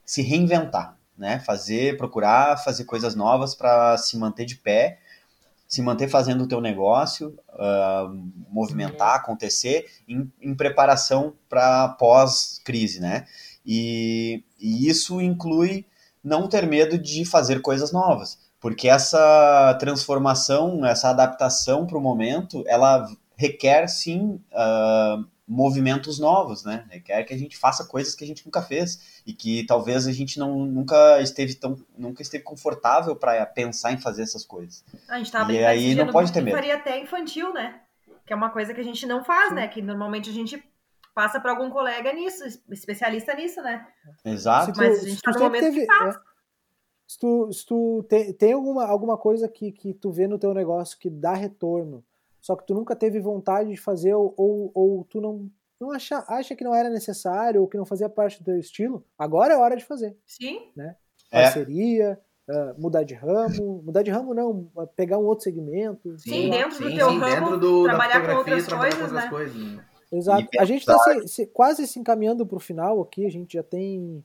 se 0.05 0.21
reinventar, 0.21 0.97
né? 1.17 1.39
Fazer, 1.39 1.97
procurar 1.97 2.57
fazer 2.57 2.85
coisas 2.85 3.15
novas 3.15 3.55
para 3.55 3.97
se 3.97 4.17
manter 4.17 4.45
de 4.45 4.55
pé, 4.55 4.99
se 5.73 5.81
manter 5.81 6.07
fazendo 6.07 6.43
o 6.43 6.47
teu 6.47 6.61
negócio, 6.61 7.35
ah, 7.49 8.07
movimentar, 8.47 9.15
acontecer 9.15 9.87
em, 10.07 10.31
em 10.39 10.53
preparação 10.53 11.33
para 11.49 11.89
pós-crise, 11.89 12.99
né? 12.99 13.25
E, 13.65 14.43
e 14.59 14.87
isso 14.87 15.19
inclui 15.19 15.87
não 16.23 16.47
ter 16.47 16.67
medo 16.67 16.95
de 16.95 17.25
fazer 17.25 17.59
coisas 17.59 17.91
novas, 17.91 18.37
porque 18.59 18.87
essa 18.87 19.75
transformação, 19.79 20.85
essa 20.85 21.09
adaptação 21.09 21.87
para 21.87 21.97
o 21.97 22.01
momento, 22.01 22.63
ela 22.67 23.09
requer 23.35 23.87
sim 23.87 24.39
ah, 24.53 25.23
movimentos 25.53 26.19
novos, 26.19 26.63
né? 26.63 26.85
Requer 26.89 27.23
que 27.23 27.33
a 27.33 27.37
gente 27.37 27.55
faça 27.55 27.85
coisas 27.85 28.15
que 28.15 28.23
a 28.23 28.27
gente 28.27 28.43
nunca 28.45 28.61
fez 28.61 29.21
e 29.25 29.33
que 29.33 29.65
talvez 29.65 30.07
a 30.07 30.11
gente 30.11 30.39
não, 30.39 30.65
nunca 30.65 31.21
esteve 31.21 31.53
tão, 31.55 31.77
nunca 31.97 32.21
esteve 32.21 32.43
confortável 32.43 33.15
para 33.15 33.45
pensar 33.45 33.91
em 33.91 33.97
fazer 33.97 34.23
essas 34.23 34.43
coisas. 34.45 34.83
A 35.07 35.17
gente 35.17 35.31
tava 35.31 35.53
E 35.53 35.63
aí 35.63 35.93
não 35.95 36.07
pode 36.11 36.31
ter 36.33 36.39
que 36.39 36.45
medo. 36.45 36.55
faria 36.55 36.75
até 36.75 36.99
infantil, 36.99 37.53
né? 37.53 37.79
Que 38.25 38.33
é 38.33 38.35
uma 38.35 38.49
coisa 38.49 38.73
que 38.73 38.81
a 38.81 38.83
gente 38.83 39.05
não 39.05 39.23
faz, 39.23 39.53
né? 39.53 39.67
Que 39.67 39.81
normalmente 39.81 40.29
a 40.29 40.33
gente 40.33 40.61
passa 41.13 41.39
para 41.39 41.51
algum 41.51 41.69
colega 41.69 42.11
nisso, 42.11 42.43
especialista 42.69 43.33
nisso, 43.35 43.61
né? 43.61 43.85
Exato. 44.25 44.73
Tu, 44.73 44.77
Mas 44.77 45.03
a 45.03 45.07
gente 45.07 45.21
tá 45.21 45.31
no 45.31 45.39
momento 45.39 45.61
que 45.65 45.69
teve- 45.71 45.85
faz. 45.85 46.15
é, 46.15 46.19
se 47.07 47.19
tu, 47.19 47.53
se 47.53 47.65
tu 47.65 48.03
tem, 48.09 48.33
tem 48.33 48.53
alguma, 48.53 48.85
alguma 48.87 49.17
coisa 49.17 49.47
que, 49.47 49.71
que 49.71 49.93
tu 49.93 50.11
vê 50.11 50.27
no 50.27 50.39
teu 50.39 50.53
negócio 50.53 50.97
que 50.97 51.09
dá 51.09 51.33
retorno, 51.33 52.03
só 52.43 52.57
que 52.57 52.67
tu 52.67 52.73
nunca 52.73 52.93
teve 52.93 53.21
vontade 53.21 53.69
de 53.69 53.77
fazer 53.77 54.13
ou, 54.13 54.33
ou, 54.35 54.69
ou 54.73 55.05
tu 55.05 55.21
não, 55.21 55.49
não 55.79 55.91
acha, 55.91 56.21
acha 56.27 56.53
que 56.53 56.63
não 56.63 56.75
era 56.75 56.89
necessário 56.89 57.61
ou 57.61 57.69
que 57.69 57.77
não 57.77 57.85
fazia 57.85 58.09
parte 58.09 58.39
do 58.39 58.43
teu 58.43 58.59
estilo, 58.59 59.01
agora 59.17 59.53
é 59.53 59.57
hora 59.57 59.77
de 59.77 59.85
fazer. 59.85 60.13
Sim. 60.27 60.59
É. 60.77 60.93
Parceria, 61.31 62.19
ah, 62.49 62.75
mudar 62.77 63.03
de 63.03 63.13
ramo, 63.13 63.81
mudar 63.85 64.03
de 64.03 64.11
ramo 64.11 64.33
não, 64.33 64.69
ah, 64.77 64.85
pegar 64.85 65.19
um 65.19 65.23
outro 65.23 65.45
segmento. 65.45 66.19
Sim, 66.19 66.49
dentro 66.49 66.83
do 66.83 66.89
sim, 66.89 66.97
teu 66.97 67.09
sim, 67.09 67.17
ramo, 67.17 67.33
dentro 67.33 67.59
do, 67.61 67.83
trabalhar 67.85 68.27
com 68.27 68.35
outras 68.35 68.65
trabalhar 68.65 68.91
coisas, 68.91 69.09
com 69.09 69.15
outras 69.15 69.23
né? 69.23 69.29
coisas. 69.29 69.73
né? 69.77 69.85
Exato. 70.11 70.47
A 70.59 70.65
gente 70.65 70.81
está 70.81 70.97
quase 71.53 71.87
se 71.87 71.97
encaminhando 71.97 72.45
para 72.45 72.57
o 72.57 72.59
final 72.59 73.01
aqui, 73.01 73.25
a 73.25 73.31
gente 73.31 73.53
já 73.53 73.63
tem 73.63 74.21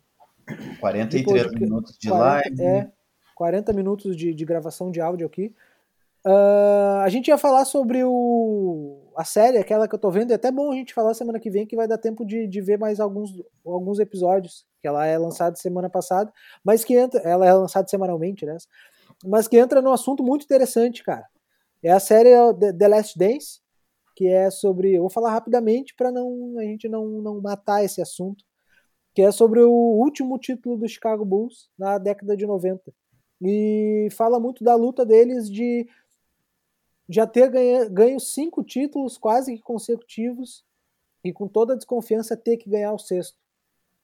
43 0.81 1.25
Depois 1.25 1.51
de- 1.53 1.61
minutos 1.61 1.97
de 1.97 2.09
40, 2.09 2.25
live. 2.25 2.63
É, 2.63 2.91
40 3.37 3.73
minutos 3.73 4.17
de, 4.17 4.35
de 4.35 4.45
gravação 4.45 4.91
de 4.91 5.01
áudio 5.01 5.25
aqui. 5.25 5.55
Ah, 6.31 7.05
a 7.05 7.09
gente 7.09 7.29
ia 7.29 7.39
falar 7.39 7.65
sobre 7.65 8.05
o, 8.05 9.11
a 9.17 9.25
série, 9.25 9.57
aquela 9.57 9.89
que 9.89 9.95
eu 9.95 9.99
tô 9.99 10.11
vendo. 10.11 10.31
É 10.31 10.35
até 10.35 10.53
bom 10.53 10.71
a 10.71 10.75
gente 10.75 10.93
falar 10.93 11.15
semana 11.15 11.41
que 11.41 11.51
vem, 11.51 11.67
que 11.67 11.75
vai 11.75 11.89
dar 11.89 11.97
tempo 11.97 12.23
de, 12.23 12.47
de 12.47 12.61
ver 12.61 12.79
mais 12.79 13.01
alguns, 13.01 13.31
alguns 13.65 13.99
episódios. 13.99 14.67
Que 14.83 14.87
ela 14.87 15.07
é 15.07 15.17
lançada 15.17 15.57
semana 15.57 15.89
passada, 15.89 16.31
mas 16.63 16.85
que 16.85 16.95
entra. 16.95 17.19
Ela 17.21 17.47
é 17.47 17.53
lançada 17.55 17.89
semanalmente, 17.89 18.45
né? 18.45 18.59
Mas 19.25 19.49
que 19.49 19.57
entra 19.57 19.81
num 19.81 19.91
assunto 19.91 20.23
muito 20.23 20.45
interessante, 20.45 21.03
cara. 21.03 21.27
É 21.83 21.91
a 21.91 21.99
série 21.99 22.31
The, 22.61 22.75
The 22.75 22.89
Last 22.89 23.19
Dance, 23.19 23.61
que 24.15 24.29
é 24.29 24.51
sobre. 24.51 24.97
Eu 24.97 25.01
vou 25.03 25.11
falar 25.11 25.31
rapidamente 25.31 25.95
para 25.95 26.13
não, 26.13 26.59
a 26.59 26.63
gente 26.63 26.91
não, 26.91 27.07
não 27.23 27.41
matar 27.41 27.83
esse 27.83 28.03
assunto. 28.03 28.45
Que 29.15 29.23
é 29.23 29.33
sobre 29.33 29.61
o 29.61 29.71
último 29.73 30.39
título 30.39 30.77
do 30.77 30.87
Chicago 30.87 31.25
Bulls 31.25 31.71
na 31.79 31.97
década 31.97 32.37
de 32.37 32.47
90. 32.47 32.93
E 33.41 34.09
fala 34.13 34.39
muito 34.39 34.63
da 34.63 34.75
luta 34.75 35.07
deles 35.07 35.51
de 35.51 35.89
já 37.09 37.27
ter 37.27 37.51
ganho 37.91 38.21
cinco 38.21 38.63
títulos 38.63 39.17
quase 39.17 39.57
que 39.57 39.63
consecutivos 39.63 40.65
e 41.25 41.33
com 41.33 41.49
toda 41.49 41.73
a 41.73 41.77
desconfiança 41.77 42.37
ter 42.37 42.57
que 42.57 42.69
ganhar 42.69 42.93
o 42.93 42.99
sexto, 42.99 43.39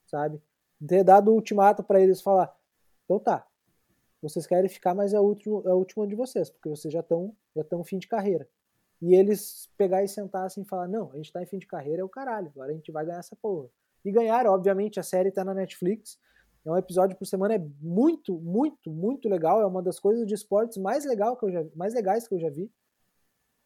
sabe? 0.06 0.40
Ter 0.86 1.04
dado 1.04 1.30
o 1.30 1.34
ultimato 1.34 1.82
para 1.82 2.00
eles 2.00 2.20
falar: 2.20 2.54
então 3.04 3.18
tá, 3.18 3.46
vocês 4.22 4.46
querem 4.46 4.68
ficar, 4.68 4.94
mas 4.94 5.12
é 5.12 5.20
o 5.20 5.22
último, 5.22 5.62
é 5.66 5.72
o 5.72 5.76
último 5.76 6.06
de 6.06 6.14
vocês, 6.14 6.50
porque 6.50 6.68
vocês 6.68 6.92
já 6.92 7.00
estão 7.00 7.34
já 7.54 7.62
estão 7.62 7.84
fim 7.84 7.98
de 7.98 8.08
carreira. 8.08 8.48
E 9.00 9.14
eles 9.14 9.68
pegar 9.76 10.02
e 10.02 10.08
sentar 10.08 10.46
assim 10.46 10.62
e 10.62 10.64
falar: 10.64 10.88
não, 10.88 11.12
a 11.12 11.16
gente 11.16 11.32
tá 11.32 11.42
em 11.42 11.46
fim 11.46 11.58
de 11.58 11.66
carreira, 11.66 12.00
é 12.00 12.04
o 12.04 12.08
caralho, 12.08 12.48
agora 12.48 12.72
a 12.72 12.74
gente 12.74 12.90
vai 12.90 13.04
ganhar 13.04 13.18
essa 13.18 13.36
porra. 13.36 13.68
E 14.04 14.10
ganharam, 14.10 14.50
obviamente, 14.50 15.00
a 15.00 15.02
série 15.02 15.30
tá 15.30 15.44
na 15.44 15.54
Netflix. 15.54 16.18
É 16.64 16.70
um 16.70 16.76
episódio 16.76 17.16
por 17.16 17.26
semana, 17.26 17.54
é 17.54 17.66
muito, 17.80 18.38
muito, 18.38 18.90
muito 18.90 19.28
legal. 19.28 19.60
É 19.60 19.66
uma 19.66 19.82
das 19.82 20.00
coisas 20.00 20.26
de 20.26 20.34
esportes 20.34 20.78
mais, 20.78 21.04
legal 21.04 21.36
que 21.36 21.44
eu 21.44 21.52
já, 21.52 21.64
mais 21.74 21.92
legais 21.92 22.26
que 22.26 22.34
eu 22.34 22.38
já 22.38 22.48
vi. 22.48 22.70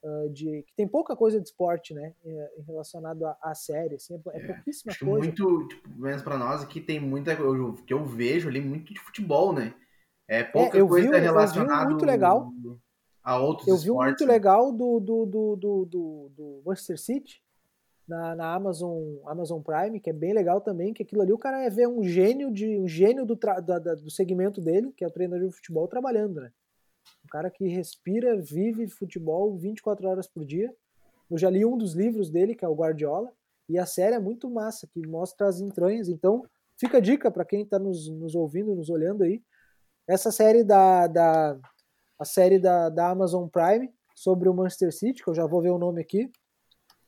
Uh, 0.00 0.28
de, 0.30 0.62
que 0.62 0.72
tem 0.76 0.86
pouca 0.86 1.16
coisa 1.16 1.40
de 1.40 1.48
esporte, 1.48 1.92
né? 1.92 2.14
Em 2.24 2.62
relacionado 2.62 3.26
à, 3.26 3.36
à 3.42 3.52
série, 3.52 3.96
assim, 3.96 4.14
é, 4.14 4.20
é 4.36 4.46
pouquíssima 4.46 4.92
Acho 4.92 5.04
coisa. 5.04 5.18
muito, 5.26 5.66
tipo, 5.66 5.88
menos 6.00 6.22
pra 6.22 6.38
nós 6.38 6.62
aqui 6.62 6.80
tem 6.80 7.00
muita 7.00 7.32
eu, 7.32 7.74
que 7.74 7.92
eu 7.92 8.04
vejo 8.04 8.48
ali 8.48 8.60
muito 8.60 8.94
de 8.94 9.00
futebol, 9.00 9.52
né? 9.52 9.74
É 10.28 10.44
pouca 10.44 10.78
eu 10.78 10.86
vi 10.86 10.90
coisa 10.90 11.06
eu 11.08 11.12
vi 11.12 11.72
um 11.72 11.84
muito 11.86 12.06
legal. 12.06 12.52
a 13.24 13.38
outros 13.40 13.66
Eu 13.66 13.76
vi 13.76 13.90
um 13.90 13.94
esportes. 13.94 14.10
muito 14.12 14.26
né? 14.26 14.32
legal 14.32 14.70
do, 14.70 15.00
do, 15.00 15.26
do, 15.26 15.56
do, 15.56 15.84
do, 15.86 16.30
do 16.36 16.62
Manchester 16.64 16.98
City 17.00 17.42
na, 18.06 18.36
na 18.36 18.54
Amazon, 18.54 19.02
Amazon 19.26 19.60
Prime, 19.60 19.98
que 19.98 20.10
é 20.10 20.12
bem 20.12 20.32
legal 20.32 20.60
também, 20.60 20.94
que 20.94 21.02
aquilo 21.02 21.22
ali 21.22 21.32
o 21.32 21.38
cara 21.38 21.64
é 21.64 21.70
ver 21.70 21.88
um 21.88 22.04
gênio 22.04 22.52
de 22.52 22.78
um 22.78 22.86
gênio 22.86 23.26
do, 23.26 23.34
tra- 23.34 23.58
da- 23.60 23.80
da- 23.80 23.94
do 23.96 24.10
segmento 24.10 24.60
dele, 24.60 24.92
que 24.96 25.04
é 25.04 25.08
o 25.08 25.12
treinador 25.12 25.48
de 25.48 25.54
futebol, 25.56 25.88
trabalhando, 25.88 26.40
né? 26.40 26.52
Um 27.24 27.28
cara 27.28 27.50
que 27.50 27.66
respira, 27.68 28.40
vive 28.40 28.88
futebol 28.88 29.56
24 29.56 30.08
horas 30.08 30.26
por 30.26 30.44
dia. 30.44 30.74
Eu 31.30 31.36
já 31.36 31.50
li 31.50 31.64
um 31.64 31.76
dos 31.76 31.94
livros 31.94 32.30
dele, 32.30 32.54
que 32.54 32.64
é 32.64 32.68
o 32.68 32.74
Guardiola, 32.74 33.32
e 33.68 33.78
a 33.78 33.84
série 33.84 34.14
é 34.14 34.18
muito 34.18 34.48
massa, 34.48 34.86
que 34.86 35.06
mostra 35.06 35.46
as 35.46 35.60
entranhas. 35.60 36.08
Então, 36.08 36.44
fica 36.78 36.98
a 36.98 37.00
dica 37.00 37.30
para 37.30 37.44
quem 37.44 37.62
está 37.62 37.78
nos, 37.78 38.08
nos, 38.08 38.34
ouvindo, 38.34 38.74
nos 38.74 38.88
olhando 38.88 39.24
aí. 39.24 39.42
Essa 40.06 40.32
série 40.32 40.64
da, 40.64 41.06
da 41.06 41.58
a 42.18 42.24
série 42.24 42.58
da, 42.58 42.88
da 42.88 43.10
Amazon 43.10 43.46
Prime 43.46 43.92
sobre 44.14 44.48
o 44.48 44.54
Manchester 44.54 44.92
City, 44.92 45.22
que 45.22 45.28
eu 45.28 45.34
já 45.34 45.46
vou 45.46 45.60
ver 45.60 45.70
o 45.70 45.78
nome 45.78 46.00
aqui, 46.00 46.30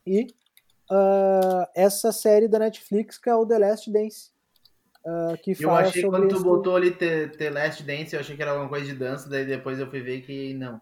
e 0.06 0.26
uh, 0.90 1.66
essa 1.74 2.12
série 2.12 2.46
da 2.46 2.58
Netflix 2.58 3.18
que 3.18 3.28
é 3.28 3.34
o 3.34 3.46
The 3.46 3.58
Last 3.58 3.90
Dance. 3.90 4.30
Uh, 5.04 5.36
que 5.42 5.56
eu 5.64 5.70
achei 5.70 6.02
que 6.02 6.08
quando 6.08 6.28
tu 6.28 6.42
botou 6.42 6.76
ali 6.76 6.90
The, 6.90 7.28
The 7.28 7.50
Last 7.50 7.82
Dance, 7.82 8.14
eu 8.14 8.20
achei 8.20 8.36
que 8.36 8.42
era 8.42 8.50
alguma 8.50 8.68
coisa 8.68 8.84
de 8.84 8.94
dança, 8.94 9.28
daí 9.28 9.46
depois 9.46 9.78
eu 9.78 9.88
fui 9.88 10.00
ver 10.00 10.20
que 10.22 10.52
não. 10.54 10.80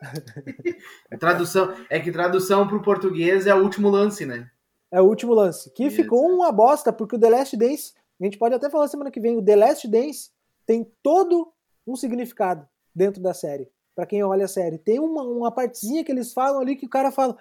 tradução, 1.20 1.74
é 1.90 2.00
que 2.00 2.10
tradução 2.10 2.66
para 2.66 2.76
o 2.76 2.82
português 2.82 3.46
é 3.46 3.54
o 3.54 3.62
último 3.62 3.90
lance, 3.90 4.24
né? 4.24 4.50
É 4.90 5.00
o 5.00 5.04
último 5.04 5.34
lance. 5.34 5.70
Que 5.72 5.84
Isso. 5.84 5.96
ficou 5.96 6.26
uma 6.26 6.50
bosta, 6.50 6.92
porque 6.92 7.16
o 7.16 7.18
The 7.18 7.28
Last 7.28 7.56
Dance, 7.56 7.92
a 8.20 8.24
gente 8.24 8.38
pode 8.38 8.54
até 8.54 8.70
falar 8.70 8.88
semana 8.88 9.10
que 9.10 9.20
vem, 9.20 9.36
o 9.36 9.44
The 9.44 9.56
Last 9.56 9.86
Dance 9.88 10.30
tem 10.66 10.90
todo 11.02 11.52
um 11.86 11.96
significado 11.96 12.66
dentro 12.94 13.22
da 13.22 13.34
série. 13.34 13.68
para 13.94 14.06
quem 14.06 14.22
olha 14.22 14.46
a 14.46 14.48
série. 14.48 14.78
Tem 14.78 14.98
uma, 14.98 15.22
uma 15.22 15.52
partezinha 15.52 16.02
que 16.02 16.10
eles 16.10 16.32
falam 16.32 16.60
ali 16.60 16.76
que 16.76 16.86
o 16.86 16.88
cara 16.90 17.10
fala. 17.10 17.36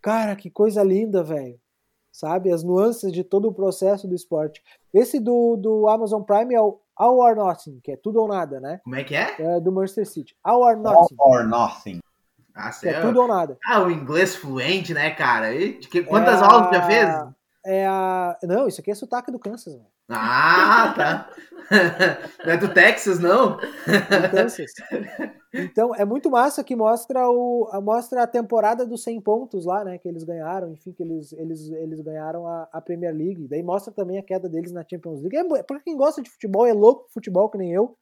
Cara, 0.00 0.34
que 0.34 0.48
coisa 0.48 0.82
linda, 0.82 1.22
velho. 1.22 1.60
Sabe? 2.12 2.52
As 2.52 2.62
nuances 2.62 3.12
de 3.12 3.22
todo 3.22 3.48
o 3.48 3.54
processo 3.54 4.08
do 4.08 4.14
esporte. 4.14 4.62
Esse 4.92 5.20
do, 5.20 5.56
do 5.56 5.88
Amazon 5.88 6.22
Prime 6.22 6.54
é 6.54 6.60
o 6.60 6.80
All 6.96 7.18
or 7.18 7.34
Nothing, 7.34 7.80
que 7.82 7.92
é 7.92 7.96
tudo 7.96 8.20
ou 8.20 8.28
nada, 8.28 8.60
né? 8.60 8.80
Como 8.84 8.96
é 8.96 9.04
que 9.04 9.14
é? 9.14 9.34
É 9.38 9.60
do 9.60 9.72
Manchester 9.72 10.06
City. 10.06 10.36
All 10.42 10.62
or 10.62 10.76
Nothing. 10.76 11.16
All 11.18 11.32
or 11.32 11.46
Nothing. 11.46 12.00
Ah, 12.54 12.70
é 12.84 13.00
tudo 13.00 13.22
ou 13.22 13.28
nada. 13.28 13.56
Ah, 13.64 13.82
o 13.82 13.90
inglês 13.90 14.36
fluente, 14.36 14.92
né, 14.92 15.10
cara? 15.10 15.54
E, 15.54 15.74
que, 15.74 16.02
quantas 16.02 16.42
é 16.42 16.44
aulas 16.44 16.68
a... 16.68 16.72
já 16.74 16.82
fez? 16.82 17.08
É 17.64 17.86
a. 17.86 18.36
Não, 18.42 18.66
isso 18.66 18.80
aqui 18.80 18.90
é 18.90 18.94
sotaque 18.94 19.30
do 19.30 19.38
Kansas, 19.38 19.72
velho. 19.72 19.86
Ah, 20.08 20.92
tá. 20.96 21.30
Não 22.44 22.52
é 22.52 22.56
do 22.56 22.68
Texas, 22.68 23.20
não? 23.20 23.56
Do 23.56 24.30
Kansas. 24.30 24.72
Então, 25.52 25.94
é 25.94 26.04
muito 26.04 26.30
massa 26.30 26.62
que 26.62 26.76
mostra, 26.76 27.28
o, 27.28 27.68
mostra 27.82 28.22
a 28.22 28.26
temporada 28.26 28.86
dos 28.86 29.02
100 29.02 29.20
pontos 29.20 29.64
lá, 29.64 29.84
né? 29.84 29.98
Que 29.98 30.08
eles 30.08 30.22
ganharam, 30.22 30.72
enfim, 30.72 30.92
que 30.92 31.02
eles, 31.02 31.32
eles, 31.32 31.68
eles 31.70 32.00
ganharam 32.00 32.46
a, 32.46 32.68
a 32.72 32.80
Premier 32.80 33.14
League. 33.14 33.48
Daí 33.48 33.62
mostra 33.62 33.92
também 33.92 34.18
a 34.18 34.22
queda 34.22 34.48
deles 34.48 34.70
na 34.70 34.84
Champions 34.88 35.20
League. 35.20 35.36
É, 35.36 35.62
pra 35.62 35.80
quem 35.80 35.96
gosta 35.96 36.22
de 36.22 36.30
futebol, 36.30 36.66
é 36.66 36.72
louco 36.72 37.08
futebol 37.10 37.50
que 37.50 37.58
nem 37.58 37.72
eu, 37.72 37.96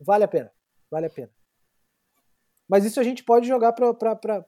vale 0.00 0.24
a 0.24 0.28
pena. 0.28 0.50
Vale 0.90 1.06
a 1.06 1.10
pena. 1.10 1.30
Mas 2.68 2.84
isso 2.84 2.98
a 2.98 3.02
gente 3.02 3.22
pode 3.22 3.46
jogar 3.46 3.72
pro 3.72 3.90
episódio 3.90 4.46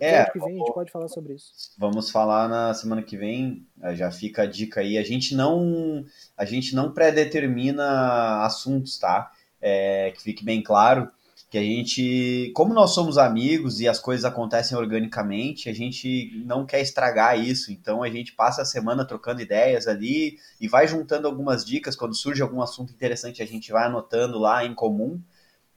é, 0.00 0.30
que 0.30 0.38
vem, 0.38 0.54
a 0.54 0.58
gente 0.58 0.72
pode 0.72 0.92
falar 0.92 1.08
sobre 1.08 1.34
isso. 1.34 1.52
Vamos 1.78 2.10
falar 2.10 2.48
na 2.48 2.72
semana 2.74 3.02
que 3.02 3.16
vem, 3.16 3.66
já 3.94 4.10
fica 4.10 4.42
a 4.42 4.46
dica 4.46 4.80
aí. 4.80 4.96
A 4.96 5.02
gente 5.02 5.34
não, 5.34 6.04
a 6.36 6.44
gente 6.44 6.74
não 6.74 6.92
pré-determina 6.92 8.44
assuntos, 8.44 8.98
tá? 8.98 9.32
É, 9.60 10.12
que 10.12 10.22
fique 10.22 10.44
bem 10.44 10.62
claro 10.62 11.10
que 11.50 11.56
a 11.56 11.62
gente, 11.62 12.52
como 12.54 12.74
nós 12.74 12.90
somos 12.90 13.16
amigos 13.16 13.80
e 13.80 13.88
as 13.88 13.98
coisas 13.98 14.24
acontecem 14.24 14.76
organicamente, 14.76 15.70
a 15.70 15.72
gente 15.72 16.42
não 16.44 16.66
quer 16.66 16.80
estragar 16.82 17.38
isso, 17.40 17.72
então 17.72 18.02
a 18.02 18.10
gente 18.10 18.34
passa 18.34 18.62
a 18.62 18.66
semana 18.66 19.06
trocando 19.06 19.40
ideias 19.40 19.86
ali 19.86 20.38
e 20.60 20.68
vai 20.68 20.86
juntando 20.86 21.26
algumas 21.26 21.64
dicas, 21.64 21.96
quando 21.96 22.14
surge 22.14 22.42
algum 22.42 22.60
assunto 22.60 22.92
interessante 22.92 23.42
a 23.42 23.46
gente 23.46 23.72
vai 23.72 23.86
anotando 23.86 24.38
lá 24.38 24.62
em 24.64 24.74
comum, 24.74 25.20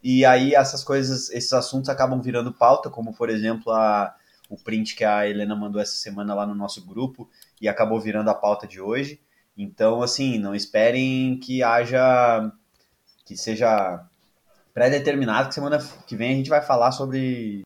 e 0.03 0.26
aí 0.26 0.53
essas 0.53 0.84
coisas, 0.84 1.30
esses 1.30 1.53
assuntos 1.53 1.89
acabam 1.89 2.22
virando 2.22 2.51
pauta, 2.53 2.89
como 2.89 3.13
por 3.13 3.30
exemplo 3.30 3.72
a, 3.72 4.13
o 4.49 4.57
print 4.57 4.95
que 4.95 5.05
a 5.05 5.28
Helena 5.30 5.55
mandou 5.55 5.82
essa 5.82 5.95
semana 5.95 6.34
lá 6.34 6.45
no 6.45 6.55
nosso 6.55 6.86
grupo 6.86 7.30
e 7.61 7.69
acabou 7.69 7.99
virando 7.99 8.30
a 8.30 8.36
pauta 8.36 8.67
de 8.67 8.82
hoje. 8.82 9.22
Então, 9.57 10.01
assim, 10.01 10.38
não 10.38 10.55
esperem 10.55 11.39
que 11.39 11.63
haja 11.63 12.51
que 13.26 13.38
seja 13.38 14.05
pré-determinado 14.74 15.49
que 15.49 15.55
semana 15.55 15.80
que 16.07 16.15
vem 16.15 16.34
a 16.34 16.36
gente 16.36 16.49
vai 16.49 16.61
falar 16.61 16.91
sobre. 16.91 17.61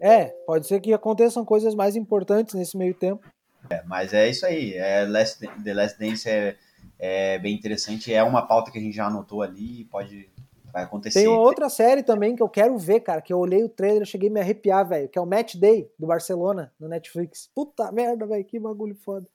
É, 0.00 0.26
pode 0.46 0.66
ser 0.66 0.80
que 0.80 0.92
aconteçam 0.92 1.44
coisas 1.44 1.74
mais 1.74 1.96
importantes 1.96 2.54
nesse 2.54 2.76
meio 2.76 2.94
tempo. 2.94 3.26
É, 3.68 3.82
mas 3.84 4.14
é 4.14 4.28
isso 4.28 4.46
aí. 4.46 4.74
É 4.74 5.04
Last, 5.04 5.38
The 5.62 5.74
Last 5.74 5.98
Dance 5.98 6.28
é, 6.28 6.56
é 6.98 7.38
bem 7.38 7.54
interessante. 7.54 8.12
É 8.12 8.22
uma 8.22 8.46
pauta 8.46 8.70
que 8.70 8.78
a 8.78 8.80
gente 8.80 8.96
já 8.96 9.06
anotou 9.06 9.42
ali. 9.42 9.84
Pode. 9.84 10.30
Vai 10.72 10.84
acontecer. 10.84 11.18
Tem 11.18 11.28
uma 11.28 11.40
outra 11.40 11.68
série 11.68 12.00
também 12.00 12.36
que 12.36 12.42
eu 12.42 12.48
quero 12.48 12.78
ver, 12.78 13.00
cara, 13.00 13.20
que 13.20 13.32
eu 13.32 13.38
olhei 13.38 13.64
o 13.64 13.68
trailer 13.68 14.02
e 14.02 14.06
cheguei 14.06 14.28
a 14.28 14.32
me 14.32 14.40
arrepiar, 14.40 14.86
velho, 14.88 15.08
que 15.08 15.18
é 15.18 15.20
o 15.20 15.26
Match 15.26 15.56
Day 15.56 15.90
do 15.98 16.06
Barcelona 16.06 16.72
no 16.78 16.86
Netflix. 16.86 17.50
Puta 17.52 17.90
merda, 17.90 18.24
velho, 18.24 18.44
que 18.44 18.56
bagulho 18.56 18.94
foda. 18.94 19.26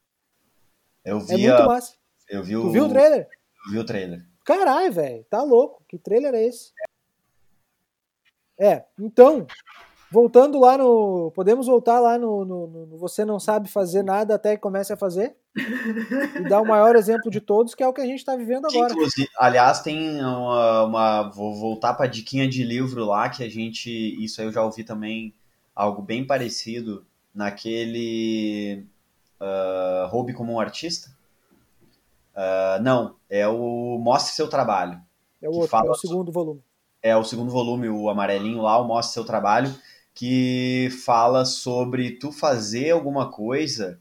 Eu 1.04 1.20
vi. 1.20 1.46
É 1.46 1.50
muito 1.50 1.68
massa. 1.68 1.94
Eu 2.30 2.42
vi 2.42 2.56
o... 2.56 2.62
Tu 2.62 2.72
viu 2.72 2.86
o 2.86 2.90
trailer? 2.90 3.28
Eu 3.68 3.72
vi 3.74 3.80
o 3.80 3.86
trailer. 3.86 4.26
Caralho, 4.46 4.94
velho, 4.94 5.26
tá 5.30 5.44
louco. 5.44 5.84
Que 5.90 6.00
trailer 6.00 6.34
é 6.34 6.46
esse? 6.46 6.72
É, 8.58 8.84
então, 9.00 9.46
voltando 10.12 10.60
lá 10.60 10.78
no. 10.78 11.32
Podemos 11.36 11.68
voltar 11.68 12.00
lá 12.00 12.18
no, 12.18 12.46
no, 12.46 12.68
no, 12.68 12.98
Você 12.98 13.26
Não 13.26 13.40
Sabe 13.40 13.70
Fazer 13.70 14.04
Nada 14.04 14.36
até 14.36 14.56
que 14.56 14.62
comece 14.62 14.94
a 14.94 14.98
fazer? 14.98 15.36
e 15.56 16.50
dar 16.50 16.62
o 16.62 16.68
maior 16.68 16.96
exemplo 16.96 17.32
de 17.32 17.40
todos, 17.40 17.74
que 17.74 17.84
é 17.84 17.88
o 17.88 17.94
que 17.94 18.02
a 18.02 18.06
gente 18.06 18.20
está 18.20 18.36
vivendo 18.36 18.66
agora. 18.66 18.92
Inclusive, 18.94 19.30
aliás, 19.38 19.82
tem 19.82 20.22
uma, 20.22 20.84
uma. 20.84 21.30
Vou 21.30 21.56
voltar 21.56 21.94
para 21.94 22.06
a 22.06 22.10
diquinha 22.10 22.48
de 22.48 22.64
livro 22.64 23.04
lá, 23.06 23.30
que 23.30 23.44
a 23.44 23.50
gente. 23.50 23.90
Isso 24.24 24.40
aí 24.40 24.48
eu 24.48 24.54
já 24.54 24.64
ouvi 24.64 24.84
também 24.84 25.34
algo 25.76 26.02
bem 26.02 26.26
parecido 26.26 27.06
naquele. 27.34 28.86
Uh, 29.40 30.08
Roube 30.08 30.34
como 30.34 30.54
um 30.54 30.60
artista? 30.60 31.10
Uh, 32.34 32.82
não, 32.82 33.16
é 33.30 33.48
o 33.48 33.98
Mostre 33.98 34.34
Seu 34.34 34.50
Trabalho. 34.50 35.02
É 35.42 35.50
o 35.50 35.54
outro, 35.54 35.78
é 35.78 35.90
o 35.90 35.96
segundo 35.96 36.32
volume 36.32 36.62
é 37.06 37.16
o 37.16 37.24
segundo 37.24 37.52
volume, 37.52 37.88
o 37.88 38.10
amarelinho 38.10 38.64
lá, 38.64 38.82
o 38.82 38.88
Mostra 38.88 39.14
Seu 39.14 39.24
Trabalho, 39.24 39.72
que 40.12 40.90
fala 41.06 41.46
sobre 41.46 42.18
tu 42.18 42.32
fazer 42.32 42.90
alguma 42.90 43.30
coisa 43.30 44.00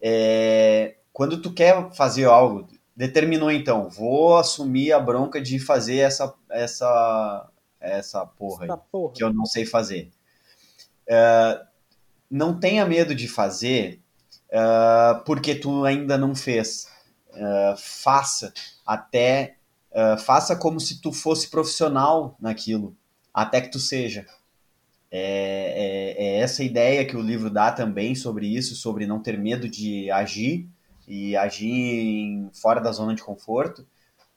é, 0.00 0.96
quando 1.12 1.40
tu 1.40 1.52
quer 1.54 1.92
fazer 1.94 2.24
algo. 2.24 2.66
Determinou 2.96 3.52
então, 3.52 3.88
vou 3.88 4.36
assumir 4.36 4.92
a 4.92 4.98
bronca 4.98 5.40
de 5.40 5.60
fazer 5.60 5.98
essa 5.98 6.34
essa 6.50 7.48
essa 7.78 8.26
porra, 8.26 8.64
essa 8.64 8.76
porra. 8.76 9.14
que 9.14 9.22
eu 9.22 9.32
não 9.32 9.46
sei 9.46 9.64
fazer. 9.64 10.10
É, 11.06 11.62
não 12.28 12.58
tenha 12.58 12.84
medo 12.84 13.14
de 13.14 13.28
fazer 13.28 14.02
é, 14.50 14.60
porque 15.24 15.54
tu 15.54 15.84
ainda 15.84 16.18
não 16.18 16.34
fez. 16.34 16.88
É, 17.32 17.74
faça 17.78 18.52
até 18.84 19.56
Uh, 19.92 20.18
faça 20.18 20.56
como 20.56 20.80
se 20.80 21.00
tu 21.00 21.12
fosse 21.12 21.48
profissional 21.48 22.36
naquilo, 22.40 22.96
até 23.32 23.60
que 23.60 23.70
tu 23.70 23.78
seja. 23.78 24.26
É, 25.10 26.16
é, 26.16 26.24
é, 26.24 26.38
essa 26.38 26.64
ideia 26.64 27.04
que 27.04 27.14
o 27.14 27.20
livro 27.20 27.50
dá 27.50 27.70
também 27.70 28.14
sobre 28.14 28.46
isso, 28.46 28.74
sobre 28.74 29.06
não 29.06 29.20
ter 29.20 29.38
medo 29.38 29.68
de 29.68 30.10
agir 30.10 30.66
e 31.06 31.36
agir 31.36 31.68
em, 31.68 32.50
fora 32.54 32.80
da 32.80 32.90
zona 32.92 33.14
de 33.14 33.22
conforto, 33.22 33.86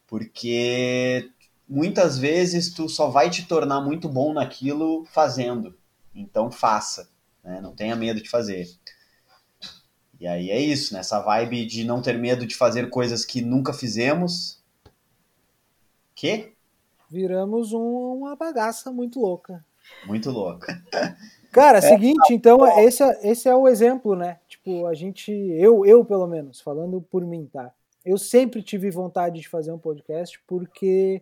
porque 0.05 1.31
muitas 1.67 2.17
vezes 2.17 2.73
tu 2.73 2.89
só 2.89 3.09
vai 3.09 3.29
te 3.29 3.45
tornar 3.45 3.79
muito 3.79 4.09
bom 4.09 4.33
naquilo 4.33 5.05
fazendo. 5.05 5.77
Então 6.13 6.51
faça, 6.51 7.09
né? 7.41 7.61
não 7.61 7.73
tenha 7.73 7.95
medo 7.95 8.21
de 8.21 8.29
fazer. 8.29 8.67
E 10.19 10.27
aí 10.27 10.49
é 10.49 10.59
isso, 10.59 10.93
nessa 10.93 11.19
né? 11.19 11.25
vibe 11.25 11.65
de 11.65 11.85
não 11.85 12.01
ter 12.01 12.17
medo 12.17 12.45
de 12.45 12.55
fazer 12.55 12.89
coisas 12.89 13.23
que 13.23 13.41
nunca 13.41 13.71
fizemos, 13.71 14.61
que? 16.15 16.53
Viramos 17.09 17.73
um, 17.73 18.13
uma 18.17 18.35
bagaça 18.35 18.91
muito 18.91 19.19
louca. 19.19 19.63
Muito 20.07 20.31
louca. 20.31 20.81
Cara, 21.51 21.77
é, 21.77 21.81
seguinte, 21.81 22.33
então, 22.33 22.67
esse, 22.79 23.01
é, 23.01 23.31
esse 23.31 23.47
é 23.47 23.55
o 23.55 23.67
exemplo, 23.67 24.15
né? 24.15 24.39
Tipo, 24.47 24.87
a 24.87 24.93
gente, 24.93 25.31
eu, 25.31 25.85
eu 25.85 26.03
pelo 26.03 26.27
menos, 26.27 26.59
falando 26.59 27.01
por 27.01 27.25
mim, 27.25 27.49
tá? 27.51 27.71
Eu 28.03 28.17
sempre 28.17 28.61
tive 28.61 28.91
vontade 28.91 29.39
de 29.39 29.47
fazer 29.47 29.71
um 29.71 29.79
podcast 29.79 30.39
porque 30.45 31.21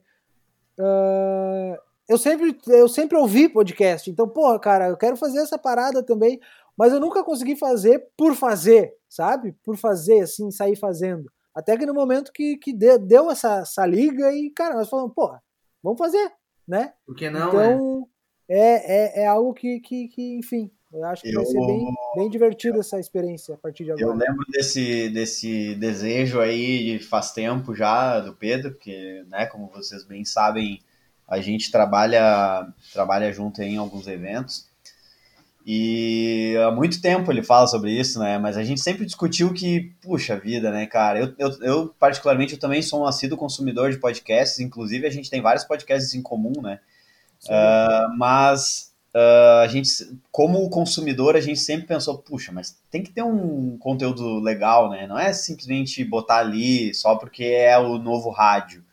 uh, 0.80 1.78
eu, 2.10 2.18
sempre, 2.18 2.58
eu 2.68 2.90
sempre 2.90 3.18
ouvi 3.18 3.48
podcast. 3.48 4.10
Então, 4.10 4.28
porra, 4.28 4.60
cara, 4.60 4.88
eu 4.90 4.98
quero 4.98 5.16
fazer 5.16 5.40
essa 5.40 5.58
parada 5.58 6.02
também, 6.02 6.40
mas 6.76 6.92
eu 6.92 7.00
nunca 7.00 7.24
consegui 7.24 7.56
fazer 7.56 8.08
por 8.18 8.34
fazer, 8.36 8.96
sabe? 9.08 9.56
Por 9.64 9.78
fazer, 9.78 10.22
assim, 10.22 10.50
sair 10.50 10.76
fazendo. 10.76 11.32
Até 11.54 11.78
que 11.78 11.86
no 11.86 11.94
momento 11.94 12.32
que, 12.32 12.58
que 12.58 12.74
deu 12.74 13.30
essa, 13.30 13.60
essa 13.60 13.86
liga 13.86 14.32
e, 14.34 14.50
cara, 14.50 14.76
nós 14.76 14.90
falamos, 14.90 15.14
pô, 15.14 15.36
vamos 15.82 15.98
fazer, 15.98 16.32
né? 16.68 16.94
Por 17.06 17.16
que 17.16 17.30
não, 17.30 17.48
então, 17.50 18.00
né? 18.00 18.06
é, 18.50 19.22
é, 19.22 19.24
é 19.24 19.28
algo 19.28 19.54
que, 19.54 19.80
que, 19.80 20.08
que, 20.08 20.38
enfim, 20.38 20.72
eu 20.92 21.04
acho 21.06 21.24
que 21.24 21.30
eu, 21.30 21.36
vai 21.36 21.46
ser 21.46 21.66
bem, 21.66 21.94
bem 22.16 22.30
divertido 22.30 22.80
essa 22.80 23.00
experiência 23.00 23.56
a 23.56 23.58
partir 23.58 23.84
de 23.84 23.92
agora. 23.92 24.06
Eu 24.06 24.14
lembro 24.14 24.46
desse, 24.50 25.10
desse 25.10 25.76
desejo 25.76 26.40
aí 26.40 27.00
faz 27.00 27.32
tempo 27.32 27.76
já 27.76 28.20
do 28.20 28.34
Pedro, 28.34 28.72
porque, 28.72 29.24
né, 29.28 29.46
como 29.48 29.68
vocês 29.68 30.04
bem 30.04 30.24
sabem, 30.24 30.80
a 31.28 31.40
gente 31.40 31.72
trabalha, 31.72 32.68
trabalha 32.92 33.32
junto 33.34 33.62
em 33.62 33.78
alguns 33.78 34.08
eventos. 34.08 34.72
E 35.66 36.56
há 36.58 36.72
muito 36.72 37.02
tempo 37.02 37.32
ele 37.32 37.42
fala 37.42 37.68
sobre 37.68 37.92
isso, 37.92 38.20
né? 38.20 38.38
Mas 38.38 38.58
a 38.58 38.64
gente 38.64 38.82
sempre 38.82 39.06
discutiu 39.06 39.54
que, 39.54 39.94
puxa 40.02 40.38
vida, 40.38 40.70
né, 40.72 40.86
cara? 40.86 41.20
Eu, 41.20 41.34
eu, 41.38 41.64
eu 41.64 41.96
particularmente, 41.98 42.54
eu 42.54 42.60
também 42.60 42.82
sou 42.82 43.02
um 43.02 43.06
assíduo 43.06 43.38
consumidor 43.38 43.90
de 43.90 43.98
podcasts, 43.98 44.60
inclusive 44.60 45.08
a 45.08 45.10
gente 45.10 45.30
tem 45.30 45.42
vários 45.42 45.64
podcasts 45.64 46.14
em 46.14 46.22
comum, 46.22 46.62
né? 46.62 46.80
Uh, 47.46 48.18
mas 48.18 48.94
uh, 49.16 49.64
a 49.64 49.68
gente, 49.68 49.90
como 50.32 50.70
consumidor, 50.70 51.36
a 51.36 51.42
gente 51.42 51.60
sempre 51.60 51.88
pensou, 51.88 52.18
puxa, 52.18 52.52
mas 52.52 52.78
tem 52.92 53.02
que 53.02 53.12
ter 53.12 53.24
um 53.24 53.78
conteúdo 53.78 54.40
legal, 54.40 54.90
né? 54.90 55.08
Não 55.08 55.18
é 55.18 55.32
simplesmente 55.32 56.04
botar 56.04 56.40
ali 56.40 56.94
só 56.94 57.16
porque 57.16 57.46
é 57.46 57.78
o 57.78 57.98
novo 57.98 58.30
rádio. 58.30 58.84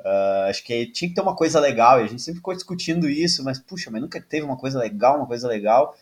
Uh, 0.00 0.48
acho 0.48 0.64
que 0.64 0.86
tinha 0.86 1.08
que 1.08 1.14
ter 1.14 1.20
uma 1.20 1.34
coisa 1.34 1.60
legal, 1.60 2.00
e 2.00 2.04
a 2.04 2.06
gente 2.06 2.22
sempre 2.22 2.38
ficou 2.38 2.54
discutindo 2.54 3.08
isso, 3.08 3.44
mas 3.44 3.58
puxa, 3.58 3.88
mas 3.90 4.00
nunca 4.00 4.20
teve 4.20 4.44
uma 4.44 4.56
coisa 4.56 4.78
legal, 4.80 5.16
uma 5.16 5.26
coisa 5.26 5.46
legal. 5.46 5.94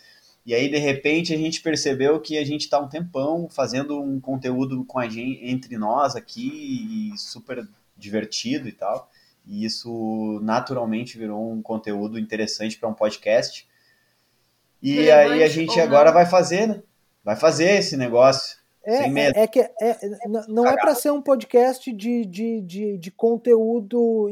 E 0.47 0.55
aí, 0.55 0.68
de 0.68 0.78
repente, 0.78 1.34
a 1.34 1.36
gente 1.36 1.61
percebeu 1.61 2.20
que 2.20 2.38
a 2.38 2.44
gente 2.44 2.62
está 2.62 2.78
um 2.78 2.88
tempão 2.88 3.49
fazendo 3.51 4.01
um 4.01 4.20
conteúdo 4.20 4.84
com 4.84 5.01
a 5.01 5.09
gente, 5.09 5.44
entre 5.44 5.76
nós 5.76 6.14
aqui, 6.14 7.11
super 7.16 7.66
divertido 7.97 8.68
e 8.68 8.72
tal. 8.72 9.11
E 9.44 9.64
isso 9.64 10.38
naturalmente 10.44 11.18
virou 11.18 11.51
um 11.51 11.61
conteúdo 11.61 12.16
interessante 12.16 12.78
para 12.78 12.88
um 12.88 12.94
podcast. 12.94 13.66
E 14.80 15.01
Relevante 15.01 15.32
aí 15.32 15.42
a 15.42 15.49
gente 15.49 15.80
agora 15.80 16.12
vai 16.12 16.26
fazer, 16.26 16.68
né? 16.68 16.80
Vai 17.24 17.34
fazer 17.34 17.78
esse 17.78 17.97
negócio. 17.97 18.57
É, 18.84 18.99
sem 18.99 19.12
medo. 19.12 19.36
é, 19.36 19.42
é 19.42 19.47
que 19.49 19.59
é, 19.59 19.72
é 19.80 19.99
não 20.47 20.64
é 20.64 20.76
para 20.76 20.94
ser 20.94 21.11
um 21.11 21.20
podcast 21.20 21.92
de, 21.92 22.24
de, 22.24 22.61
de, 22.61 22.99
de 22.99 23.11
conteúdo 23.11 24.28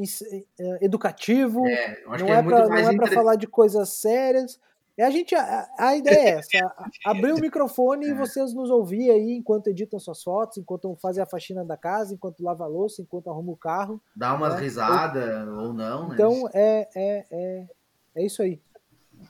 é, 0.61 0.85
educativo, 0.85 1.67
é, 1.67 2.03
não 2.07 2.29
é, 2.29 2.39
é 2.39 2.97
para 2.97 3.09
falar 3.09 3.35
de 3.35 3.49
coisas 3.49 3.89
sérias. 3.89 4.61
É 4.97 5.05
a 5.05 5.11
gente, 5.11 5.35
a, 5.35 5.69
a 5.77 5.97
ideia 5.97 6.19
é 6.19 6.39
essa: 6.39 6.73
abrir 7.05 7.33
o 7.33 7.39
microfone 7.41 8.07
e 8.07 8.11
é. 8.11 8.15
vocês 8.15 8.55
nos 8.55 8.71
ouvir 8.71 9.11
aí 9.11 9.33
enquanto 9.33 9.67
editam 9.67 9.99
suas 9.99 10.23
fotos, 10.23 10.59
enquanto 10.59 10.95
fazem 11.03 11.23
a 11.23 11.27
faxina 11.27 11.65
da 11.65 11.77
casa, 11.77 12.15
enquanto 12.15 12.43
lava 12.43 12.65
a 12.65 12.69
louça, 12.69 13.03
enquanto 13.03 13.29
arruma 13.29 13.53
o 13.53 13.57
carro. 13.57 14.01
Dá 14.15 14.33
umas 14.35 14.55
né? 14.55 14.61
risadas 14.61 15.49
ou 15.49 15.73
não, 15.73 16.09
né? 16.09 16.15
Então 16.15 16.49
é, 16.55 16.89
é, 16.95 17.27
é, 17.31 17.67
é 18.15 18.25
isso 18.25 18.41
aí. 18.43 18.61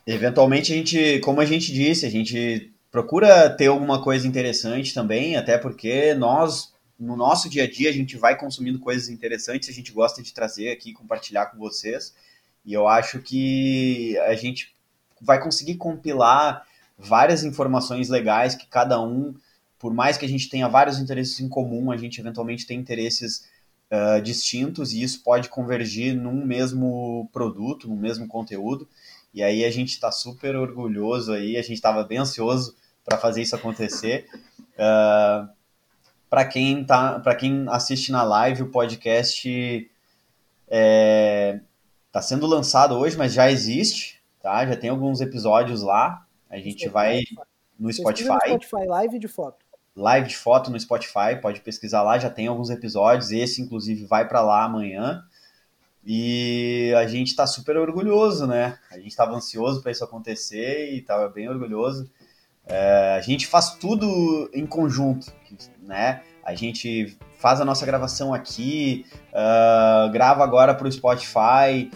Eventualmente 0.06 0.72
a 0.72 0.76
gente, 0.76 1.20
como 1.20 1.40
a 1.40 1.46
gente 1.46 1.72
disse, 1.72 2.04
a 2.04 2.10
gente 2.10 2.74
procura 2.90 3.48
ter 3.48 3.68
alguma 3.68 4.02
coisa 4.02 4.28
interessante 4.28 4.92
também, 4.92 5.36
até 5.36 5.56
porque 5.56 6.14
nós, 6.14 6.74
no 6.98 7.16
nosso 7.16 7.48
dia 7.48 7.64
a 7.64 7.70
dia, 7.70 7.88
a 7.88 7.92
gente 7.92 8.18
vai 8.18 8.38
consumindo 8.38 8.78
coisas 8.78 9.08
interessantes, 9.08 9.68
a 9.68 9.72
gente 9.72 9.92
gosta 9.92 10.22
de 10.22 10.34
trazer 10.34 10.70
aqui, 10.70 10.92
compartilhar 10.92 11.46
com 11.46 11.58
vocês. 11.58 12.14
E 12.64 12.72
eu 12.72 12.86
acho 12.86 13.20
que 13.20 14.16
a 14.20 14.34
gente 14.34 14.73
vai 15.24 15.40
conseguir 15.40 15.76
compilar 15.76 16.64
várias 16.98 17.42
informações 17.42 18.08
legais 18.08 18.54
que 18.54 18.66
cada 18.66 19.00
um, 19.00 19.34
por 19.78 19.92
mais 19.92 20.16
que 20.16 20.24
a 20.24 20.28
gente 20.28 20.48
tenha 20.48 20.68
vários 20.68 20.98
interesses 20.98 21.40
em 21.40 21.48
comum, 21.48 21.90
a 21.90 21.96
gente 21.96 22.20
eventualmente 22.20 22.66
tem 22.66 22.78
interesses 22.78 23.48
uh, 23.90 24.20
distintos 24.22 24.92
e 24.92 25.02
isso 25.02 25.22
pode 25.22 25.48
convergir 25.48 26.14
num 26.14 26.44
mesmo 26.44 27.28
produto, 27.32 27.88
num 27.88 27.96
mesmo 27.96 28.26
conteúdo. 28.28 28.88
E 29.32 29.42
aí 29.42 29.64
a 29.64 29.70
gente 29.70 29.90
está 29.90 30.12
super 30.12 30.54
orgulhoso 30.54 31.32
aí, 31.32 31.56
a 31.56 31.62
gente 31.62 31.74
estava 31.74 32.04
bem 32.04 32.18
ansioso 32.18 32.76
para 33.04 33.18
fazer 33.18 33.42
isso 33.42 33.56
acontecer. 33.56 34.26
Uh, 34.74 35.48
para 36.30 36.44
quem 36.44 36.84
tá, 36.84 37.20
para 37.20 37.34
quem 37.34 37.66
assiste 37.68 38.10
na 38.10 38.22
live, 38.22 38.62
o 38.62 38.70
podcast 38.70 39.48
está 39.48 39.90
é, 40.68 41.60
tá 42.10 42.22
sendo 42.22 42.46
lançado 42.46 42.96
hoje, 42.96 43.16
mas 43.16 43.32
já 43.32 43.50
existe 43.50 44.13
tá? 44.44 44.66
Já 44.66 44.76
tem 44.76 44.90
alguns 44.90 45.22
episódios 45.22 45.80
lá. 45.80 46.26
A 46.50 46.58
gente 46.58 46.86
vai 46.86 47.22
no 47.80 47.90
Spotify. 47.90 48.28
no 48.28 48.40
Spotify, 48.40 48.86
live 48.86 49.18
de 49.18 49.26
foto. 49.26 49.64
Live 49.96 50.28
de 50.28 50.36
foto 50.36 50.70
no 50.70 50.78
Spotify, 50.78 51.40
pode 51.40 51.60
pesquisar 51.60 52.02
lá, 52.02 52.18
já 52.18 52.28
tem 52.28 52.46
alguns 52.46 52.68
episódios. 52.68 53.30
Esse, 53.30 53.62
inclusive, 53.62 54.04
vai 54.04 54.28
para 54.28 54.42
lá 54.42 54.64
amanhã. 54.64 55.24
E 56.04 56.92
a 56.98 57.06
gente 57.06 57.28
está 57.28 57.46
super 57.46 57.78
orgulhoso, 57.78 58.46
né? 58.46 58.78
A 58.90 58.96
gente 58.96 59.08
estava 59.08 59.34
ansioso 59.34 59.80
para 59.80 59.92
isso 59.92 60.04
acontecer 60.04 60.92
e 60.92 60.98
estava 60.98 61.26
bem 61.30 61.48
orgulhoso. 61.48 62.10
É, 62.66 63.14
a 63.16 63.20
gente 63.22 63.46
faz 63.46 63.76
tudo 63.76 64.50
em 64.52 64.66
conjunto, 64.66 65.32
né? 65.80 66.22
A 66.44 66.54
gente 66.54 67.16
faz 67.38 67.62
a 67.62 67.64
nossa 67.64 67.86
gravação 67.86 68.34
aqui, 68.34 69.06
uh, 69.30 70.10
grava 70.12 70.44
agora 70.44 70.74
para 70.74 70.86
o 70.86 70.92
Spotify, 70.92 71.90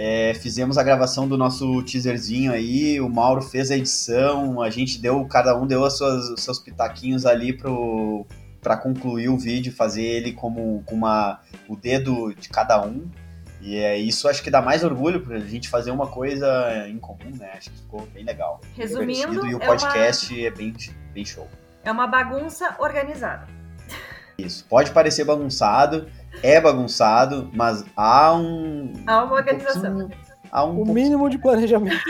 é, 0.00 0.32
fizemos 0.32 0.78
a 0.78 0.82
gravação 0.84 1.26
do 1.26 1.36
nosso 1.36 1.82
teaserzinho 1.82 2.52
aí, 2.52 3.00
o 3.00 3.08
Mauro 3.08 3.42
fez 3.42 3.68
a 3.72 3.76
edição, 3.76 4.62
a 4.62 4.70
gente 4.70 5.00
deu, 5.00 5.24
cada 5.24 5.58
um 5.58 5.66
deu 5.66 5.82
os 5.82 5.98
seus, 5.98 6.30
os 6.30 6.44
seus 6.44 6.60
pitaquinhos 6.60 7.26
ali 7.26 7.52
pro 7.52 8.24
para 8.62 8.76
concluir 8.76 9.28
o 9.28 9.36
vídeo, 9.36 9.72
fazer 9.72 10.04
ele 10.04 10.32
como 10.32 10.84
com 10.84 10.94
uma 10.94 11.40
o 11.68 11.74
dedo 11.74 12.32
de 12.32 12.48
cada 12.48 12.80
um. 12.80 13.10
E 13.60 13.76
é 13.76 13.96
isso 13.98 14.28
acho 14.28 14.40
que 14.40 14.50
dá 14.50 14.62
mais 14.62 14.84
orgulho 14.84 15.20
pra 15.20 15.36
gente 15.40 15.68
fazer 15.68 15.90
uma 15.90 16.06
coisa 16.06 16.86
em 16.88 16.98
comum, 16.98 17.30
né? 17.36 17.50
Acho 17.56 17.70
que 17.70 17.78
ficou 17.78 18.06
bem 18.14 18.24
legal. 18.24 18.60
Resumindo, 18.76 19.46
e 19.48 19.54
o 19.54 19.58
podcast 19.58 20.32
é, 20.32 20.38
uma... 20.38 20.46
é 20.46 20.50
bem, 20.52 20.74
bem 21.12 21.24
show. 21.24 21.48
É 21.82 21.90
uma 21.90 22.06
bagunça 22.06 22.76
organizada. 22.78 23.48
Isso. 24.38 24.64
Pode 24.66 24.92
parecer 24.92 25.24
bagunçado, 25.24 26.08
é 26.42 26.60
bagunçado, 26.60 27.50
mas 27.52 27.84
há 27.96 28.34
um. 28.34 28.92
Há 29.06 29.24
uma 29.24 29.34
organização. 29.34 29.98
Um, 29.98 30.10
há 30.50 30.64
um 30.64 30.82
o 30.82 30.92
mínimo 30.92 31.28
de 31.28 31.38
planejamento. 31.38 32.02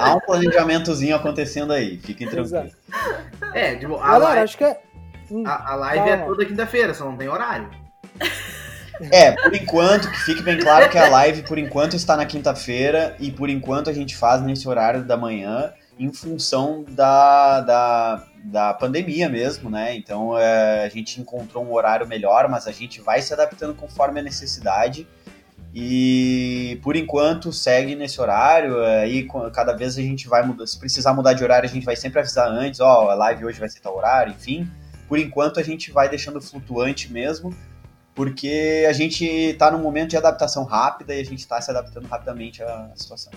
Há 0.00 0.14
um 0.14 0.20
planejamentozinho 0.20 1.16
acontecendo 1.16 1.72
aí, 1.72 1.98
fiquem 1.98 2.28
tranquilos. 2.28 2.72
É, 3.54 3.76
tipo, 3.76 3.96
a 3.96 4.12
Galera, 4.12 4.24
live, 4.24 4.40
acho 4.40 4.58
que 4.58 4.64
é. 4.64 4.80
Hum, 5.30 5.44
a, 5.46 5.72
a, 5.72 5.74
live 5.74 6.08
é 6.08 6.16
toda 6.18 6.44
quinta-feira, 6.44 6.94
só 6.94 7.04
não 7.04 7.16
tem 7.16 7.28
horário. 7.28 7.68
É, 9.10 9.32
por 9.32 9.54
enquanto, 9.54 10.10
que 10.10 10.18
fique 10.20 10.42
bem 10.42 10.58
claro 10.58 10.88
que 10.88 10.96
a 10.96 11.08
live, 11.08 11.42
por 11.42 11.58
enquanto, 11.58 11.94
está 11.94 12.16
na 12.16 12.24
quinta-feira 12.24 13.14
e 13.18 13.30
por 13.30 13.50
enquanto 13.50 13.90
a 13.90 13.92
gente 13.92 14.16
faz 14.16 14.40
nesse 14.42 14.66
horário 14.68 15.04
da 15.04 15.16
manhã 15.16 15.72
em 15.98 16.12
função 16.12 16.84
da, 16.88 17.60
da, 17.60 18.26
da 18.44 18.74
pandemia 18.74 19.28
mesmo, 19.28 19.70
né? 19.70 19.96
Então 19.96 20.38
é, 20.38 20.84
a 20.84 20.88
gente 20.88 21.20
encontrou 21.20 21.64
um 21.64 21.72
horário 21.72 22.06
melhor, 22.06 22.48
mas 22.48 22.66
a 22.66 22.72
gente 22.72 23.00
vai 23.00 23.22
se 23.22 23.32
adaptando 23.32 23.74
conforme 23.74 24.20
a 24.20 24.22
necessidade. 24.22 25.06
E 25.78 26.80
por 26.82 26.96
enquanto 26.96 27.52
segue 27.52 27.94
nesse 27.94 28.18
horário. 28.18 28.82
Aí 28.82 29.28
cada 29.52 29.74
vez 29.74 29.98
a 29.98 30.00
gente 30.00 30.26
vai 30.26 30.42
mudar. 30.42 30.66
Se 30.66 30.78
precisar 30.78 31.12
mudar 31.12 31.34
de 31.34 31.44
horário, 31.44 31.68
a 31.68 31.72
gente 31.72 31.84
vai 31.84 31.96
sempre 31.96 32.18
avisar 32.20 32.48
antes: 32.48 32.80
ó, 32.80 33.04
oh, 33.04 33.10
a 33.10 33.14
live 33.14 33.44
hoje 33.44 33.60
vai 33.60 33.68
ser 33.68 33.80
tal 33.80 33.96
horário, 33.96 34.32
enfim. 34.32 34.66
Por 35.06 35.18
enquanto 35.18 35.60
a 35.60 35.62
gente 35.62 35.92
vai 35.92 36.08
deixando 36.08 36.40
flutuante 36.40 37.12
mesmo, 37.12 37.54
porque 38.14 38.86
a 38.88 38.92
gente 38.92 39.24
está 39.24 39.70
num 39.70 39.78
momento 39.78 40.10
de 40.10 40.16
adaptação 40.16 40.64
rápida 40.64 41.14
e 41.14 41.20
a 41.20 41.24
gente 41.24 41.40
está 41.40 41.60
se 41.60 41.70
adaptando 41.70 42.06
rapidamente 42.06 42.62
à 42.62 42.90
situação. 42.94 43.30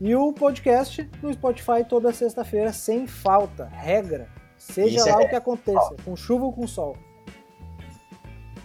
E 0.00 0.14
o 0.14 0.32
podcast 0.32 1.08
no 1.22 1.32
Spotify 1.32 1.84
toda 1.88 2.12
sexta-feira, 2.12 2.72
sem 2.72 3.06
falta, 3.06 3.66
regra. 3.66 4.28
Seja 4.58 4.96
Isso 4.96 5.08
lá 5.08 5.22
é 5.22 5.26
o 5.26 5.28
que 5.28 5.36
aconteça, 5.36 5.94
com 6.04 6.16
chuva 6.16 6.44
ou 6.44 6.52
com 6.52 6.66
sol. 6.66 6.96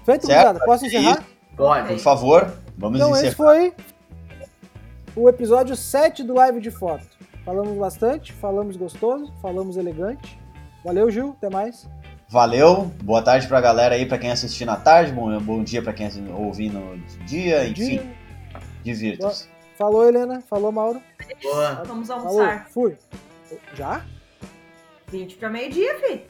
Feito, 0.05 0.27
gurizada? 0.27 0.59
Posso 0.65 0.85
encerrar? 0.85 1.23
Pode. 1.55 1.87
Por 1.87 1.99
favor, 1.99 2.53
vamos 2.77 2.99
então, 2.99 3.11
encerrar. 3.11 3.27
esse 3.27 3.35
foi 3.35 3.73
o 5.15 5.29
episódio 5.29 5.75
7 5.75 6.23
do 6.23 6.33
Live 6.33 6.59
de 6.59 6.71
Foto. 6.71 7.05
Falamos 7.45 7.77
bastante, 7.77 8.33
falamos 8.33 8.75
gostoso, 8.75 9.33
falamos 9.41 9.77
elegante. 9.77 10.39
Valeu, 10.83 11.09
Gil, 11.11 11.35
até 11.37 11.49
mais. 11.49 11.87
Valeu, 12.27 12.91
boa 13.03 13.21
tarde 13.21 13.47
pra 13.47 13.59
galera 13.59 13.95
aí, 13.95 14.05
pra 14.05 14.17
quem 14.17 14.31
assistiu 14.31 14.65
na 14.65 14.77
tarde, 14.77 15.11
bom, 15.11 15.37
bom 15.39 15.63
dia 15.63 15.81
pra 15.81 15.91
quem 15.91 16.09
ouviu 16.33 16.71
no 16.71 16.97
dia, 17.25 17.67
enfim. 17.67 18.01
Divirta-se. 18.83 19.50
Falou, 19.81 20.07
Helena. 20.07 20.41
Falou, 20.41 20.71
Mauro. 20.71 21.01
Boa. 21.41 21.83
Vamos 21.85 22.07
almoçar. 22.11 22.65
Falou. 22.69 22.71
Fui. 22.71 22.97
Já? 23.73 24.05
20 25.07 25.37
para 25.37 25.49
meio-dia, 25.49 25.99
filho. 25.99 26.21